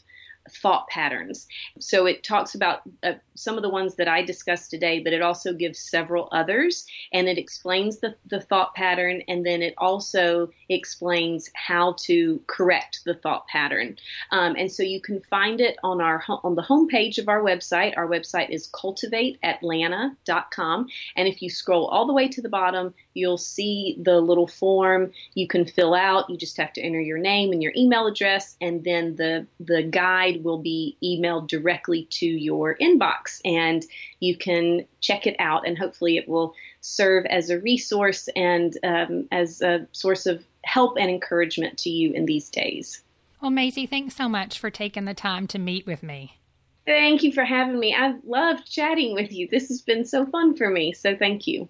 thought 0.50 0.88
patterns. 0.90 1.48
So 1.80 2.06
it 2.06 2.24
talks 2.24 2.56
about 2.56 2.82
uh, 3.04 3.14
some 3.36 3.58
of 3.58 3.64
the 3.64 3.70
ones 3.70 3.96
that 3.96 4.08
I 4.08 4.24
discussed 4.24 4.70
today, 4.70 5.00
but 5.00 5.12
it 5.14 5.22
also 5.22 5.54
gives 5.54 5.80
several 5.80 6.30
others 6.32 6.86
and 7.12 7.28
it 7.28 7.38
explains 7.38 8.00
the, 8.00 8.16
the 8.28 8.40
thought 8.42 8.74
pattern 8.76 9.22
and 9.28 9.46
then 9.46 9.62
it 9.62 9.74
also 9.78 10.50
explains 10.70 11.50
how 11.54 11.96
to 12.00 12.42
correct 12.48 13.02
the 13.06 13.16
thought 13.16 13.48
pattern. 13.48 13.98
Um, 14.32 14.56
and 14.58 14.72
so 14.72 14.84
you 14.84 15.02
can 15.02 15.22
find 15.30 15.60
it 15.62 15.78
on 15.84 16.02
our 16.02 16.24
on 16.44 16.56
the 16.56 16.62
homepage 16.62 17.18
of 17.18 17.30
our 17.30 17.42
website. 17.42 17.94
Our 17.98 18.08
website 18.08 18.50
is 18.50 18.70
cultivateatlanta.com. 18.70 20.88
And 21.16 21.28
if 21.28 21.42
you 21.42 21.50
scroll 21.50 21.88
all 21.88 22.08
the 22.08 22.14
way 22.14 22.28
to 22.28 22.42
the 22.42 22.50
bottom, 22.50 22.94
you'll 23.14 23.38
see 23.38 23.98
the 24.02 24.20
little 24.20 24.48
form 24.48 25.12
you 25.34 25.48
can 25.48 25.66
fill 25.66 25.94
out. 25.94 26.30
You 26.30 26.38
just 26.38 26.58
have 26.58 26.74
to 26.74 26.82
enter 26.82 27.00
your 27.00 27.18
name 27.18 27.52
and 27.52 27.62
your 27.62 27.74
email 27.76 28.08
address, 28.08 28.56
and 28.62 28.84
then 28.84 29.16
the 29.16 29.48
the 29.60 29.84
guide 29.84 30.33
will 30.42 30.58
be 30.58 30.98
emailed 31.04 31.48
directly 31.48 32.08
to 32.12 32.26
your 32.26 32.76
inbox, 32.78 33.42
and 33.44 33.86
you 34.20 34.38
can 34.38 34.86
check 35.02 35.28
it 35.28 35.36
out, 35.40 35.68
and 35.68 35.78
hopefully 35.78 36.18
it 36.18 36.28
will 36.28 36.54
serve 36.82 37.26
as 37.26 37.50
a 37.50 37.60
resource 37.60 38.30
and 38.36 38.78
um, 38.84 39.28
as 39.32 39.62
a 39.62 39.88
source 39.92 40.26
of 40.26 40.44
help 40.64 40.98
and 40.98 41.10
encouragement 41.10 41.78
to 41.80 41.90
you 41.90 42.14
in 42.14 42.26
these 42.26 42.50
days. 42.50 43.02
Well, 43.42 43.52
Mazi, 43.52 43.90
thanks 43.90 44.16
so 44.16 44.30
much 44.30 44.58
for 44.58 44.70
taking 44.70 45.06
the 45.06 45.14
time 45.14 45.48
to 45.48 45.60
meet 45.60 45.86
with 45.86 46.02
me. 46.02 46.40
Thank 46.86 47.24
you 47.24 47.32
for 47.32 47.44
having 47.44 47.80
me. 47.80 47.94
I've 47.94 48.24
loved 48.26 48.70
chatting 48.70 49.14
with 49.14 49.32
you. 49.32 49.48
This 49.50 49.68
has 49.70 49.82
been 49.82 50.06
so 50.06 50.26
fun 50.26 50.56
for 50.56 50.70
me, 50.70 50.94
so 50.94 51.16
thank 51.16 51.48
you. 51.48 51.70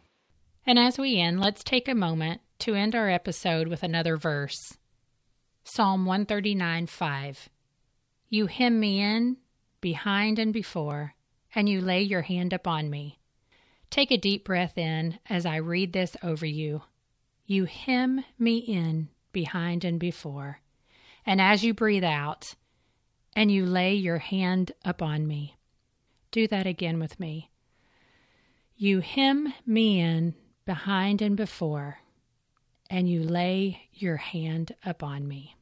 And 0.65 0.79
as 0.79 0.97
we 0.97 1.19
end, 1.19 1.39
let's 1.39 1.63
take 1.63 1.87
a 1.87 1.95
moment 1.95 2.41
to 2.59 2.75
end 2.75 2.95
our 2.95 3.09
episode 3.09 3.67
with 3.67 3.83
another 3.83 4.17
verse 4.17 4.77
Psalm 5.65 6.05
139 6.05 6.87
5. 6.87 7.49
You 8.33 8.47
hem 8.47 8.79
me 8.79 8.99
in, 8.99 9.37
behind 9.79 10.39
and 10.39 10.51
before, 10.51 11.13
and 11.53 11.69
you 11.69 11.79
lay 11.81 12.01
your 12.01 12.23
hand 12.23 12.51
upon 12.51 12.89
me. 12.89 13.19
Take 13.91 14.09
a 14.09 14.17
deep 14.17 14.43
breath 14.43 14.75
in 14.75 15.19
as 15.29 15.45
I 15.45 15.57
read 15.57 15.93
this 15.93 16.17
over 16.23 16.47
you. 16.47 16.81
You 17.45 17.65
hem 17.65 18.25
me 18.39 18.57
in, 18.57 19.09
behind 19.33 19.85
and 19.85 19.99
before. 19.99 20.61
And 21.27 21.39
as 21.39 21.63
you 21.63 21.75
breathe 21.75 22.03
out, 22.03 22.55
and 23.35 23.51
you 23.51 23.67
lay 23.67 23.93
your 23.93 24.17
hand 24.17 24.71
upon 24.83 25.27
me. 25.27 25.55
Do 26.31 26.47
that 26.47 26.65
again 26.65 26.97
with 26.97 27.19
me. 27.19 27.51
You 28.75 29.01
hem 29.01 29.53
me 29.63 29.99
in, 29.99 30.33
behind 30.65 31.21
and 31.21 31.37
before, 31.37 31.99
and 32.89 33.07
you 33.07 33.21
lay 33.21 33.89
your 33.91 34.17
hand 34.17 34.73
upon 34.83 35.27
me. 35.27 35.55